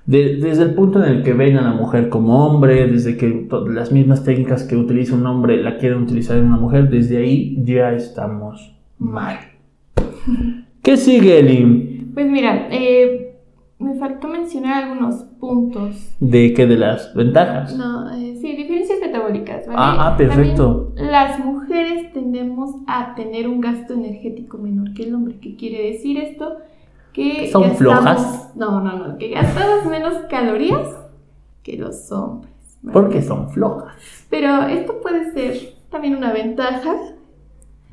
De- 0.07 0.37
desde 0.37 0.65
el 0.65 0.75
punto 0.75 1.03
en 1.03 1.11
el 1.11 1.23
que 1.23 1.33
ven 1.33 1.57
a 1.57 1.63
la 1.63 1.73
mujer 1.75 2.09
como 2.09 2.45
hombre, 2.47 2.87
desde 2.89 3.17
que 3.17 3.47
las 3.69 3.93
mismas 3.93 4.25
técnicas 4.25 4.65
que 4.65 4.77
utiliza 4.77 5.15
un 5.15 5.27
hombre 5.27 5.63
la 5.63 5.79
quieren 5.79 6.03
utilizar 6.03 6.37
en 6.39 6.47
una 6.47 6.57
mujer, 6.57 6.91
desde 6.91 7.19
ahí 7.19 7.57
ya 7.65 7.93
estamos 7.93 8.75
mal. 8.99 9.37
¿Qué 10.83 10.97
sigue, 10.97 11.39
Eli? 11.39 12.11
Pues 12.15 12.27
mira, 12.31 12.69
eh, 12.71 13.37
me 13.79 13.95
faltó 13.95 14.29
mencionar 14.29 14.85
algunos 14.85 15.15
puntos 15.41 16.15
¿De 16.21 16.53
qué? 16.55 16.67
De 16.67 16.77
las 16.77 17.15
ventajas. 17.15 17.77
No, 17.77 18.11
eh, 18.13 18.37
sí, 18.41 18.57
diferencias 18.57 18.99
metabólicas, 19.01 19.67
¿vale? 19.67 19.79
Ah, 19.81 20.13
ah, 20.13 20.17
perfecto. 20.17 20.93
También 20.95 21.13
las 21.13 21.39
mujeres 21.45 22.13
tendemos 22.13 22.71
a 22.87 23.15
tener 23.15 23.49
un 23.49 23.61
gasto 23.61 23.95
energético 23.95 24.59
menor 24.59 24.93
que 24.95 25.05
el 25.05 25.15
hombre. 25.15 25.37
¿Qué 25.41 25.57
quiere 25.57 25.93
decir 25.93 26.19
esto? 26.19 26.59
Que 27.13 27.51
¿Son 27.53 27.63
gastamos- 27.63 27.79
flojas? 27.79 28.51
No, 28.57 28.81
no, 28.81 28.97
no, 29.09 29.19
que 29.19 29.29
gastamos 29.31 29.85
menos 29.87 30.15
calorías 30.31 30.89
que 31.63 31.77
los 31.77 32.11
hombres. 32.13 32.53
¿vale? 32.83 32.93
Porque 32.93 33.23
son 33.23 33.51
flojas. 33.51 33.95
Pero 34.31 34.63
esto 34.67 35.01
puede 35.01 35.33
ser 35.33 35.75
también 35.91 36.17
una 36.17 36.33
ventaja. 36.33 36.95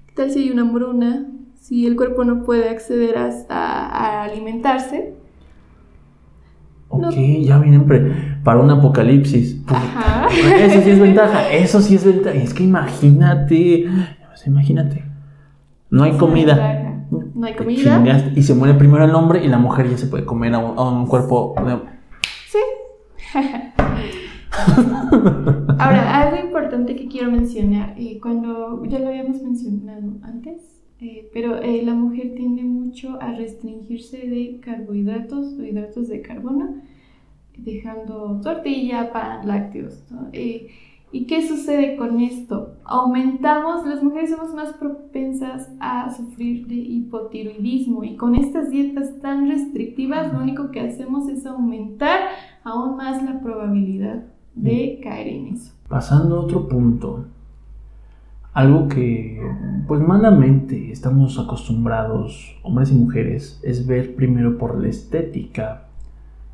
¿Qué 0.07 0.13
tal 0.15 0.31
si 0.31 0.39
hay 0.43 0.51
una 0.51 0.61
hambruna? 0.63 1.25
Si 1.59 1.85
el 1.85 1.95
cuerpo 1.95 2.23
no 2.23 2.43
puede 2.43 2.69
acceder 2.69 3.17
a, 3.17 3.29
a- 3.49 4.23
alimentarse. 4.23 5.13
Ok, 6.87 7.01
No. 7.03 7.11
ya 7.11 7.59
vienen 7.59 7.85
para 8.43 8.59
un 8.59 8.71
apocalipsis. 8.71 9.61
Ajá. 9.67 10.27
Eso 10.31 10.81
sí 10.81 10.89
es 10.89 10.99
ventaja, 10.99 11.49
eso 11.51 11.81
sí 11.81 11.95
es 11.95 12.03
ventaja. 12.05 12.35
Es 12.35 12.53
que 12.53 12.63
imagínate, 12.63 13.87
imagínate, 14.47 15.03
no 15.91 16.03
hay 16.03 16.13
comida. 16.17 16.88
No 17.39 17.47
hay 17.47 17.53
comida. 17.55 17.97
chingaste, 17.97 18.39
Y 18.39 18.43
se 18.43 18.53
muere 18.53 18.73
primero 18.75 19.03
el 19.05 19.15
hombre 19.15 19.43
y 19.43 19.47
la 19.47 19.57
mujer 19.57 19.89
ya 19.89 19.97
se 19.97 20.07
puede 20.07 20.25
comer 20.25 20.53
a 20.53 20.59
un, 20.59 20.77
a 20.77 20.83
un 20.89 21.07
cuerpo. 21.07 21.55
de- 21.65 21.79
Sí. 22.49 22.59
Ahora, 25.79 26.21
algo 26.21 26.45
importante 26.45 26.95
que 26.95 27.07
quiero 27.07 27.31
mencionar, 27.31 27.95
eh, 27.97 28.19
cuando 28.21 28.83
ya 28.85 28.99
lo 28.99 29.07
habíamos 29.07 29.41
mencionado 29.41 30.11
antes, 30.23 30.81
eh, 30.99 31.29
pero 31.33 31.57
eh, 31.61 31.81
la 31.83 31.93
mujer 31.93 32.33
tiende 32.35 32.63
mucho 32.63 33.17
a 33.21 33.31
restringirse 33.33 34.17
de 34.17 34.59
carbohidratos 34.61 35.53
o 35.57 35.63
hidratos 35.63 36.07
de 36.09 36.21
carbono, 36.21 36.75
dejando 37.57 38.41
tortilla, 38.41 39.11
pan, 39.13 39.47
lácteos. 39.47 40.03
¿no? 40.11 40.27
¿Y 41.11 41.25
qué 41.25 41.47
sucede 41.47 41.97
con 41.97 42.19
esto? 42.19 42.75
Aumentamos, 42.83 43.85
las 43.87 44.03
mujeres 44.03 44.29
somos 44.29 44.53
más 44.53 44.73
propensas 44.73 45.71
a 45.79 46.13
sufrir 46.15 46.67
de 46.67 46.75
hipotiroidismo 46.75 48.03
y 48.03 48.15
con 48.15 48.35
estas 48.35 48.69
dietas 48.69 49.19
tan 49.19 49.49
restrictivas 49.49 50.31
lo 50.31 50.39
único 50.39 50.69
que 50.69 50.81
hacemos 50.81 51.27
es 51.27 51.47
aumentar 51.47 52.19
aún 52.63 52.95
más 52.97 53.23
la 53.23 53.39
probabilidad 53.41 54.23
de 54.53 54.99
caer 55.01 55.27
en 55.29 55.47
eso. 55.47 55.73
Pasando 55.87 56.35
a 56.35 56.39
otro 56.41 56.67
punto, 56.67 57.25
algo 58.53 58.87
que, 58.87 59.41
pues 59.87 60.01
malamente 60.01 60.91
estamos 60.91 61.39
acostumbrados, 61.39 62.55
hombres 62.61 62.91
y 62.91 62.95
mujeres, 62.95 63.59
es 63.63 63.87
ver 63.87 64.15
primero 64.15 64.59
por 64.59 64.79
la 64.79 64.89
estética 64.89 65.87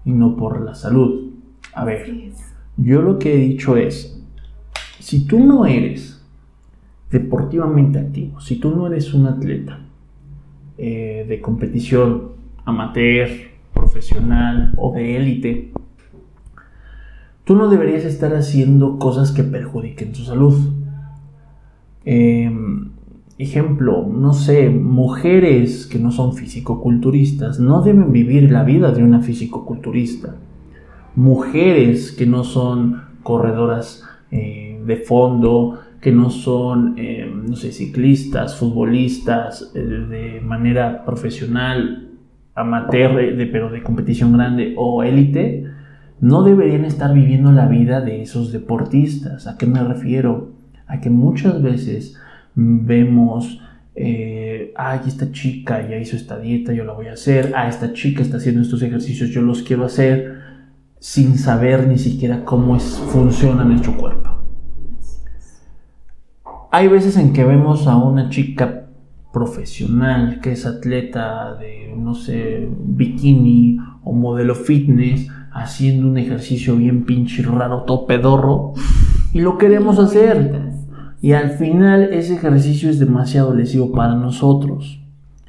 y 0.05 0.11
no 0.11 0.37
por 0.37 0.61
la 0.61 0.75
salud. 0.75 1.31
A 1.73 1.83
ver, 1.83 2.31
yo 2.77 3.01
lo 3.01 3.19
que 3.19 3.33
he 3.33 3.37
dicho 3.37 3.75
es, 3.75 4.24
si 5.05 5.27
tú 5.27 5.39
no 5.39 5.67
eres 5.67 6.19
deportivamente 7.11 7.99
activo, 7.99 8.41
si 8.41 8.55
tú 8.55 8.75
no 8.75 8.87
eres 8.87 9.13
un 9.13 9.27
atleta 9.27 9.81
eh, 10.79 11.27
de 11.29 11.41
competición 11.41 12.31
amateur, 12.65 13.29
profesional 13.71 14.73
o 14.77 14.91
de 14.93 15.15
élite, 15.15 15.71
tú 17.43 17.55
no 17.55 17.69
deberías 17.69 18.03
estar 18.03 18.33
haciendo 18.33 18.97
cosas 18.97 19.31
que 19.31 19.43
perjudiquen 19.43 20.11
tu 20.11 20.23
salud. 20.23 20.73
Eh, 22.03 22.51
ejemplo, 23.37 24.07
no 24.11 24.33
sé, 24.33 24.71
mujeres 24.71 25.85
que 25.85 25.99
no 25.99 26.09
son 26.09 26.33
fisicoculturistas 26.33 27.59
no 27.59 27.83
deben 27.83 28.11
vivir 28.11 28.51
la 28.51 28.63
vida 28.63 28.91
de 28.91 29.03
una 29.03 29.21
fisicoculturista. 29.21 30.37
Mujeres 31.15 32.11
que 32.11 32.25
no 32.25 32.43
son 32.43 33.03
corredoras 33.21 34.03
eh, 34.31 34.64
de 34.85 34.97
fondo, 34.97 35.79
que 36.01 36.11
no 36.11 36.29
son, 36.29 36.95
eh, 36.97 37.31
no 37.33 37.55
sé, 37.55 37.71
ciclistas, 37.71 38.57
futbolistas 38.57 39.71
eh, 39.73 39.79
de 39.79 40.41
manera 40.41 41.03
profesional, 41.03 42.09
amateur, 42.53 43.19
eh, 43.19 43.49
pero 43.51 43.69
de 43.69 43.81
competición 43.81 44.33
grande 44.33 44.73
o 44.77 45.03
élite, 45.03 45.65
no 46.21 46.43
deberían 46.43 46.85
estar 46.85 47.13
viviendo 47.13 47.51
la 47.51 47.67
vida 47.67 48.01
de 48.01 48.21
esos 48.21 48.51
deportistas. 48.51 49.47
¿A 49.47 49.57
qué 49.57 49.65
me 49.65 49.83
refiero? 49.83 50.55
a 50.87 50.99
que 50.99 51.09
muchas 51.09 51.61
veces 51.61 52.15
vemos, 52.55 53.61
eh, 53.95 54.73
esta 55.05 55.31
chica 55.31 55.87
ya 55.87 55.97
hizo 55.97 56.15
esta 56.15 56.39
dieta, 56.39 56.73
yo 56.73 56.83
la 56.83 56.93
voy 56.93 57.07
a 57.07 57.13
hacer, 57.13 57.53
ah, 57.55 57.67
esta 57.67 57.93
chica 57.93 58.21
está 58.21 58.37
haciendo 58.37 58.61
estos 58.61 58.81
ejercicios, 58.81 59.29
yo 59.29 59.41
los 59.41 59.61
quiero 59.63 59.85
hacer, 59.85 60.41
sin 60.99 61.37
saber 61.37 61.87
ni 61.87 61.97
siquiera 61.97 62.43
cómo 62.43 62.75
es, 62.75 62.83
funciona 63.11 63.63
nuestro 63.63 63.95
cuerpo. 63.97 64.34
Hay 66.75 66.89
veces 66.89 67.15
en 67.15 67.31
que 67.31 67.45
vemos 67.45 67.87
a 67.87 67.95
una 67.95 68.29
chica 68.29 68.87
profesional 69.31 70.41
que 70.41 70.51
es 70.51 70.65
atleta 70.65 71.55
de, 71.55 71.95
no 71.97 72.15
sé, 72.15 72.67
bikini 72.69 73.77
o 74.03 74.11
modelo 74.11 74.55
fitness, 74.55 75.29
haciendo 75.53 76.05
un 76.05 76.17
ejercicio 76.17 76.75
bien 76.75 77.05
pinche 77.05 77.43
raro, 77.43 77.83
todo 77.83 78.05
pedorro, 78.05 78.73
y 79.31 79.39
lo 79.39 79.57
queremos 79.57 79.99
hacer. 79.99 80.63
Y 81.21 81.31
al 81.31 81.51
final 81.51 82.09
ese 82.11 82.35
ejercicio 82.35 82.89
es 82.89 82.99
demasiado 82.99 83.55
lesivo 83.55 83.93
para 83.93 84.15
nosotros. 84.15 84.99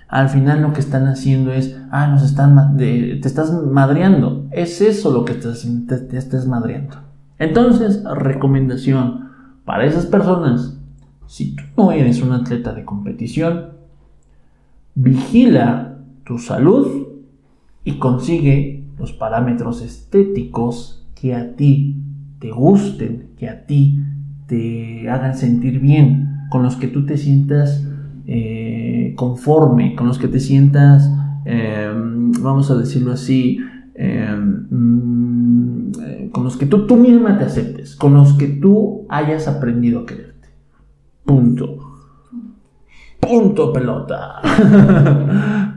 Al 0.07 0.29
final 0.29 0.63
lo 0.63 0.73
que 0.73 0.79
están 0.79 1.09
haciendo 1.09 1.53
es, 1.53 1.77
ah, 1.91 2.07
nos 2.07 2.23
están, 2.23 2.77
te 2.77 3.19
estás 3.19 3.53
madreando. 3.65 4.47
Es 4.53 4.81
eso 4.81 5.11
lo 5.11 5.25
que 5.25 5.35
te, 5.35 5.49
te 5.99 6.19
estás 6.19 6.47
madreando. 6.47 6.99
Entonces, 7.41 8.05
recomendación 8.05 9.31
para 9.65 9.87
esas 9.87 10.07
personas, 10.07 10.77
si 11.27 11.55
tú 11.55 11.63
no 11.77 11.93
eres 11.93 12.23
un 12.23 12.33
atleta 12.33 12.73
de 12.73 12.85
competición, 12.85 13.71
vigila 14.95 15.99
tu 16.25 16.39
salud 16.39 17.07
y 17.85 17.99
consigue 17.99 18.85
los 18.99 19.13
parámetros 19.13 19.83
estéticos 19.83 21.07
que 21.15 21.35
a 21.35 21.55
ti 21.55 21.97
te 22.39 22.51
gusten, 22.51 23.29
que 23.37 23.49
a 23.49 23.67
ti 23.67 24.01
te 24.47 25.09
hagan 25.09 25.37
sentir 25.37 25.81
bien, 25.81 26.47
con 26.51 26.63
los 26.63 26.77
que 26.77 26.89
tú 26.89 27.05
te 27.05 27.17
sientas 27.17 27.87
eh, 28.29 29.15
conforme, 29.17 29.95
con 29.95 30.09
los 30.09 30.19
que 30.19 30.27
te 30.27 30.41
sientas, 30.41 31.09
em, 31.45 32.33
vamos 32.43 32.71
a 32.73 32.75
decirlo 32.77 33.13
así, 33.13 33.59
em, 33.95 34.67
mm, 34.69 35.93
eh, 36.05 36.29
con 36.33 36.43
los 36.43 36.57
que 36.57 36.67
tú, 36.67 36.87
tú 36.87 36.97
misma 36.97 37.39
te 37.39 37.45
aceptes, 37.45 37.95
con 37.95 38.15
los 38.15 38.33
que 38.35 38.49
tú 38.49 39.07
hayas 39.09 39.47
aprendido 39.47 40.01
a 40.01 40.07
quererte. 40.07 40.36
Punto. 41.27 41.79
Punto 43.21 43.73
pelota. 43.73 44.41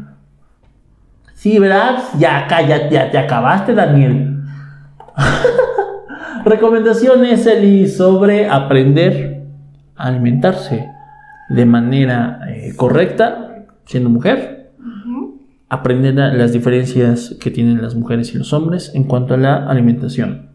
sí, 1.33 1.57
¿verdad? 1.57 2.03
Ya, 2.19 2.47
ya, 2.47 2.89
ya 2.89 3.11
te 3.11 3.17
acabaste, 3.17 3.73
Daniel. 3.73 4.43
Recomendaciones, 6.45 7.45
Eli, 7.47 7.87
sobre 7.87 8.47
aprender 8.47 9.43
a 9.95 10.07
alimentarse 10.07 10.87
de 11.49 11.65
manera 11.65 12.41
eh, 12.47 12.73
correcta, 12.75 13.65
siendo 13.85 14.09
mujer. 14.09 14.57
Aprender 15.71 16.15
las 16.15 16.51
diferencias 16.51 17.35
que 17.39 17.51
tienen 17.51 17.81
las 17.81 17.93
mujeres 17.93 18.33
y 18.33 18.39
los 18.39 18.53
hombres 18.53 18.91
en 18.95 19.03
cuanto 19.03 19.35
a 19.35 19.37
la 19.37 19.69
alimentación. 19.69 20.49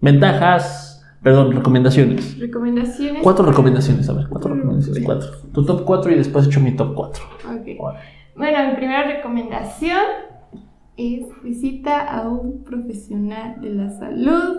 Ventajas, 0.00 0.87
Perdón, 1.22 1.52
recomendaciones. 1.52 2.38
Recomendaciones. 2.38 3.22
Cuatro 3.22 3.44
recomendaciones, 3.44 4.08
a 4.08 4.12
ver, 4.12 4.28
cuatro 4.28 4.54
recomendaciones. 4.54 5.02
Cuatro. 5.04 5.28
Tu 5.52 5.64
top 5.64 5.84
cuatro 5.84 6.12
y 6.12 6.14
después 6.14 6.46
he 6.46 6.48
hecho 6.48 6.60
mi 6.60 6.76
top 6.76 6.94
cuatro. 6.94 7.24
Bueno, 8.36 8.70
mi 8.70 8.76
primera 8.76 9.04
recomendación 9.04 9.98
es 10.96 11.26
visita 11.42 12.06
a 12.06 12.28
un 12.28 12.62
profesional 12.64 13.60
de 13.60 13.70
la 13.70 13.90
salud. 13.90 14.58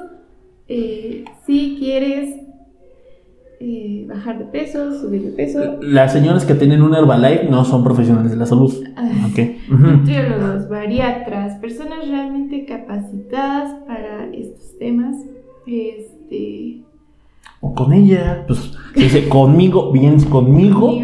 Eh, 0.68 1.26
si 1.46 1.78
quieres 1.80 2.36
eh, 3.62 4.06
bajar 4.08 4.40
de 4.40 4.46
peso, 4.46 5.00
subir 5.00 5.22
de 5.24 5.32
peso. 5.32 5.80
Las 5.82 6.14
señoras 6.14 6.46
que 6.46 6.56
tienen 6.56 6.82
un 6.82 6.96
Herbalife 6.96 7.46
no 7.50 7.66
son 7.66 7.84
profesionales 7.84 8.32
de 8.32 8.38
la 8.38 8.46
salud. 8.46 8.74
Ah, 8.96 9.28
okay. 9.30 9.62
Nutriólogos, 9.70 10.70
bariatras, 10.70 11.58
personas 11.60 12.08
realmente 12.08 12.66
capacitadas 12.66 13.74
para 13.86 14.28
estos 14.34 14.78
temas. 14.78 15.16
Este, 16.30 16.84
o 17.62 17.74
con 17.76 17.92
ella, 17.92 18.46
pues 18.48 18.74
dice 18.96 19.28
conmigo, 19.28 19.92
vienes 19.92 20.26
conmigo, 20.26 20.98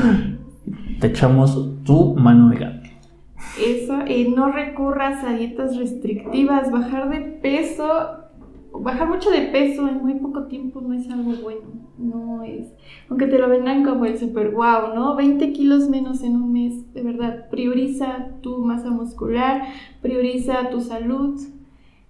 te 1.00 1.06
echamos 1.06 1.82
tu 1.84 2.14
mano 2.14 2.50
de 2.50 2.56
gato. 2.56 2.88
Eso, 3.58 4.00
eh, 4.06 4.28
no 4.34 4.50
recurras 4.50 5.24
a 5.24 5.32
dietas 5.32 5.76
restrictivas, 5.76 6.70
bajar 6.70 7.08
de 7.08 7.20
peso, 7.20 7.86
bajar 8.72 9.08
mucho 9.08 9.30
de 9.30 9.42
peso 9.42 9.88
en 9.88 9.98
muy 9.98 10.14
poco 10.14 10.44
tiempo 10.44 10.80
no 10.80 10.94
es 10.94 11.08
algo 11.10 11.32
bueno, 11.42 11.62
no 11.98 12.42
es, 12.42 12.72
aunque 13.08 13.26
te 13.26 13.38
lo 13.38 13.48
vendan 13.48 13.84
como 13.84 14.04
el 14.04 14.18
super 14.18 14.50
wow, 14.50 14.94
¿no? 14.94 15.16
20 15.16 15.52
kilos 15.52 15.88
menos 15.88 16.22
en 16.22 16.36
un 16.36 16.52
mes, 16.52 16.92
de 16.92 17.02
verdad, 17.02 17.48
prioriza 17.50 18.28
tu 18.42 18.58
masa 18.58 18.90
muscular, 18.90 19.62
prioriza 20.02 20.70
tu 20.70 20.80
salud, 20.80 21.40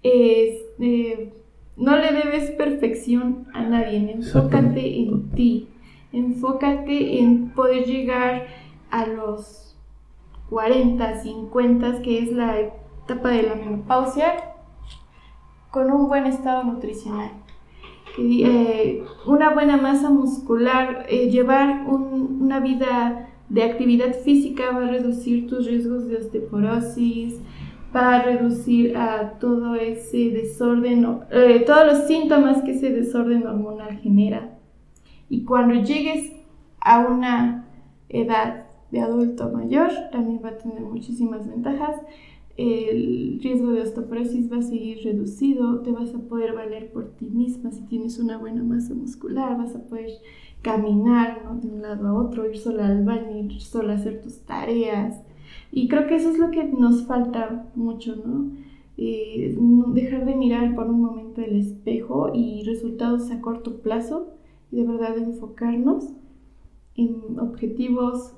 este 0.03 1.42
no 1.77 1.97
le 1.97 2.13
debes 2.13 2.51
perfección 2.53 3.47
a 3.55 3.63
nadie, 3.63 4.13
enfócate 4.13 4.99
en 4.99 5.31
ti, 5.31 5.69
enfócate 6.13 7.21
en 7.21 7.51
poder 7.51 7.85
llegar 7.85 8.47
a 8.91 9.07
los 9.07 9.77
40, 10.51 11.23
50, 11.23 12.03
que 12.03 12.19
es 12.19 12.33
la 12.33 12.61
etapa 12.61 13.31
de 13.31 13.43
la 13.43 13.55
menopausia, 13.55 14.35
con 15.71 15.91
un 15.91 16.09
buen 16.09 16.27
estado 16.27 16.65
nutricional. 16.65 17.31
Eh, 18.19 19.03
una 19.25 19.55
buena 19.55 19.79
masa 19.79 20.11
muscular, 20.11 21.07
eh, 21.09 21.31
llevar 21.31 21.87
una 21.89 22.61
vida 22.61 23.31
de 23.49 23.63
actividad 23.63 24.15
física 24.15 24.71
va 24.71 24.85
a 24.85 24.91
reducir 24.91 25.49
tus 25.49 25.67
riesgos 25.67 26.09
de 26.09 26.17
osteoporosis, 26.17 27.41
para 27.93 28.23
reducir 28.23 28.97
a 28.97 29.39
todo 29.39 29.75
ese 29.75 30.31
desorden, 30.31 31.07
eh, 31.31 31.63
todos 31.67 31.87
los 31.87 32.07
síntomas 32.07 32.63
que 32.63 32.73
ese 32.73 32.91
desorden 32.91 33.47
hormonal 33.47 33.99
genera. 33.99 34.59
Y 35.29 35.45
cuando 35.45 35.75
llegues 35.75 36.33
a 36.81 37.01
una 37.01 37.67
edad 38.09 38.67
de 38.91 39.01
adulto 39.01 39.51
mayor, 39.51 39.91
también 40.11 40.41
va 40.45 40.51
a 40.51 40.59
tener 40.59 40.81
muchísimas 40.81 41.49
ventajas. 41.49 41.97
El 42.57 43.41
riesgo 43.43 43.71
de 43.73 43.83
osteoporosis 43.83 44.53
va 44.53 44.59
a 44.59 44.63
seguir 44.63 44.99
reducido, 45.05 45.81
te 45.81 45.91
vas 45.91 46.15
a 46.15 46.19
poder 46.19 46.55
valer 46.55 46.93
por 46.93 47.13
ti 47.13 47.27
misma 47.27 47.71
si 47.71 47.83
tienes 47.87 48.19
una 48.19 48.37
buena 48.37 48.63
masa 48.63 48.93
muscular, 48.95 49.57
vas 49.57 49.75
a 49.75 49.83
poder 49.85 50.11
caminar 50.61 51.43
de 51.63 51.69
un 51.69 51.83
lado 51.83 52.09
a 52.09 52.15
otro, 52.15 52.49
ir 52.49 52.59
sola 52.59 52.87
al 52.87 53.05
baño, 53.05 53.39
ir 53.39 53.61
sola 53.61 53.95
a 53.95 53.97
hacer 53.97 54.21
tus 54.21 54.41
tareas, 54.41 55.23
y 55.75 55.89
creo 55.89 56.07
que 56.07 56.17
eso 56.17 56.29
es 56.29 56.39
lo 56.39 56.51
que 56.51 56.65
nos 56.65 57.07
falta 57.07 57.67
mucho, 57.75 58.15
eh, 58.99 59.57
¿no? 59.59 59.95
dejar 59.95 60.27
de 60.27 60.37
mirar 60.37 60.75
por 60.75 60.87
un 60.87 61.01
momento 61.01 61.41
el 61.41 61.57
espejo 61.57 62.31
y 62.35 62.63
resultados 62.65 63.31
a 63.31 63.41
corto 63.41 63.81
plazo 63.81 64.35
y 64.71 64.77
de 64.77 64.87
verdad 64.87 65.17
enfocarnos 65.17 66.05
en 66.95 67.39
objetivos 67.41 68.35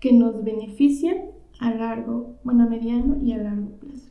que 0.00 0.12
nos 0.12 0.44
beneficien 0.44 1.30
a 1.60 1.72
largo, 1.72 2.36
bueno, 2.44 2.64
a 2.64 2.66
mediano 2.66 3.16
y 3.22 3.32
a 3.32 3.38
largo 3.38 3.70
plazo. 3.80 4.10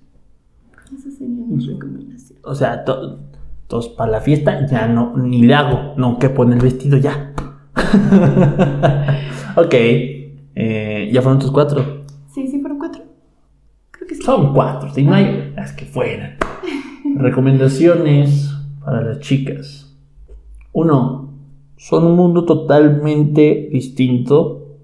Esa 0.91 1.11
sería 1.11 1.45
mi 1.45 1.63
recomendación. 1.63 2.39
O 2.43 2.55
sea, 2.55 2.84
todos 2.84 3.89
para 3.89 4.11
la 4.11 4.21
fiesta 4.21 4.65
ya 4.65 4.88
no, 4.88 5.15
ni 5.17 5.43
le 5.43 5.53
hago, 5.53 5.93
no, 5.97 6.17
que 6.17 6.29
pone 6.29 6.55
el 6.55 6.61
vestido 6.61 6.97
ya. 6.97 7.36
ok, 9.55 9.73
eh, 9.75 11.09
ya 11.13 11.21
fueron 11.21 11.39
tus 11.39 11.51
cuatro. 11.51 12.03
Son 14.24 14.53
cuatro, 14.53 14.89
si 14.89 15.03
no 15.03 15.13
hay 15.13 15.51
las 15.53 15.74
que 15.74 15.84
fueran. 15.84 16.38
Recomendaciones 17.17 18.55
para 18.80 19.01
las 19.01 19.19
chicas. 19.19 19.93
Uno, 20.71 21.34
son 21.76 22.05
un 22.05 22.15
mundo 22.15 22.45
totalmente 22.45 23.67
distinto. 23.69 24.78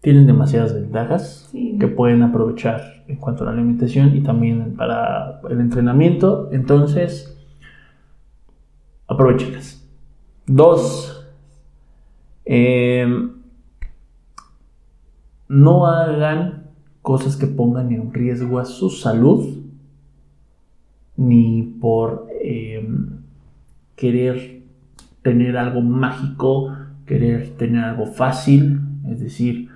Tienen 0.00 0.26
demasiadas 0.26 0.74
ventajas 0.74 1.48
que 1.52 1.86
pueden 1.86 2.24
aprovechar 2.24 3.04
en 3.06 3.18
cuanto 3.18 3.44
a 3.44 3.46
la 3.46 3.52
alimentación 3.52 4.16
y 4.16 4.20
también 4.20 4.74
para 4.74 5.40
el 5.48 5.60
entrenamiento. 5.60 6.48
Entonces, 6.50 7.38
aprovechenlas. 9.06 9.88
Dos, 10.44 11.24
eh, 12.44 13.06
no 15.46 15.86
hagan 15.86 16.65
cosas 17.06 17.36
que 17.36 17.46
pongan 17.46 17.92
en 17.92 18.12
riesgo 18.12 18.58
a 18.58 18.64
su 18.64 18.90
salud, 18.90 19.62
ni 21.16 21.62
por 21.80 22.26
em, 22.42 23.20
querer 23.94 24.64
tener 25.22 25.56
algo 25.56 25.82
mágico, 25.82 26.74
querer 27.06 27.50
tener 27.50 27.84
algo 27.84 28.06
fácil, 28.06 28.80
es 29.08 29.20
decir, 29.20 29.68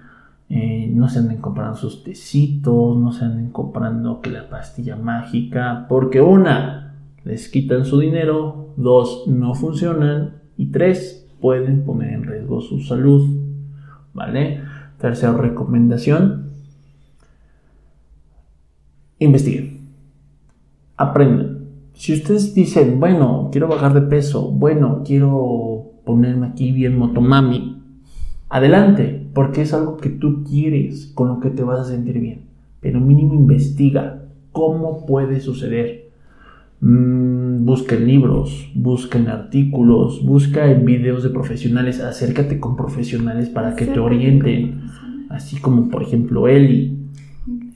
eh, 0.48 0.90
no 0.92 1.08
se 1.08 1.20
anden 1.20 1.40
comprando 1.40 1.76
sus 1.76 2.02
tecitos, 2.02 2.96
no 2.96 3.12
se 3.12 3.26
anden 3.26 3.50
comprando 3.50 4.20
que 4.22 4.30
la 4.30 4.48
pastilla 4.48 4.96
mágica, 4.96 5.86
porque 5.88 6.20
una, 6.20 6.96
les 7.22 7.48
quitan 7.48 7.84
su 7.84 8.00
dinero, 8.00 8.74
dos, 8.76 9.28
no 9.28 9.54
funcionan 9.54 10.40
y 10.56 10.72
tres, 10.72 11.30
pueden 11.40 11.84
poner 11.84 12.12
en 12.12 12.24
riesgo 12.24 12.60
su 12.60 12.80
salud. 12.80 13.22
¿Vale? 14.14 14.62
Tercera 14.98 15.34
recomendación, 15.34 16.49
investiguen, 19.20 19.78
aprendan. 20.96 21.60
Si 21.92 22.14
ustedes 22.14 22.54
dicen, 22.54 22.98
bueno, 22.98 23.50
quiero 23.52 23.68
bajar 23.68 23.94
de 23.94 24.02
peso, 24.02 24.50
bueno, 24.50 25.02
quiero 25.04 25.92
ponerme 26.04 26.48
aquí 26.48 26.72
bien 26.72 26.98
motomami, 26.98 27.82
adelante, 28.48 29.28
porque 29.34 29.62
es 29.62 29.72
algo 29.74 29.96
que 29.96 30.08
tú 30.08 30.44
quieres, 30.44 31.12
con 31.14 31.28
lo 31.28 31.40
que 31.40 31.50
te 31.50 31.62
vas 31.62 31.80
a 31.80 31.84
sentir 31.84 32.18
bien. 32.18 32.46
Pero 32.80 33.00
mínimo 33.00 33.34
investiga 33.34 34.24
cómo 34.52 35.06
puede 35.06 35.40
suceder. 35.40 36.10
Mm, 36.80 37.66
busquen 37.66 38.06
libros, 38.06 38.70
busquen 38.74 39.28
artículos, 39.28 40.24
busca 40.24 40.70
en 40.70 40.86
videos 40.86 41.22
de 41.22 41.28
profesionales, 41.28 42.00
acércate 42.00 42.58
con 42.58 42.74
profesionales 42.74 43.50
para 43.50 43.76
que 43.76 43.84
te 43.84 44.00
orienten, 44.00 44.84
así 45.28 45.60
como 45.60 45.90
por 45.90 46.02
ejemplo 46.02 46.48
Eli 46.48 46.96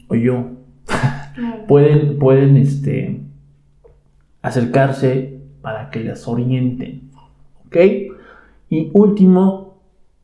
o 0.08 0.14
yo. 0.14 0.52
pueden, 1.66 2.18
pueden 2.18 2.56
este, 2.56 3.20
acercarse 4.42 5.40
para 5.62 5.90
que 5.90 6.04
las 6.04 6.28
orienten. 6.28 7.10
¿Ok? 7.66 7.76
Y 8.70 8.90
último 8.92 9.78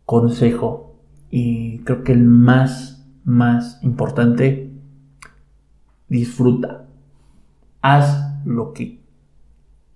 consejo, 0.04 0.94
y 1.30 1.78
creo 1.78 2.02
que 2.02 2.12
el 2.12 2.24
más, 2.24 3.06
más 3.24 3.82
importante, 3.82 4.70
disfruta. 6.08 6.86
Haz 7.80 8.44
lo 8.44 8.72
que 8.72 8.98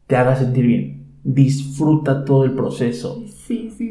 te 0.06 0.16
haga 0.16 0.36
sentir 0.36 0.66
bien. 0.66 1.04
Disfruta 1.22 2.24
todo 2.24 2.44
el 2.44 2.52
proceso. 2.52 3.22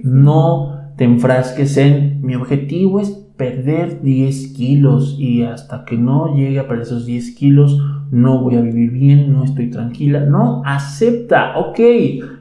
No 0.03 0.83
te 0.95 1.03
enfrasques 1.03 1.77
en 1.77 2.21
mi 2.21 2.35
objetivo 2.35 2.99
es 2.99 3.22
perder 3.37 4.01
10 4.01 4.53
kilos 4.53 5.15
y 5.17 5.43
hasta 5.43 5.85
que 5.85 5.97
no 5.97 6.35
llegue 6.35 6.59
a 6.59 6.67
perder 6.67 6.83
esos 6.83 7.05
10 7.05 7.35
kilos 7.35 7.81
no 8.13 8.41
voy 8.41 8.57
a 8.57 8.61
vivir 8.61 8.91
bien, 8.91 9.33
no 9.33 9.43
estoy 9.43 9.71
tranquila. 9.71 10.19
No, 10.19 10.61
acepta, 10.65 11.57
ok, 11.57 11.79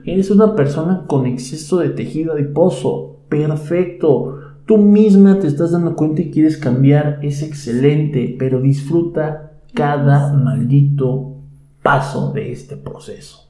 eres 0.04 0.30
una 0.30 0.54
persona 0.54 1.04
con 1.06 1.24
exceso 1.24 1.78
de 1.78 1.88
tejido 1.88 2.34
adiposo, 2.34 3.20
perfecto. 3.30 4.38
Tú 4.66 4.76
misma 4.76 5.38
te 5.38 5.46
estás 5.46 5.72
dando 5.72 5.96
cuenta 5.96 6.20
y 6.20 6.30
quieres 6.30 6.58
cambiar, 6.58 7.20
es 7.22 7.42
excelente, 7.42 8.36
pero 8.38 8.60
disfruta 8.60 9.52
cada 9.72 10.34
maldito 10.34 11.36
paso 11.82 12.32
de 12.32 12.52
este 12.52 12.76
proceso. 12.76 13.48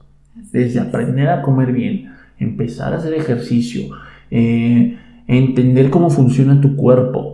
Desde 0.52 0.78
aprender 0.78 1.28
a 1.28 1.42
comer 1.42 1.72
bien, 1.72 2.12
empezar 2.38 2.92
a 2.92 2.98
hacer 2.98 3.14
ejercicio, 3.14 3.96
eh, 4.30 4.96
entender 5.26 5.90
cómo 5.90 6.08
funciona 6.08 6.60
tu 6.60 6.76
cuerpo. 6.76 7.31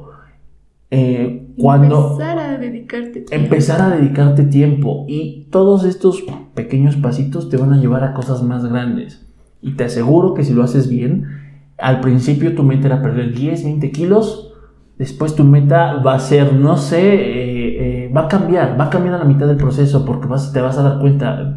Eh, 0.90 1.48
cuando 1.58 2.12
empezar 2.12 2.38
a 2.38 2.56
dedicarte 2.56 3.20
tiempo. 3.20 3.34
empezar 3.34 3.82
a 3.82 3.90
dedicarte 3.90 4.44
tiempo 4.44 5.04
y 5.06 5.46
todos 5.50 5.84
estos 5.84 6.24
pequeños 6.54 6.96
pasitos 6.96 7.50
te 7.50 7.58
van 7.58 7.74
a 7.74 7.76
llevar 7.76 8.04
a 8.04 8.14
cosas 8.14 8.42
más 8.42 8.64
grandes 8.64 9.26
y 9.60 9.72
te 9.72 9.84
aseguro 9.84 10.32
que 10.32 10.44
si 10.44 10.54
lo 10.54 10.62
haces 10.62 10.88
bien 10.88 11.26
al 11.76 12.00
principio 12.00 12.54
tu 12.54 12.62
meta 12.62 12.86
era 12.86 13.02
perder 13.02 13.34
10 13.34 13.64
20 13.64 13.90
kilos 13.90 14.54
después 14.98 15.34
tu 15.34 15.44
meta 15.44 15.96
va 15.96 16.14
a 16.14 16.20
ser 16.20 16.54
no 16.54 16.78
sé 16.78 17.16
eh, 17.16 18.06
eh, 18.06 18.12
va 18.16 18.22
a 18.22 18.28
cambiar 18.28 18.80
va 18.80 18.84
a 18.84 18.90
cambiar 18.90 19.16
a 19.16 19.18
la 19.18 19.24
mitad 19.24 19.46
del 19.46 19.58
proceso 19.58 20.06
porque 20.06 20.26
vas, 20.26 20.54
te 20.54 20.62
vas 20.62 20.78
a 20.78 20.82
dar 20.82 21.00
cuenta 21.00 21.54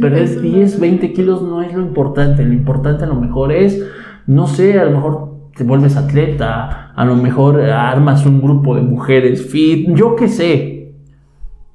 perder 0.00 0.40
10 0.40 0.80
20 0.80 1.12
kilos 1.12 1.42
no 1.42 1.60
es 1.60 1.74
lo 1.74 1.82
importante 1.82 2.42
lo 2.46 2.54
importante 2.54 3.04
a 3.04 3.08
lo 3.08 3.16
mejor 3.16 3.52
es 3.52 3.84
no 4.26 4.46
sé 4.46 4.80
a 4.80 4.86
lo 4.86 4.92
mejor 4.92 5.29
te 5.60 5.66
vuelves 5.66 5.94
atleta, 5.94 6.90
a 6.96 7.04
lo 7.04 7.16
mejor 7.16 7.60
armas 7.60 8.24
un 8.24 8.40
grupo 8.40 8.76
de 8.76 8.80
mujeres 8.80 9.46
fit, 9.46 9.90
yo 9.94 10.16
qué 10.16 10.26
sé. 10.26 10.94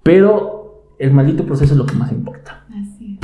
Pero 0.02 0.96
el 0.98 1.14
maldito 1.14 1.46
proceso 1.46 1.74
es 1.74 1.78
lo 1.78 1.86
que 1.86 1.94
más 1.94 2.12
importa. 2.12 2.66
Así 2.72 3.20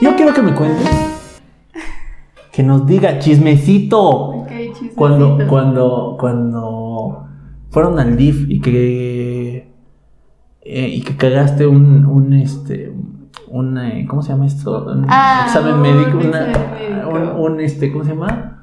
Yo 0.00 0.16
quiero 0.16 0.32
que 0.32 0.40
me 0.40 0.54
cuentes, 0.54 0.88
que 2.50 2.62
nos 2.62 2.86
diga 2.86 3.18
chismecito. 3.18 4.46
chismecito. 4.48 4.94
Cuando, 4.94 5.38
cuando, 5.46 6.16
cuando 6.18 7.26
fueron 7.68 7.98
al 7.98 8.16
DIF 8.16 8.46
y 8.48 8.62
que, 8.62 9.68
eh, 10.62 10.88
y 10.88 11.02
que 11.02 11.16
cagaste 11.16 11.66
un, 11.66 12.06
un, 12.06 12.32
este, 12.32 12.94
un, 13.54 13.78
eh, 13.78 14.04
¿cómo 14.08 14.20
se 14.20 14.30
llama 14.30 14.46
esto? 14.46 14.84
Un 14.84 15.06
ah, 15.08 15.44
examen 15.46 15.80
médico, 15.80 16.18
Un, 17.38 17.60
este, 17.60 17.92
¿cómo 17.92 18.02
se 18.02 18.10
llama? 18.10 18.62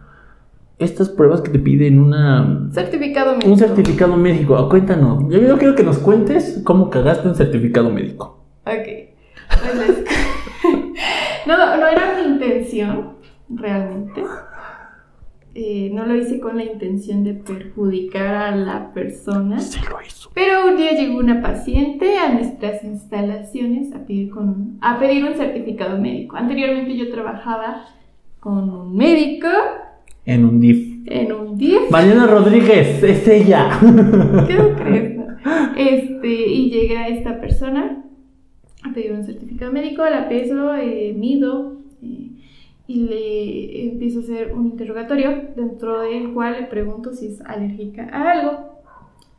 Estas 0.80 1.08
pruebas 1.08 1.40
que 1.40 1.50
te 1.50 1.60
piden 1.60 2.00
una... 2.00 2.68
Certificado 2.74 3.32
médico. 3.32 3.52
Un 3.52 3.58
certificado 3.58 4.18
médico. 4.18 4.58
Ah, 4.58 4.68
cuéntanos. 4.68 5.24
Yo, 5.30 5.40
yo, 5.40 5.58
quiero 5.58 5.76
que 5.76 5.84
nos 5.84 5.98
cuentes 6.00 6.62
cómo 6.66 6.90
cagaste 6.90 7.30
un 7.30 7.36
certificado 7.36 7.90
médico. 7.90 8.44
Ok. 8.66 9.14
Pues 9.64 10.04
no, 11.48 11.78
no 11.78 11.88
era 11.88 12.16
mi 12.18 12.34
intención, 12.34 13.14
realmente. 13.48 14.24
Eh, 15.54 15.90
no 15.92 16.06
lo 16.06 16.16
hice 16.16 16.40
con 16.40 16.56
la 16.56 16.64
intención 16.64 17.26
de 17.26 17.34
perjudicar 17.34 18.36
a 18.36 18.56
la 18.56 18.94
persona. 18.94 19.60
Sí 19.60 19.80
lo 19.90 19.98
hizo. 20.02 20.30
Pero 20.34 20.68
un 20.70 20.78
día 20.78 20.92
llegó 20.94 21.20
una 21.20 21.42
paciente 21.42 22.18
a 22.18 22.34
nuestras 22.34 22.84
instalaciones 22.86 23.94
a 23.94 24.06
pedir, 24.06 24.30
con, 24.30 24.78
a 24.80 24.98
pedir 24.98 25.26
un 25.26 25.34
certificado 25.34 25.98
médico. 25.98 26.38
Anteriormente 26.38 26.96
yo 26.96 27.12
trabajaba 27.12 27.86
con 28.40 28.70
un 28.70 28.96
médico. 28.96 29.50
En 30.26 30.46
un 30.46 30.62
DIF. 30.62 31.08
En 31.08 31.34
un 31.34 31.58
DIF. 31.58 31.92
Mariana 31.92 32.28
Rodríguez, 32.28 33.04
es 33.04 33.28
ella. 33.28 33.78
¿Qué 34.48 34.58
crees? 34.82 35.20
Este, 35.76 36.48
y 36.48 36.70
llega 36.70 37.10
esta 37.10 37.42
persona 37.42 38.06
a 38.84 38.94
pedir 38.94 39.12
un 39.12 39.24
certificado 39.24 39.74
médico, 39.74 40.04
la 40.06 40.30
peso, 40.30 40.76
eh, 40.76 41.14
mido. 41.18 41.81
Y 42.88 43.08
le 43.08 43.90
empiezo 43.90 44.20
a 44.20 44.24
hacer 44.24 44.54
un 44.54 44.66
interrogatorio 44.66 45.50
dentro 45.56 46.02
del 46.02 46.34
cual 46.34 46.58
le 46.60 46.68
pregunto 46.68 47.14
si 47.14 47.28
es 47.28 47.42
alérgica 47.42 48.10
a 48.12 48.32
algo. 48.32 48.82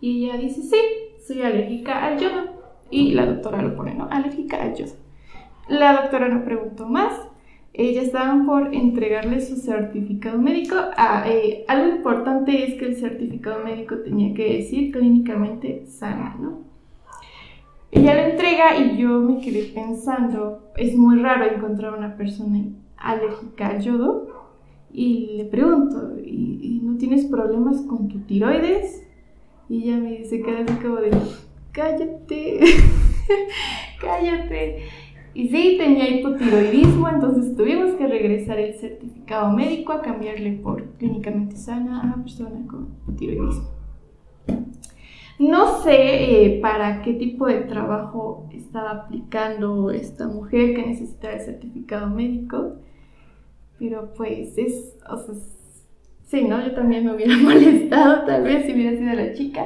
Y 0.01 0.25
ella 0.25 0.39
dice, 0.39 0.63
sí, 0.63 0.77
soy 1.27 1.43
alérgica 1.43 2.05
al 2.05 2.19
yodo. 2.19 2.63
Y 2.91 3.13
la 3.13 3.27
doctora 3.27 3.63
lo 3.63 3.77
pone, 3.77 3.95
¿no? 3.95 4.09
Alérgica 4.11 4.63
al 4.63 4.75
yodo. 4.75 4.93
La 5.69 6.03
doctora 6.03 6.29
no 6.29 6.45
preguntó 6.45 6.89
más. 6.89 7.13
Ella 7.75 8.03
estaban 8.03 8.45
por 8.45 8.75
entregarle 8.75 9.41
su 9.41 9.57
certificado 9.57 10.39
médico. 10.39 10.75
Ah, 10.97 11.25
eh, 11.27 11.65
algo 11.69 11.97
importante 11.97 12.65
es 12.65 12.75
que 12.79 12.87
el 12.87 12.97
certificado 12.97 13.65
médico 13.65 13.97
tenía 13.99 14.35
que 14.35 14.57
decir 14.59 14.93
clínicamente 14.93 15.87
sana, 15.87 16.37
¿no? 16.39 16.73
Ella 17.91 18.15
lo 18.15 18.33
entrega 18.33 18.77
y 18.79 18.97
yo 18.97 19.21
me 19.21 19.41
quedé 19.41 19.65
pensando, 19.65 20.73
es 20.77 20.97
muy 20.97 21.21
raro 21.21 21.45
encontrar 21.45 21.93
una 21.93 22.17
persona 22.17 22.59
alérgica 23.03 23.69
al 23.69 23.83
yodo 23.83 24.29
y 24.93 25.37
le 25.37 25.45
pregunto, 25.47 26.19
¿y, 26.19 26.81
no 26.83 26.99
tienes 26.99 27.25
problemas 27.27 27.81
con 27.83 28.09
tu 28.09 28.21
tiroides? 28.21 29.07
Y 29.69 29.85
ella 29.85 29.99
me 29.99 30.19
dice, 30.19 30.43
como 30.43 30.99
cállate, 31.73 32.61
cállate. 34.01 34.85
Y 35.35 35.49
sí, 35.49 35.77
tenía 35.79 36.11
hipotiroidismo, 36.11 37.09
entonces 37.09 37.57
tuvimos 37.57 37.95
que 37.95 38.07
regresar 38.07 38.59
el 38.59 38.75
certificado 38.75 39.51
médico 39.51 39.93
a 39.93 40.03
cambiarle 40.03 40.53
por 40.53 40.85
clínicamente 40.99 41.57
sana 41.57 42.03
a 42.03 42.17
persona 42.17 42.67
con 42.69 42.91
hipotiroidismo. 43.03 43.83
No 45.39 45.83
sé 45.83 46.45
eh, 46.57 46.61
para 46.61 47.03
qué 47.03 47.15
tipo 47.15 47.47
de 47.47 47.63
trabajo 47.63 48.49
estaba 48.53 48.91
aplicando 48.91 49.91
esta 49.91 50.29
mujer 50.29 50.75
que 50.77 50.87
necesitaba 50.87 51.35
el 51.35 51.41
certificado 51.41 52.11
médico. 52.11 52.75
Pero 53.83 54.15
pues 54.17 54.57
es, 54.59 54.97
o 55.11 55.17
sea, 55.17 55.35
sí, 56.29 56.45
¿no? 56.45 56.65
Yo 56.65 56.71
también 56.71 57.05
me 57.05 57.17
hubiera 57.17 57.37
molestado 57.43 58.25
tal 58.25 58.45
vez 58.45 58.65
si 58.65 58.75
hubiera 58.75 58.97
sido 58.97 59.13
la 59.13 59.33
chica, 59.33 59.65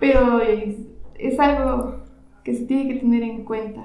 pero 0.00 0.40
es, 0.40 1.38
algo 1.38 2.02
que 2.42 2.54
se 2.54 2.64
tiene 2.64 2.92
que 2.92 3.00
tener 3.00 3.22
en 3.22 3.44
cuenta 3.44 3.84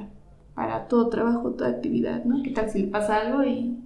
para 0.55 0.88
todo 0.88 1.09
trabajo, 1.09 1.51
toda 1.51 1.70
actividad, 1.70 2.26
¿no? 2.26 2.41
¿Qué 2.41 2.49
tal 2.49 2.72
si 2.72 2.82
le 2.82 2.88
pasa 2.88 3.18
algo 3.18 3.43
y... 3.43 3.78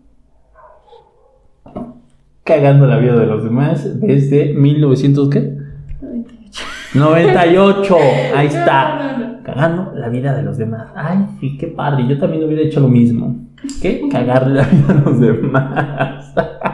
Cagando 2.45 2.87
la 2.87 2.97
vida 2.97 3.17
de 3.17 3.25
los 3.25 3.43
demás 3.43 3.99
desde 3.99 4.53
1900, 4.53 5.29
¿qué? 5.29 5.57
98. 5.99 6.63
98, 6.93 7.97
ahí 8.33 8.47
está. 8.47 9.41
Cagando 9.43 9.91
la 9.93 10.07
vida 10.07 10.33
de 10.33 10.41
los 10.41 10.57
demás. 10.57 10.87
Ay, 10.95 11.17
sí, 11.41 11.57
qué 11.57 11.67
padre. 11.67 12.07
Yo 12.07 12.17
también 12.17 12.45
hubiera 12.45 12.61
hecho 12.61 12.79
lo 12.79 12.87
mismo. 12.87 13.44
¿Qué? 13.81 14.07
Cagarle 14.11 14.61
la 14.61 14.67
vida 14.67 14.89
a 14.89 14.93
los 14.93 15.19
demás. 15.19 16.33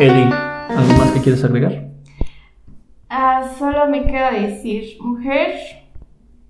Eli, 0.00 0.30
quieres 1.22 1.44
agregar? 1.44 1.88
Ah, 3.08 3.50
solo 3.58 3.88
me 3.88 4.06
queda 4.06 4.30
decir, 4.30 4.96
mujer, 5.00 5.54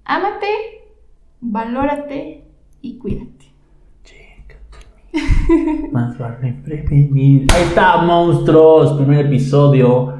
ámate, 0.05 0.47
valórate 1.41 2.45
y 2.83 2.99
cuídate. 2.99 3.39
Más 5.93 6.19
vale 6.19 6.53
prevenir. 6.63 7.47
Ahí 7.55 7.63
está, 7.63 7.97
monstruos. 8.03 8.93
Primer 8.99 9.27
episodio. 9.27 10.15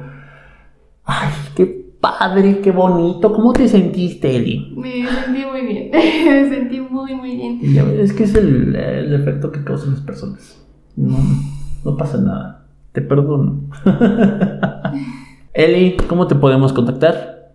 Ay, 1.05 1.29
qué 1.55 1.78
padre, 1.99 2.61
qué 2.61 2.71
bonito. 2.71 3.33
¿Cómo 3.33 3.53
te 3.53 3.67
sentiste, 3.67 4.35
Eli? 4.35 4.73
Me 4.75 5.07
sentí 5.07 5.45
muy 5.45 5.61
bien. 5.61 5.91
me 6.25 6.49
sentí 6.49 6.79
muy, 6.79 7.15
muy 7.15 7.35
bien. 7.35 7.59
Ya 7.61 7.83
es 7.83 8.13
que 8.13 8.23
es 8.23 8.35
el, 8.35 8.75
el 8.75 9.13
efecto 9.13 9.51
que 9.51 9.63
causan 9.63 9.91
las 9.91 10.01
personas. 10.01 10.65
No, 10.95 11.17
no 11.85 11.97
pasa 11.97 12.19
nada. 12.19 12.67
Te 12.91 13.01
perdono. 13.01 13.61
Eli, 15.53 15.97
¿cómo 16.07 16.27
te 16.27 16.35
podemos 16.35 16.73
contactar? 16.73 17.53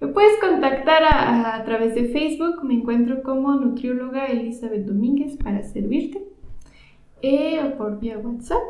Me 0.00 0.08
puedes 0.08 0.38
contactar 0.40 1.02
a, 1.04 1.56
a 1.56 1.64
través 1.64 1.94
de 1.94 2.06
Facebook. 2.06 2.64
Me 2.64 2.74
encuentro 2.74 3.22
como 3.22 3.54
nutrióloga 3.54 4.26
Elizabeth 4.26 4.86
Domínguez 4.86 5.36
para 5.36 5.62
servirte. 5.62 6.24
Eh, 7.22 7.60
o 7.62 7.76
por 7.76 8.00
vía 8.00 8.18
WhatsApp. 8.18 8.62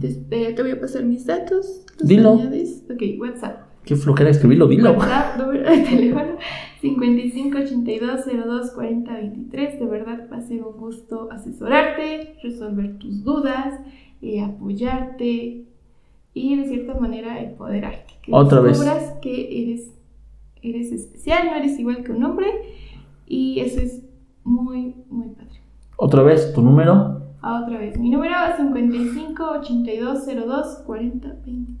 Te, 0.00 0.08
eh, 0.30 0.52
te 0.52 0.62
voy 0.62 0.72
a 0.72 0.80
pasar 0.80 1.04
mis 1.04 1.26
datos. 1.26 1.84
Dilo. 2.00 2.34
añades. 2.34 2.84
Ok, 2.90 3.02
WhatsApp. 3.18 3.63
Qué 3.84 3.96
flojera 3.96 4.30
escribirlo, 4.30 4.66
dilo. 4.66 4.92
WhatsApp, 4.92 5.36
número 5.38 5.70
de 5.70 5.78
teléfono 5.78 6.36
55 6.80 7.58
82 7.58 8.24
02 8.26 8.70
40 8.70 9.12
23. 9.12 9.78
De 9.80 9.86
verdad 9.86 10.28
va 10.32 10.38
a 10.38 10.40
ser 10.40 10.62
un 10.62 10.76
gusto 10.76 11.28
asesorarte, 11.30 12.36
resolver 12.42 12.98
tus 12.98 13.24
dudas, 13.24 13.80
eh, 14.22 14.42
apoyarte 14.42 15.64
y 16.32 16.56
de 16.56 16.64
cierta 16.66 16.94
manera 16.94 17.40
empoderarte. 17.40 18.14
Que 18.22 18.32
Otra 18.34 18.60
vez. 18.60 18.78
que 19.20 19.62
eres, 19.62 19.94
eres 20.62 20.92
especial, 20.92 21.46
no 21.46 21.56
eres 21.56 21.78
igual 21.78 22.02
que 22.02 22.12
un 22.12 22.24
hombre 22.24 22.48
y 23.26 23.60
eso 23.60 23.80
es 23.80 24.02
muy, 24.44 24.94
muy 25.08 25.28
padre. 25.28 25.60
Otra 25.96 26.22
vez, 26.22 26.52
tu 26.54 26.62
número. 26.62 27.22
Ah, 27.40 27.62
otra 27.62 27.78
vez, 27.78 27.98
mi 27.98 28.10
número 28.10 28.34
es 28.50 28.56
55 28.56 29.44
82 29.60 30.26
02 30.26 30.66
40 30.86 31.28
23. 31.44 31.73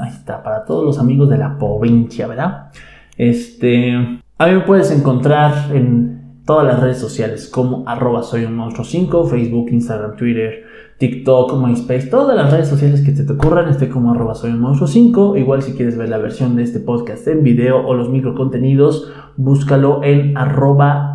Ahí 0.00 0.10
está, 0.10 0.42
para 0.42 0.64
todos 0.64 0.84
los 0.84 0.98
amigos 0.98 1.28
de 1.28 1.38
la 1.38 1.58
provincia, 1.58 2.26
¿verdad? 2.26 2.70
Este, 3.16 3.94
a 4.38 4.46
mí 4.46 4.52
me 4.52 4.60
puedes 4.60 4.90
encontrar 4.90 5.74
en 5.74 6.42
todas 6.46 6.66
las 6.66 6.80
redes 6.80 6.98
sociales 6.98 7.48
como 7.48 7.84
arroba 7.86 8.22
soy 8.22 8.44
un 8.44 8.56
monstruo 8.56 8.84
5, 8.84 9.26
Facebook, 9.26 9.68
Instagram, 9.70 10.16
Twitter, 10.16 10.64
TikTok, 10.98 11.56
MySpace, 11.56 12.08
todas 12.08 12.36
las 12.36 12.50
redes 12.50 12.68
sociales 12.68 13.02
que 13.02 13.12
te, 13.12 13.24
te 13.24 13.32
ocurran, 13.32 13.68
estoy 13.68 13.88
como 13.88 14.12
arroba 14.12 14.34
soy 14.34 14.50
un 14.50 14.60
monstruo 14.60 14.88
5. 14.88 15.36
Igual 15.36 15.62
si 15.62 15.72
quieres 15.72 15.96
ver 15.96 16.08
la 16.08 16.18
versión 16.18 16.56
de 16.56 16.62
este 16.62 16.80
podcast 16.80 17.26
en 17.28 17.42
video 17.42 17.86
o 17.86 17.94
los 17.94 18.10
microcontenidos, 18.10 19.12
búscalo 19.36 20.02
en 20.02 20.36
arroba 20.36 21.10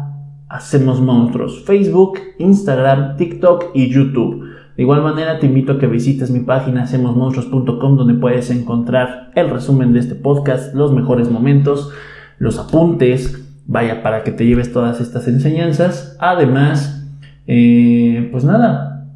hacemos 0.48 1.02
monstruos, 1.02 1.64
Facebook, 1.66 2.20
Instagram, 2.40 3.18
TikTok 3.18 3.72
y 3.74 3.90
YouTube. 3.90 4.55
De 4.76 4.84
igual 4.84 5.02
manera 5.02 5.40
te 5.40 5.46
invito 5.46 5.74
a 5.74 5.80
que 5.80 5.88
visites 5.88 6.32
mi 6.32 6.42
página 6.42 6.84
hacemosmonstruos.com 6.84 7.98
donde 7.98 8.16
puedes 8.16 8.50
encontrar 8.50 9.32
el 9.36 9.50
resumen 9.50 9.94
de 9.94 10.00
este 10.00 10.16
podcast, 10.16 10.74
los 10.76 10.92
mejores 10.92 11.30
momentos, 11.30 11.92
los 12.40 12.60
apuntes, 12.60 13.42
vaya 13.66 14.04
para 14.04 14.24
que 14.24 14.32
te 14.32 14.46
lleves 14.46 14.74
todas 14.74 15.00
estas 15.00 15.28
enseñanzas. 15.30 16.18
Además, 16.20 17.08
eh, 17.48 18.28
pues 18.32 18.44
nada, 18.44 19.08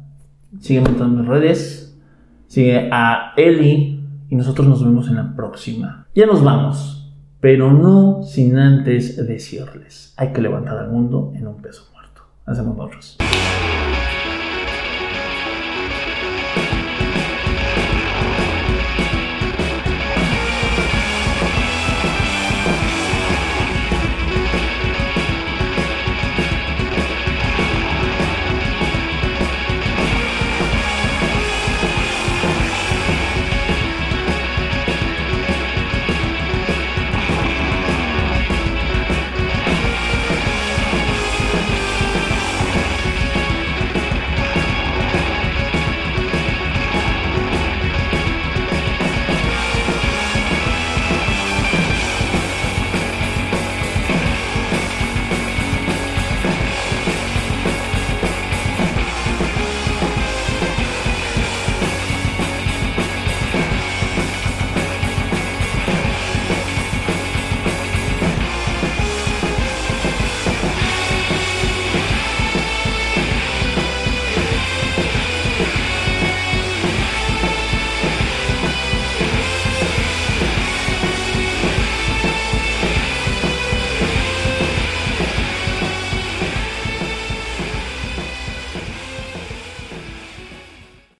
sígueme 0.60 0.88
en 0.88 0.96
todas 0.96 1.12
mis 1.12 1.26
redes, 1.26 1.98
sigue 2.46 2.88
a 2.90 3.32
Eli 3.36 4.02
y 4.30 4.36
nosotros 4.36 4.66
nos 4.66 4.82
vemos 4.82 5.08
en 5.08 5.16
la 5.16 5.34
próxima. 5.36 6.06
Ya 6.14 6.24
nos 6.24 6.42
vamos, 6.42 7.12
pero 7.40 7.72
no 7.72 8.22
sin 8.22 8.56
antes 8.56 9.26
decirles, 9.26 10.14
hay 10.16 10.32
que 10.32 10.40
levantar 10.40 10.78
al 10.78 10.90
mundo 10.90 11.32
en 11.34 11.46
un 11.46 11.56
peso 11.56 11.86
muerto. 11.92 12.22
Hacemos 12.46 12.76
monstruos. 12.76 13.18